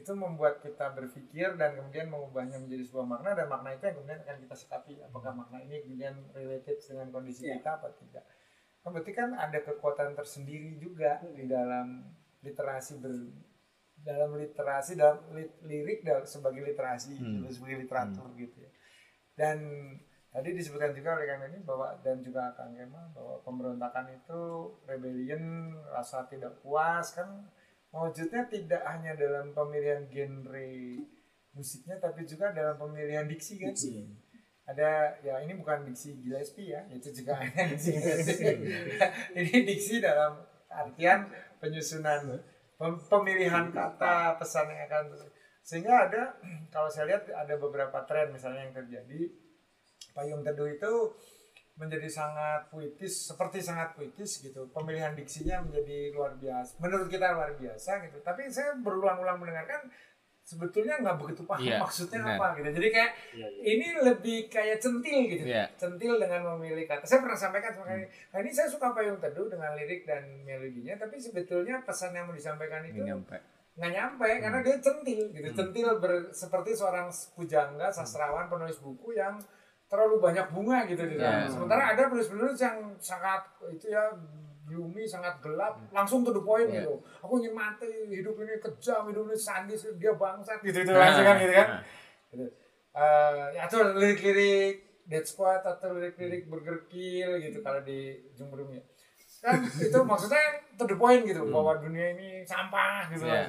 itu 0.00 0.12
membuat 0.16 0.58
kita 0.58 0.96
berpikir 0.96 1.54
dan 1.54 1.76
kemudian 1.76 2.08
mengubahnya 2.08 2.56
menjadi 2.56 2.88
sebuah 2.88 3.06
makna 3.06 3.36
dan 3.36 3.46
makna 3.46 3.76
itu 3.76 3.84
yang 3.84 3.96
kemudian 4.00 4.20
akan 4.24 4.36
kita 4.40 4.56
sikapi 4.56 4.94
apakah 5.04 5.32
makna 5.36 5.60
ini 5.60 5.84
kemudian 5.84 6.14
related 6.32 6.80
dengan 6.80 7.12
kondisi 7.12 7.44
Iya. 7.44 7.60
kita 7.60 7.70
apa 7.76 7.88
tidak. 7.94 8.24
Kan 8.80 8.96
berarti 8.96 9.12
kan 9.12 9.30
ada 9.36 9.58
kekuatan 9.60 10.16
tersendiri 10.16 10.80
juga 10.80 11.20
di 11.30 11.44
dalam 11.44 12.08
literasi 12.40 12.98
ber 12.98 13.12
dalam 14.00 14.32
literasi 14.32 14.96
dalam 14.96 15.20
li- 15.36 15.60
lirik 15.60 16.00
dalam, 16.00 16.24
sebagai 16.24 16.64
literasi 16.64 17.20
Hmm. 17.20 17.44
gitu, 17.44 17.60
sebagai 17.60 17.84
literatur 17.84 18.32
gitu 18.32 18.56
ya. 18.56 18.72
Dan 19.36 19.58
tadi 20.32 20.56
disebutkan 20.56 20.96
juga 20.96 21.20
oleh 21.20 21.28
Kang 21.28 21.44
ini 21.52 21.60
bahwa 21.60 21.92
dan 22.00 22.24
juga 22.24 22.56
Kang 22.56 22.72
Kemal 22.72 23.12
bahwa 23.12 23.36
pemberontakan 23.44 24.16
itu 24.16 24.40
rebellion 24.88 25.44
rasa 25.92 26.24
tidak 26.32 26.56
puas 26.64 27.12
kan 27.12 27.44
wujudnya 27.90 28.46
tidak 28.46 28.82
hanya 28.86 29.18
dalam 29.18 29.50
pemilihan 29.50 30.06
genre 30.06 30.70
musiknya 31.50 31.98
tapi 31.98 32.22
juga 32.22 32.54
dalam 32.54 32.78
pemilihan 32.78 33.26
diksi 33.26 33.58
kan? 33.58 33.74
Diksi. 33.74 34.06
ada 34.70 35.18
ya 35.18 35.42
ini 35.42 35.58
bukan 35.58 35.82
diksi 35.82 36.22
Gillespie 36.22 36.70
ya 36.70 36.86
itu 36.94 37.10
juga 37.10 37.38
ada 37.42 37.66
diksi 37.66 37.98
ini 39.38 39.54
diksi 39.66 39.98
dalam 39.98 40.38
artian 40.70 41.26
penyusunan 41.58 42.38
pem- 42.78 43.02
pemilihan 43.10 43.74
kata 43.74 44.38
pesan 44.38 44.70
yang 44.70 44.86
akan 44.86 45.04
sehingga 45.60 46.08
ada 46.08 46.34
kalau 46.72 46.88
saya 46.88 47.14
lihat 47.14 47.28
ada 47.30 47.54
beberapa 47.60 48.02
tren 48.08 48.32
misalnya 48.32 48.66
yang 48.66 48.74
terjadi. 48.74 49.20
Payung 50.10 50.42
teduh 50.42 50.66
itu 50.66 50.92
menjadi 51.80 52.04
sangat 52.06 52.68
puitis 52.68 53.08
seperti 53.24 53.58
sangat 53.58 53.96
puitis 53.96 54.38
gitu. 54.38 54.68
Pemilihan 54.68 55.12
diksinya 55.12 55.58
menjadi 55.60 56.12
luar 56.12 56.36
biasa 56.36 56.76
menurut 56.78 57.08
kita 57.08 57.32
luar 57.32 57.50
biasa 57.54 58.04
gitu. 58.04 58.20
Tapi 58.20 58.46
saya 58.46 58.76
berulang-ulang 58.76 59.40
mendengarkan 59.40 59.88
sebetulnya 60.42 60.98
nggak 60.98 61.16
begitu 61.16 61.42
paham 61.44 61.62
Iya, 61.62 61.78
maksudnya 61.78 62.20
benar. 62.20 62.36
apa 62.36 62.46
gitu. 62.58 62.68
Jadi 62.74 62.88
kayak 62.90 63.10
Iya, 63.32 63.46
iya. 63.46 63.62
ini 63.70 63.86
lebih 64.02 64.38
kayak 64.46 64.76
centil 64.78 65.18
gitu. 65.26 65.44
Iya. 65.46 65.64
centil 65.74 66.12
dengan 66.16 66.40
memilih 66.52 66.84
kata. 66.84 67.04
Saya 67.04 67.20
pernah 67.20 67.38
sampaikan 67.38 67.70
sama 67.70 67.86
kalian 67.88 68.08
nah 68.28 68.38
ini 68.38 68.50
saya 68.50 68.66
suka 68.66 68.90
payung 68.90 69.16
teduh 69.16 69.46
dengan 69.46 69.72
lirik 69.72 70.04
dan 70.04 70.20
melodinya 70.42 70.98
tapi 70.98 71.16
sebetulnya 71.16 71.80
pesan 71.80 72.12
yang 72.12 72.26
mau 72.26 72.34
disampaikan 72.34 72.82
itu 72.82 72.98
Nggak 72.98 73.08
nyampe. 73.08 73.36
nggak 73.70 73.92
nyampe 73.94 74.28
karena 74.42 74.58
dia 74.60 74.76
centil 74.76 75.20
gitu. 75.30 75.48
Centil 75.54 75.88
ber- 75.96 76.28
seperti 76.30 76.70
seorang 76.74 77.08
pujangga 77.32 77.88
sastrawan 77.88 78.44
penulis 78.46 78.76
buku 78.76 79.14
yang 79.14 79.38
terlalu 79.90 80.16
banyak 80.16 80.46
bunga 80.48 80.86
gitu 80.86 81.02
di 81.02 81.16
dalam. 81.16 81.42
Iya. 81.42 81.50
sementara 81.50 81.82
ada 81.90 82.02
penulis-penulis 82.06 82.54
yang 82.56 82.78
sangat 82.96 83.42
itu 83.68 83.90
ya 83.90 84.06
gloomy 84.62 85.02
sangat 85.02 85.34
gelap 85.40 85.82
langsung 85.90 86.22
to 86.22 86.30
the 86.30 86.38
point 86.40 86.64
Iya. 86.64 86.80
gitu 86.80 86.94
aku 87.18 87.32
ingin 87.38 87.52
mati 87.52 87.90
hidup 88.08 88.38
ini 88.38 88.54
kejam 88.56 89.02
hidup 89.04 89.26
ini 89.26 89.34
sadis 89.36 89.82
dia 89.92 90.14
bangsat 90.14 90.62
gitu 90.62 90.78
itu 90.80 90.88
Nah, 90.88 91.00
langsung 91.00 91.24
kan 91.24 91.36
gitu 91.36 91.52
kan 91.52 91.68
nah. 91.68 91.82
gitu. 92.30 92.46
Eh, 92.90 93.44
ya 93.52 93.60
atau 93.64 93.78
lirik-lirik 93.92 94.74
Dead 95.04 95.22
Squad 95.22 95.62
atau 95.64 95.90
lirik-lirik 95.92 96.46
Burger 96.46 96.86
Kill 96.86 97.38
gitu 97.40 97.58
kalau 97.60 97.82
di 97.82 97.98
Jumbrung 98.32 98.70
ya 98.70 98.82
kan 99.40 99.58
itu 99.58 99.98
maksudnya 100.06 100.38
to 100.72 100.84
the 100.84 100.94
point 100.94 101.22
gitu 101.22 101.42
bahwa 101.44 101.74
dunia 101.76 102.14
ini 102.14 102.42
sampah 102.42 103.10
gitu 103.10 103.26
Hmm. 103.26 103.34
Iya. 103.34 103.42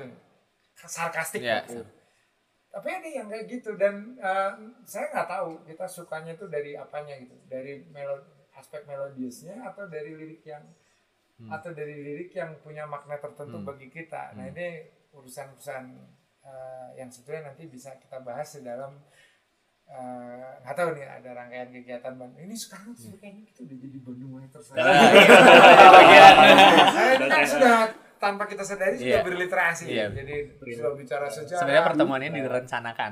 langsung 0.73 0.89
sarkastik 0.89 1.39
Iya. 1.39 1.61
gitu 1.63 1.85
tapi 2.71 2.87
ada 2.89 3.05
yang 3.05 3.27
kayak 3.27 3.45
gitu 3.47 3.75
dan 3.75 4.15
eh, 4.15 4.51
saya 4.83 5.11
nggak 5.11 5.27
tahu 5.29 5.49
kita 5.63 5.85
sukanya 5.85 6.31
itu 6.33 6.47
dari 6.47 6.71
apanya 6.73 7.15
gitu. 7.15 7.35
Dari 7.45 7.83
melo 7.87 8.15
aspek 8.51 8.83
melodiusnya 8.83 9.59
atau 9.65 9.85
dari 9.85 10.11
lirik 10.13 10.43
yang 10.43 10.63
atau 11.43 11.71
dari 11.71 11.97
lirik 11.97 12.31
yang 12.31 12.53
punya 12.59 12.85
makna 12.85 13.17
tertentu 13.17 13.57
Hmm. 13.57 13.65
bagi 13.65 13.87
kita. 13.87 14.31
Nah 14.33 14.45
ini 14.47 14.85
urusan-urusan 15.11 15.83
eh, 16.41 16.89
yang 16.95 17.07
sebetulnya 17.07 17.49
nanti 17.49 17.65
bisa 17.65 17.97
kita 17.97 18.21
bahas 18.21 18.47
di 18.51 18.61
dalam 18.61 18.97
eh, 19.85 20.51
nggak 20.61 20.71
tahu 20.71 20.89
nih 20.93 21.03
ada 21.03 21.29
rangkaian 21.33 21.69
kegiatan 21.69 22.13
Bandung 22.13 22.39
ini 22.39 22.55
sekarang 22.55 22.93
sih 22.93 23.11
kayaknya 23.13 23.43
kita 23.45 23.59
udah 23.63 23.77
jadi 23.77 23.99
Bandung 23.99 24.31
Nah, 24.31 24.85
bagian. 25.91 26.35
saya 26.89 27.13
kan 27.19 27.43
sudah 27.43 27.77
tanpa 28.21 28.45
kita 28.45 28.61
sadari 28.61 28.93
sudah 28.95 29.17
Iya. 29.17 29.25
berliterasi 29.25 29.83
Iya. 29.89 30.05
jadi 30.13 30.35
sudah 30.71 30.93
bicara 30.93 31.25
sejarah 31.25 31.59
Sebenarnya 31.59 31.83
pertemuan 31.83 32.21
ini 32.21 32.37
direncanakan. 32.39 33.09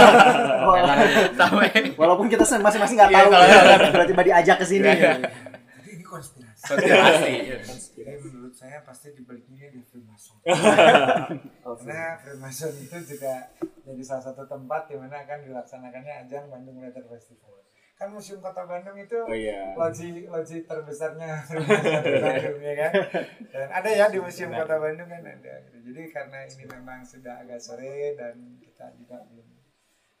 Walaupun- 0.66 1.30
Sampai 1.32 1.70
Walaupun 1.94 2.26
kita 2.26 2.42
masing-masing 2.58 2.96
nggak 2.98 3.08
Iya, 3.08 3.16
tahu 3.16 3.28
kalau- 3.30 3.46
ya, 3.46 3.78
tiba-tiba 3.88 4.22
diajak 4.26 4.56
ke 4.58 4.66
sini. 4.66 4.90
Iya. 4.90 5.12
jadi 5.22 5.90
ini 5.92 6.02
konspirasi 6.02 6.62
konspirasi. 6.66 7.32
Jadi 7.96 8.16
menurut 8.20 8.52
saya 8.52 8.82
pasti 8.82 9.06
di 9.10 9.22
balik 9.22 9.46
ini 9.46 9.62
ada 9.64 9.80
Freemason. 9.82 10.36
Karena 11.62 12.00
Freemason 12.18 12.72
itu 12.76 12.96
juga 13.06 13.34
jadi 13.80 14.02
salah 14.02 14.24
satu 14.24 14.42
tempat 14.44 14.86
di 14.86 14.94
mana 14.94 15.22
akan 15.22 15.38
dilaksanakannya 15.42 16.14
ajang 16.26 16.44
Bandung 16.48 16.76
Writer 16.76 17.06
Festival. 17.06 17.62
Kan 18.00 18.16
Museum 18.16 18.40
Kota 18.40 18.64
Bandung 18.64 18.96
itu 18.96 19.12
Oh 19.12 19.36
iya. 19.36 19.76
loji 19.76 20.24
loji 20.24 20.64
terbesarnya 20.64 21.44
Bandung 22.24 22.56
ya 22.64 22.74
kan. 22.80 22.92
Dan 23.52 23.68
ada 23.68 23.90
ya 23.92 24.08
di 24.08 24.16
Museum 24.16 24.48
Kota 24.56 24.80
Bandung 24.80 25.04
kan 25.04 25.20
ada. 25.20 25.54
Jadi 25.68 26.08
karena 26.08 26.48
ini 26.48 26.64
memang 26.64 27.04
sudah 27.04 27.44
agak 27.44 27.60
sore 27.60 28.16
dan 28.16 28.56
kita 28.56 28.88
juga 28.96 29.20
belum 29.28 29.44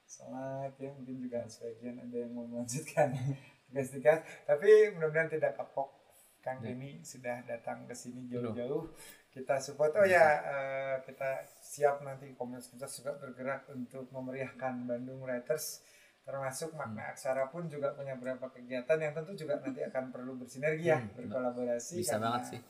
sholat 0.04 0.76
ya 0.76 0.92
mungkin 0.92 1.24
juga 1.24 1.40
sebagian 1.48 1.96
ada 2.04 2.16
yang 2.20 2.36
mau 2.36 2.44
melanjutkan 2.44 3.16
tugas-tugas. 3.72 4.28
Tapi 4.44 4.92
mudah-mudahan 4.92 5.32
tidak 5.32 5.56
kapok. 5.56 5.88
Kang 6.40 6.60
Denny 6.60 7.00
sudah 7.04 7.44
datang 7.44 7.84
ke 7.88 7.92
sini 7.96 8.24
jauh-jauh. 8.28 8.92
Kita 9.28 9.56
support. 9.56 9.92
Oh 9.96 10.04
ya 10.04 10.40
eh, 10.44 10.94
kita 11.04 11.48
siap 11.64 12.04
nanti 12.04 12.32
komunitas 12.36 12.76
juga 12.96 13.16
bergerak 13.16 13.68
untuk 13.72 14.08
memeriahkan 14.12 14.84
Bandung 14.84 15.20
Writers 15.24 15.80
termasuk 16.30 16.70
makna 16.72 17.10
aksara 17.10 17.50
pun 17.50 17.66
juga 17.66 17.90
punya 17.90 18.14
beberapa 18.14 18.46
kegiatan 18.48 18.94
yang 18.96 19.10
tentu 19.12 19.34
juga 19.36 19.58
nanti 19.58 19.82
akan 19.82 20.04
perlu 20.08 20.38
bersinergi 20.38 20.86
ya 20.86 20.96
Hmm, 20.96 21.10
berkolaborasi 21.18 21.98
Bisa 21.98 22.14
karena 22.14 22.26
banget 22.30 22.42
sih. 22.46 22.60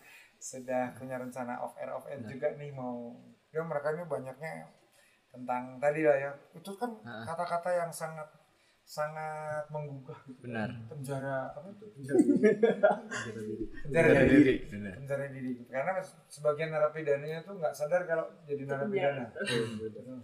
sudah 0.41 0.97
punya 0.97 1.21
rencana 1.21 1.61
off 1.61 1.77
air 1.77 1.93
off 1.93 2.09
air 2.09 2.17
Nah. 2.19 2.27
juga 2.27 2.49
nih 2.53 2.73
mau 2.73 3.13
ya 3.49 3.61
mereka 3.61 3.93
ini 3.93 4.03
banyaknya 4.03 4.65
tentang 5.29 5.77
tadi 5.77 6.01
lah 6.01 6.17
ya 6.19 6.33
itu 6.51 6.73
kan 6.75 6.89
Nah. 7.05 7.23
kata-kata 7.23 7.71
yang 7.77 7.93
sangat 7.93 8.25
sangat 8.91 9.71
menggugah 9.71 10.19
gitu. 10.27 10.43
Benar. 10.43 10.67
penjara 10.91 11.55
apa 11.55 11.71
itu 11.71 11.87
penjara 11.95 12.19
penjara 13.87 14.09
Dari 14.11 14.27
diri 14.27 14.43
diri. 14.43 14.55
Benar. 14.67 14.93
penjara 14.99 15.25
diri 15.31 15.53
karena 15.71 15.93
sebagian 16.27 16.69
narapidananya 16.69 17.39
tuh 17.47 17.55
nggak 17.55 17.71
sadar 17.71 18.03
kalau 18.03 18.27
jadi 18.45 18.67
narapidana 18.67 19.31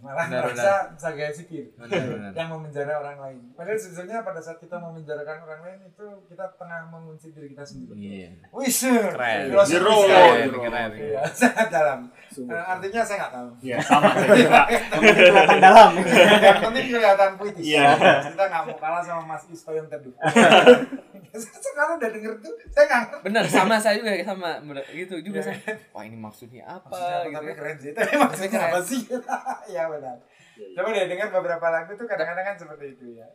malah 0.03 0.25
Benar, 0.27 0.43
merasa 0.51 0.71
sebagai 0.99 1.31
benar. 1.79 2.31
yang 2.35 2.49
memenjara 2.51 2.93
orang 2.99 3.17
lain 3.17 3.39
padahal 3.55 3.79
sebetulnya 3.79 4.19
pada 4.19 4.43
saat 4.43 4.59
kita 4.59 4.75
memenjarakan 4.75 5.37
orang 5.47 5.61
lain 5.63 5.79
itu 5.87 6.05
kita 6.27 6.45
tengah 6.59 6.81
mengunci 6.91 7.31
diri 7.31 7.47
kita 7.47 7.63
sendiri 7.63 7.95
Iya. 7.97 8.29
Wih, 8.51 8.67
sir. 8.67 9.09
Keren. 9.09 9.51
Jero. 9.63 9.95
Keren, 10.03 10.49
keren. 10.51 10.89
Iya, 10.91 11.23
sangat 11.29 11.67
dalam. 11.69 11.99
Eh, 12.37 12.63
artinya 12.63 13.01
saya 13.01 13.17
nggak 13.19 13.33
tahu. 13.33 13.49
Iya, 13.63 13.77
sama. 13.81 14.09
Kelihatan 15.17 15.57
dalam. 15.57 15.91
Yang 15.97 16.61
penting 16.61 16.85
kelihatan 16.89 17.31
puitis. 17.37 17.63
Iya. 17.63 17.87
Kita 18.27 18.43
nggak 18.43 18.56
mau 18.65 18.75
kalah 18.79 19.03
sama 19.03 19.23
Mas 19.35 19.43
Ispo 19.51 19.75
yang 19.75 19.85
teduh. 19.85 20.13
Sekarang 21.65 22.01
udah 22.01 22.09
denger 22.09 22.33
tuh, 22.41 22.53
saya 22.71 22.85
nggak 22.87 23.01
ngerti. 23.03 23.23
Benar, 23.29 23.43
sama 23.45 23.75
saya 23.77 23.95
juga 23.99 24.11
sama 24.23 24.49
bener, 24.63 24.85
gitu 24.89 25.15
juga 25.21 25.39
saya. 25.43 25.59
Wah, 25.93 26.03
ini 26.07 26.17
maksudnya 26.17 26.63
apa 26.65 26.87
Maksudnya 26.89 27.13
apa, 27.13 27.27
gitu. 27.27 27.35
tapi 27.37 27.47
ya. 27.47 27.55
keren 27.55 27.77
sih. 27.77 27.91
Tapi 27.93 28.13
maksudnya 28.17 28.49
keren. 28.51 28.69
apa 28.71 28.79
sih? 28.81 29.01
Iya 29.71 29.83
benar. 29.91 30.17
Coba 30.57 30.87
deh 30.89 31.05
dengar 31.05 31.27
beberapa 31.29 31.67
lagu 31.69 31.91
tuh 31.93 32.07
kadang-kadang 32.09 32.45
kan 32.53 32.55
seperti 32.57 32.85
itu 32.97 33.05
ya. 33.21 33.27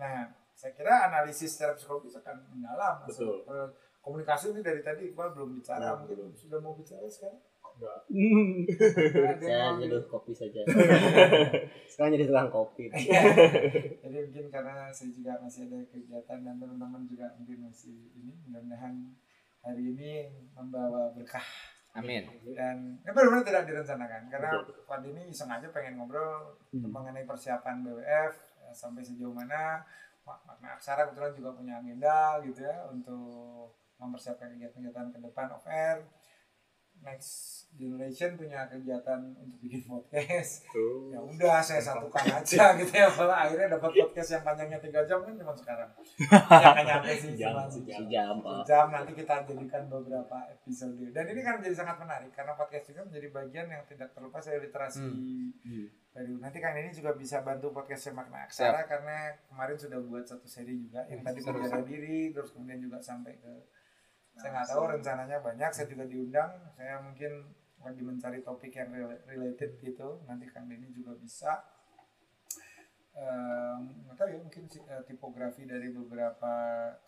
Nah, 0.00 0.30
saya 0.56 0.72
kira 0.72 1.12
analisis 1.12 1.52
secara 1.52 1.76
psikologis 1.76 2.16
akan 2.16 2.40
mendalam. 2.54 3.04
Betul. 3.04 3.44
Eh, 3.44 3.68
Komunikasi 4.06 4.54
ini 4.54 4.62
dari 4.62 4.86
tadi 4.86 5.10
Iqbal 5.10 5.34
belum 5.34 5.58
bicara, 5.58 5.98
mungkin 5.98 6.30
sudah 6.30 6.62
mau 6.62 6.78
bicara 6.78 7.02
sekarang. 7.10 7.42
Yang 7.76 9.40
saya 9.46 9.76
nyeduh 9.76 10.04
kopi 10.08 10.32
saja. 10.32 10.60
Sekarang 11.90 12.10
jadi 12.16 12.24
tukang 12.28 12.48
kopi. 12.48 12.88
Jadi 12.88 14.16
mungkin 14.30 14.46
karena 14.48 14.88
saya 14.92 15.10
juga 15.12 15.32
masih 15.42 15.68
ada 15.68 15.78
kegiatan 15.92 16.38
dan 16.44 16.54
teman-teman 16.56 17.02
juga 17.04 17.26
mungkin 17.36 17.68
masih 17.68 18.08
ini 18.16 18.32
mudah-mudahan 18.48 18.94
hari 19.60 19.82
ini 19.92 20.10
membawa 20.56 21.12
berkah. 21.12 21.44
Amin. 21.96 22.28
dan 22.52 23.00
ya 23.08 23.16
benar-benar 23.16 23.40
tidak 23.40 23.64
direncanakan 23.72 24.28
karena 24.28 24.52
Pak 24.84 25.00
ini 25.08 25.32
iseng 25.32 25.48
aja 25.48 25.64
pengen 25.72 25.96
ngobrol 25.96 26.52
mengenai 26.68 27.24
persiapan 27.24 27.80
BWF 27.80 28.36
ya, 28.36 28.68
sampai 28.68 29.00
sejauh 29.00 29.32
mana. 29.32 29.80
Mak- 30.28 30.44
makna 30.44 30.76
aksara 30.76 31.08
kebetulan 31.08 31.32
juga 31.32 31.50
punya 31.56 31.80
agenda 31.80 32.36
gitu 32.44 32.68
ya 32.68 32.84
untuk 32.92 33.72
mempersiapkan 33.96 34.52
kegiatan-kegiatan 34.52 35.08
ke 35.08 35.18
depan 35.24 35.48
off 35.54 35.64
air 35.70 36.04
next 37.06 37.56
generation 37.76 38.34
punya 38.34 38.64
kegiatan 38.66 39.20
untuk 39.36 39.60
bikin 39.60 39.84
podcast. 39.84 40.64
Tuh. 40.72 41.12
ya 41.12 41.20
udah 41.20 41.60
saya 41.60 41.78
satukan 41.78 42.24
aja 42.24 42.72
gitu 42.80 42.92
ya 42.96 43.06
malah 43.14 43.46
akhirnya 43.46 43.76
dapat 43.76 43.92
podcast 43.92 44.30
yang 44.32 44.42
panjangnya 44.42 44.78
tiga 44.80 45.00
jam 45.04 45.20
kan 45.22 45.36
cuma 45.36 45.52
sekarang. 45.52 45.90
Yang 46.16 46.86
nyampe 46.90 47.12
sih 47.14 47.32
Jam, 47.36 47.52
cuma 47.52 47.64
sejam. 47.68 47.98
Sejam, 48.02 48.34
Pak. 48.40 48.62
jam 48.64 48.86
nanti 48.88 49.12
kita 49.12 49.34
jadikan 49.44 49.82
beberapa 49.92 50.36
episode. 50.50 51.04
Dan 51.12 51.24
ini 51.30 51.40
kan 51.44 51.60
menjadi 51.60 51.76
sangat 51.84 51.96
menarik 52.00 52.32
karena 52.32 52.52
podcast 52.56 52.84
juga 52.90 53.00
menjadi 53.06 53.28
bagian 53.30 53.66
yang 53.68 53.82
tidak 53.84 54.08
terlepas 54.16 54.42
dari 54.42 54.60
literasi 54.66 55.04
baru. 56.16 56.34
Nanti 56.40 56.58
kan 56.64 56.72
ini 56.80 56.90
juga 56.96 57.12
bisa 57.12 57.44
bantu 57.44 57.76
podcast 57.76 58.08
makna 58.16 58.48
aksara 58.48 58.88
karena 58.88 59.36
kemarin 59.52 59.76
sudah 59.76 60.00
buat 60.00 60.24
satu 60.24 60.48
seri 60.48 60.80
juga 60.80 61.04
yang 61.12 61.20
tadi 61.20 61.44
berjaga 61.44 61.84
diri 61.84 62.32
terus 62.32 62.56
kemudian 62.56 62.80
juga 62.80 62.96
sampai 63.04 63.36
ke 63.36 63.52
saya 64.36 64.50
nggak 64.52 64.68
tahu 64.68 64.84
rencananya 64.92 65.38
banyak 65.40 65.70
saya 65.72 65.86
juga 65.88 66.04
diundang. 66.04 66.52
Saya 66.76 67.00
mungkin 67.00 67.32
lagi 67.80 68.02
mencari 68.04 68.38
topik 68.44 68.72
yang 68.76 68.92
rel- 68.92 69.22
related 69.24 69.80
gitu. 69.80 70.20
Nanti 70.28 70.44
kang 70.52 70.68
Denny 70.68 70.92
juga 70.92 71.16
bisa. 71.16 71.64
Ehm, 73.16 74.04
nggak 74.04 74.16
tahu 74.20 74.28
ya 74.28 74.38
mungkin 74.44 74.64
eh, 74.68 75.02
tipografi 75.08 75.64
dari 75.64 75.88
beberapa 75.88 76.52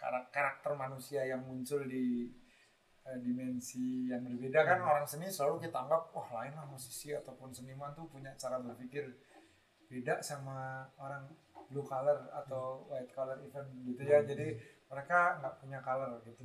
karak- 0.01 0.33
karakter 0.33 0.73
manusia 0.73 1.21
yang 1.29 1.45
muncul 1.45 1.85
di 1.85 2.33
eh, 3.05 3.19
dimensi 3.21 4.09
yang 4.09 4.25
berbeda. 4.25 4.65
Kan 4.65 4.81
orang 4.81 5.05
seni 5.05 5.29
selalu 5.29 5.69
kita 5.69 5.85
anggap 5.85 6.09
wah 6.17 6.29
lain 6.41 6.57
lah 6.57 6.65
musisi 6.65 7.13
ataupun 7.13 7.53
seniman 7.53 7.93
tuh 7.93 8.09
punya 8.09 8.33
cara 8.41 8.57
berpikir 8.57 9.05
beda 9.89 10.21
sama 10.25 10.89
orang 10.97 11.29
blue 11.69 11.85
color 11.85 12.33
atau 12.33 12.89
white 12.89 13.13
color 13.13 13.37
event 13.45 13.69
gitu 13.85 14.01
ya. 14.09 14.25
Jadi 14.25 14.57
mereka 14.89 15.37
nggak 15.41 15.55
punya 15.61 15.79
color 15.85 16.17
gitu. 16.25 16.41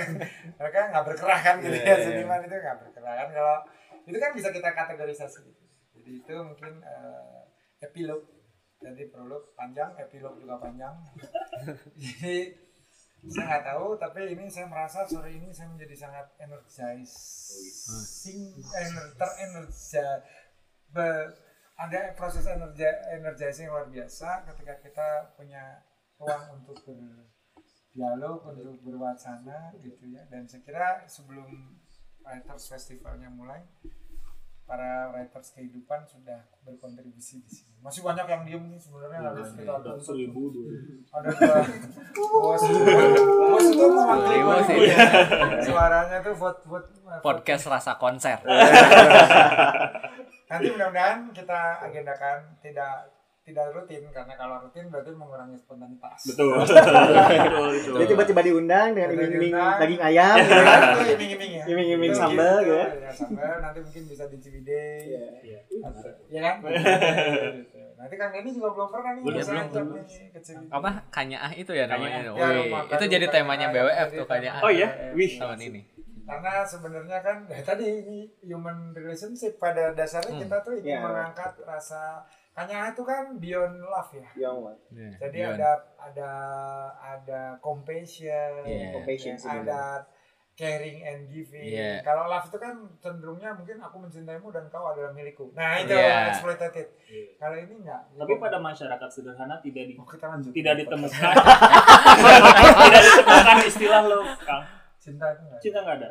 Mereka 0.58 0.78
nggak 0.94 1.04
berkerah 1.10 1.40
kan 1.42 1.58
gitu 1.58 1.74
ya 1.74 1.96
seniman 1.98 2.46
itu 2.46 2.54
nggak 2.54 2.78
berkerah 2.86 3.14
kan. 3.18 3.28
Kalau 3.34 3.56
itu 4.06 4.18
kan 4.22 4.30
bisa 4.30 4.48
kita 4.54 4.70
kategorisasi 4.70 5.38
gitu. 5.42 5.62
Jadi 5.98 6.10
itu 6.22 6.34
mungkin 6.38 6.78
eh, 6.86 7.42
epilog. 7.82 8.22
Jadi 8.80 9.12
prolog 9.12 9.52
panjang 9.58 9.92
epilog 9.98 10.38
juga 10.38 10.62
panjang. 10.62 10.94
Jadi 12.00 12.54
saya 13.28 13.44
nggak 13.44 13.64
tahu 13.74 14.00
tapi 14.00 14.32
ini 14.32 14.48
saya 14.48 14.64
merasa 14.64 15.04
sore 15.04 15.36
ini 15.36 15.52
saya 15.52 15.68
menjadi 15.68 16.08
sangat 16.08 16.24
energizing 16.40 17.04
ener, 18.56 19.06
terenerja 19.12 20.24
be- 20.88 21.28
ada 21.76 22.16
proses 22.16 22.48
energi 22.48 22.84
energizing 23.12 23.68
luar 23.68 23.92
biasa 23.92 24.48
ketika 24.48 24.80
kita 24.80 25.08
punya 25.36 25.84
ruang 26.16 26.60
untuk 26.60 26.80
berdialog 27.90 28.46
untuk 28.46 28.78
berwacana 28.86 29.74
gitu 29.82 30.14
ya. 30.14 30.22
Dan 30.30 30.46
saya 30.46 30.62
kira 30.62 31.02
sebelum 31.10 31.74
writers 32.22 32.70
festivalnya 32.70 33.26
mulai 33.26 33.66
para 34.62 35.10
writers 35.10 35.50
kehidupan 35.50 36.06
sudah 36.06 36.46
berkontribusi 36.62 37.42
di 37.42 37.50
sini. 37.50 37.74
Masih 37.82 38.06
banyak 38.06 38.22
yang 38.30 38.42
diem 38.46 38.64
nih 38.70 38.78
sebenarnya 38.78 39.18
harus 39.26 39.50
kita 39.58 39.66
Udah 39.66 39.98
tuntut 39.98 40.06
seribu 40.06 40.54
dua 40.54 40.70
ada 41.10 41.28
dua. 41.34 41.58
Bos 42.14 42.62
bos 43.50 43.66
itu 43.66 43.86
Iya, 44.30 44.42
bos, 44.46 44.68
iya. 44.70 44.98
suaranya 45.66 46.22
tuh 46.22 46.34
vote 46.38 46.62
vote. 46.70 46.88
Podcast 47.18 47.66
rasa 47.66 47.98
konser. 47.98 48.38
Nanti 50.46 50.66
mudah-mudahan 50.70 51.34
kita 51.34 51.82
agendakan 51.90 52.54
tidak 52.62 53.10
tidak 53.50 53.66
rutin 53.70 54.02
karena 54.08 54.34
kalau 54.34 54.56
rutin 54.62 54.86
berarti 54.86 55.10
mengurangi 55.12 55.56
spontanitas. 55.56 56.20
Betul. 56.24 56.54
Betul 56.60 57.66
betul. 57.74 57.96
Dia 57.98 58.06
tiba-tiba 58.06 58.40
diundang 58.40 58.88
dengan 58.92 59.10
iming-iming 59.10 59.52
daging 59.52 60.00
ayam. 60.00 60.36
gitu 60.38 60.50
Iya, 60.50 60.62
kan. 60.64 60.80
itu 60.80 61.10
iming-iming 61.12 61.50
ya. 61.52 61.64
Iming-iming 61.66 62.12
sambal, 62.12 62.56
gitu, 62.60 62.72
ya. 62.72 62.86
ya 62.86 63.10
sambal. 63.10 63.54
Nanti 63.60 63.78
mungkin 63.80 64.02
bisa 64.06 64.24
di 64.26 64.36
Ciwidey. 64.38 64.96
Iya. 65.42 65.60
ya 66.28 66.40
kan? 66.40 66.54
Gitu. 66.62 67.78
nanti 67.92 68.14
kan 68.16 68.32
ini 68.32 68.48
juga 68.48 68.72
belum 68.72 68.88
pernah 68.88 69.12
nih 69.12 69.22
Belum, 69.22 69.44
belum, 69.44 69.88
apa? 70.72 70.90
Kanyaah 71.10 71.52
itu 71.52 71.68
ya 71.70 71.84
namanya? 71.84 72.32
Kanyaah. 72.32 72.88
Ya, 72.88 72.96
itu 72.96 73.04
jadi 73.06 73.26
kan, 73.28 73.34
temanya 73.36 73.66
BWF 73.68 74.08
jadi 74.08 74.16
tuh 74.16 74.26
kanyaah 74.26 74.60
oh 74.62 74.72
ya 74.72 74.88
wih. 75.12 75.32
Tahun 75.36 75.60
ini. 75.60 75.80
Karena 76.24 76.62
sebenarnya 76.62 77.18
kan 77.20 77.36
ya 77.44 77.60
tadi 77.60 77.84
ini 78.00 78.18
human 78.40 78.94
relationship 78.94 79.58
pada 79.58 79.92
dasarnya 79.92 80.32
Hmm. 80.32 80.40
kita 80.40 80.56
tuh 80.62 80.72
ingin 80.78 80.96
Iya. 80.96 81.02
mengangkat 81.02 81.52
rasa 81.60 82.24
hanya 82.52 82.90
itu 82.90 83.02
kan 83.02 83.24
beyond 83.36 83.78
love 83.78 84.10
ya 84.10 84.28
Yang 84.36 84.56
what? 84.58 84.78
jadi 85.16 85.38
Beyond. 85.38 85.54
ada 85.56 85.70
ada 85.96 86.30
ada 86.98 87.40
compassion, 87.58 88.62
Iya. 88.62 88.90
Compassion 88.92 89.34
ya, 89.34 89.50
ada 89.60 89.82
caring 90.52 91.00
and 91.00 91.24
giving. 91.26 91.72
Iya. 91.72 92.02
Kalau 92.02 92.28
love 92.28 92.44
itu 92.44 92.58
kan 92.58 92.74
cenderungnya 92.98 93.54
mungkin 93.54 93.80
aku 93.80 93.96
mencintaimu 93.96 94.50
dan 94.50 94.68
kau 94.68 94.84
adalah 94.84 95.08
milikku. 95.10 95.48
Nah 95.56 95.80
itu 95.80 95.94
Iya. 95.94 96.28
exploitative. 96.28 96.90
Iya. 97.06 97.24
Kalau 97.38 97.56
ini 97.56 97.74
enggak. 97.80 98.02
tapi 98.12 98.34
pada 98.36 98.58
masyarakat 98.58 99.08
sederhana 99.08 99.56
tidak 99.58 99.88
di 99.88 99.94
oh, 99.96 100.04
kita 100.04 100.26
lanjut. 100.28 100.52
tidak 100.52 100.74
ditemukan 100.76 101.32
tidak 102.76 103.02
ditemukan 103.08 103.56
istilah 103.64 104.02
lo 104.04 104.20
kang 104.38 104.62
cinta 105.00 105.26
itu 105.30 105.42
enggak. 105.42 105.60
cinta 105.62 105.78
nggak 105.80 105.96
ada 105.96 106.10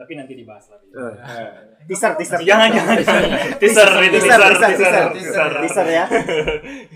tapi 0.00 0.16
nanti 0.16 0.32
dibahas 0.32 0.64
lagi 0.72 0.88
Teaser, 1.84 2.16
teaser. 2.16 2.40
jangan 2.40 2.72
jangan 2.72 2.96
teaser 2.96 3.20
itu 3.20 3.60
Teaser, 3.60 3.88
teaser 3.92 4.08
teaser, 4.16 4.40
teaser 4.40 4.72
teaser. 4.72 5.06
teaser 5.12 5.50
Teaser 5.60 5.86
ya. 5.86 6.04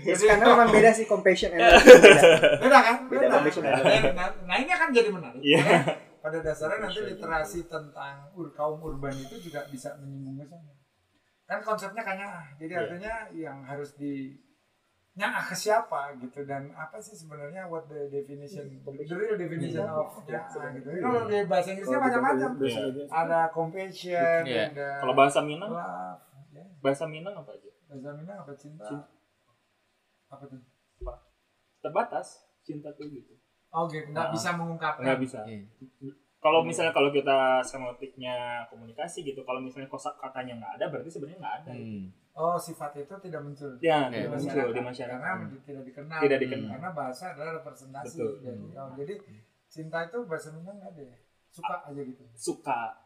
Ya, 0.01 0.13
karena 0.33 0.45
memang 0.49 0.69
beda 0.73 0.89
sih 0.89 1.05
compassion 1.05 1.53
and. 1.53 1.61
Beda. 1.85 2.21
Beda 2.57 2.79
kan? 2.81 2.95
Beda 3.05 3.27
compassion 3.29 3.61
and 3.61 3.77
love. 3.77 4.13
Nah, 4.17 4.27
nah, 4.49 4.55
ini 4.57 4.71
akan 4.73 4.87
jadi 4.89 5.09
menarik. 5.13 5.41
Iya. 5.43 5.61
Karena 5.61 5.93
pada 6.17 6.37
dasarnya 6.41 6.77
nanti 6.81 6.99
literasi 7.05 7.59
tentang 7.69 8.15
kaum 8.57 8.77
urban 8.81 9.13
itu 9.13 9.35
juga 9.37 9.61
bisa 9.69 9.93
menyinggung 10.01 10.41
ke 10.41 10.45
sana. 10.49 10.73
Kan 11.45 11.59
konsepnya 11.61 12.01
kayaknya 12.01 12.29
jadi 12.57 12.73
Iya. 12.73 12.81
artinya 12.81 13.13
yang 13.37 13.57
harus 13.61 13.93
di 13.93 14.33
nyaah 15.15 15.39
ke 15.41 15.55
siapa 15.55 16.11
gitu 16.17 16.43
dan 16.43 16.67
apa 16.71 16.99
sih 16.99 17.15
sebenarnya 17.15 17.63
what 17.65 17.87
the 17.87 18.05
definition 18.05 18.67
the 18.83 19.15
real 19.15 19.35
definition 19.35 19.83
of 19.85 20.11
nyaah 20.21 20.69
gitu. 20.73 20.87
Ini 20.89 20.99
Kalau 20.99 21.21
di 21.23 21.37
bahasa 21.45 21.67
Inggrisnya 21.71 21.99
macam-macam. 21.99 22.49
Iya. 22.59 22.83
Ada 23.07 23.39
compassion, 23.49 24.41
Iya. 24.43 24.63
ada 24.69 24.87
kalau 24.99 25.13
bahasa 25.13 25.39
Minang 25.41 25.71
love, 25.71 26.19
ya. 26.51 26.63
bahasa 26.79 27.03
Minang 27.05 27.33
apa 27.33 27.51
aja 27.51 27.71
Bahasa 27.85 28.09
Minang 28.13 28.37
apa 28.39 28.53
cinta? 28.55 28.87
Apa 30.27 30.43
tuh? 30.45 30.59
terbatas 31.79 32.27
cinta 32.59 32.89
tuh 32.91 33.05
gitu 33.07 33.29
Oke, 33.69 34.07
nggak 34.07 34.27
Ah. 34.27 34.33
bisa 34.33 34.49
mengungkapkan. 34.51 35.05
nggak 35.05 35.19
bisa 35.21 35.39
Iya. 35.45 35.63
kalau 36.39 36.59
misalnya 36.61 36.89
kalau 36.89 37.09
kita 37.09 37.61
semotiknya 37.61 38.35
komunikasi 38.67 39.21
gitu 39.21 39.41
kalau 39.41 39.57
misalnya 39.59 39.85
kosak 39.85 40.13
katanya 40.15 40.57
nggak 40.57 40.73
ada 40.75 40.85
berarti 40.87 41.07
sebenarnya 41.07 41.39
nggak 41.39 41.55
ada 41.61 41.71
Hmm. 41.71 42.05
Oh, 42.35 42.59
sifat 42.59 42.91
itu 42.99 43.15
tidak 43.23 43.41
muncul. 43.47 43.79
ya 43.79 44.11
tidak 44.11 44.35
muncul 44.35 44.75
di 44.75 44.83
masyarakat 44.83 45.23
Karena 45.23 45.55
tidak 45.63 45.83
dikenal. 45.87 46.19
Tidak 46.19 46.39
dikenal. 46.43 46.69
Karena 46.75 46.89
bahasa 46.91 47.31
adalah 47.31 47.51
representasi. 47.63 48.19
Betul. 48.19 48.31
Jadi, 48.43 48.63
oh, 48.75 48.91
jadi 48.99 49.13
cinta 49.71 49.97
itu 50.03 50.19
bahasa 50.27 50.51
Minang 50.51 50.83
ada 50.83 50.99
ya? 50.99 51.15
Suka 51.55 51.75
aja 51.87 52.01
gitu. 52.03 52.23
suka 52.35 53.04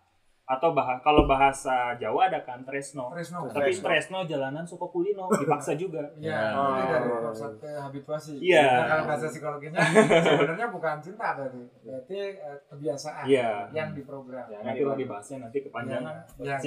atau 0.49 0.73
bah 0.73 0.97
kalau 0.99 1.23
bahasa 1.23 1.93
Jawa 1.95 2.25
ada 2.25 2.41
kan 2.41 2.65
tresno 2.65 3.13
Tresno. 3.13 3.45
tapi 3.47 3.69
tresno 3.69 4.25
jalanan 4.25 4.65
suka 4.65 4.81
kulino 4.83 5.29
dipaksa 5.37 5.73
juga 5.73 6.01
Iya, 6.17 6.41
Oh. 6.51 6.73
itu 6.73 6.85
dari 6.89 7.09
konsep 7.21 7.51
ke 7.55 7.69
habituasi. 7.69 8.33
Iya. 8.39 8.65
Nah, 8.65 8.85
kalau 8.87 9.03
bahasa 9.05 9.25
psikologinya 9.27 9.77
sebenarnya 10.25 10.67
bukan 10.67 10.97
cinta 10.99 11.27
berarti. 11.33 11.61
Berarti 11.79 12.17
eh, 12.33 12.57
kebiasaan 12.65 13.23
Iya. 13.23 13.69
yang 13.71 13.93
diprogram. 13.93 14.45
ya, 14.47 14.57
nanti 14.59 14.81
lah 14.81 14.97
dibahasnya 14.97 15.37
nanti 15.39 15.57
kepanjangan 15.61 16.15
Ya, 16.41 16.57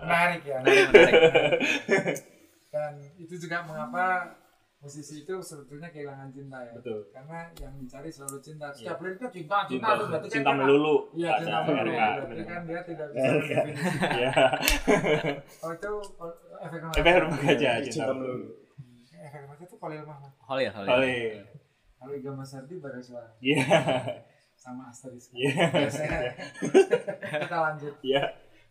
menarik 0.00 0.42
ya. 0.44 0.58
menarik. 0.62 1.22
Dan 2.68 2.92
itu 3.16 3.34
juga 3.36 3.64
mengapa 3.64 4.38
musisi 4.78 5.26
itu 5.26 5.34
sebetulnya 5.42 5.90
kehilangan 5.90 6.30
cinta 6.30 6.62
ya. 6.62 6.70
betul 6.78 7.02
Karena 7.10 7.50
yang 7.58 7.74
dicari 7.82 8.06
selalu 8.08 8.38
cinta. 8.38 8.70
Iya. 8.70 8.78
Setiap 8.78 8.98
liriknya 9.02 9.28
cinta, 9.34 9.56
cinta, 9.66 9.66
cinta 9.66 9.88
tuh 9.98 10.06
berarti 10.06 10.28
kan 10.28 10.34
cinta 10.38 10.50
dia 10.54 10.58
melulu 10.62 10.96
Iya, 11.18 11.32
cinta 11.42 11.58
melulu. 11.66 11.90
Berarti 11.98 12.44
kan 12.46 12.60
dia 12.62 12.80
tidak 12.86 13.06
bisa 13.10 13.26
mendefinisikan. 13.26 14.10
ya 14.22 14.32
Oh 15.66 15.70
itu 15.74 15.92
oh, 16.22 16.32
efek 16.62 16.78
rumah 16.78 16.94
efek 16.94 17.14
kaca 17.42 17.70
cinta 17.82 17.90
Cinta 17.90 18.14
melulu 18.14 18.46
Efek 19.18 19.38
rumah 19.42 19.56
kaca 19.58 19.66
itu 19.66 19.76
Khalil 19.82 20.02
Mahmud. 20.06 20.32
Holil, 20.46 20.70
Holil. 20.70 20.88
Oleh. 20.94 21.22
Kalau 21.98 22.14
Iga 22.14 22.30
Masardi 22.30 22.74
baru 22.78 23.02
suara 23.02 23.30
iya 23.42 23.62
sama 24.54 24.86
Asteris. 24.90 25.34
Iya. 25.34 25.66
Kita 27.42 27.58
lanjut. 27.58 27.94
iya 28.06 28.22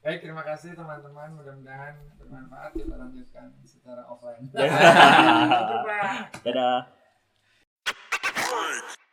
Baik, 0.05 0.19
terima 0.23 0.43
kasih 0.45 0.77
teman-teman. 0.77 1.33
Mudah-mudahan 1.35 1.97
bermanfaat. 2.21 2.71
Ya, 2.77 2.85
Kita 2.85 2.95
lanjutkan 3.01 3.47
secara 3.65 4.01
offline. 4.05 4.45
Dadah. 4.53 6.29
Dadah. 6.45 6.77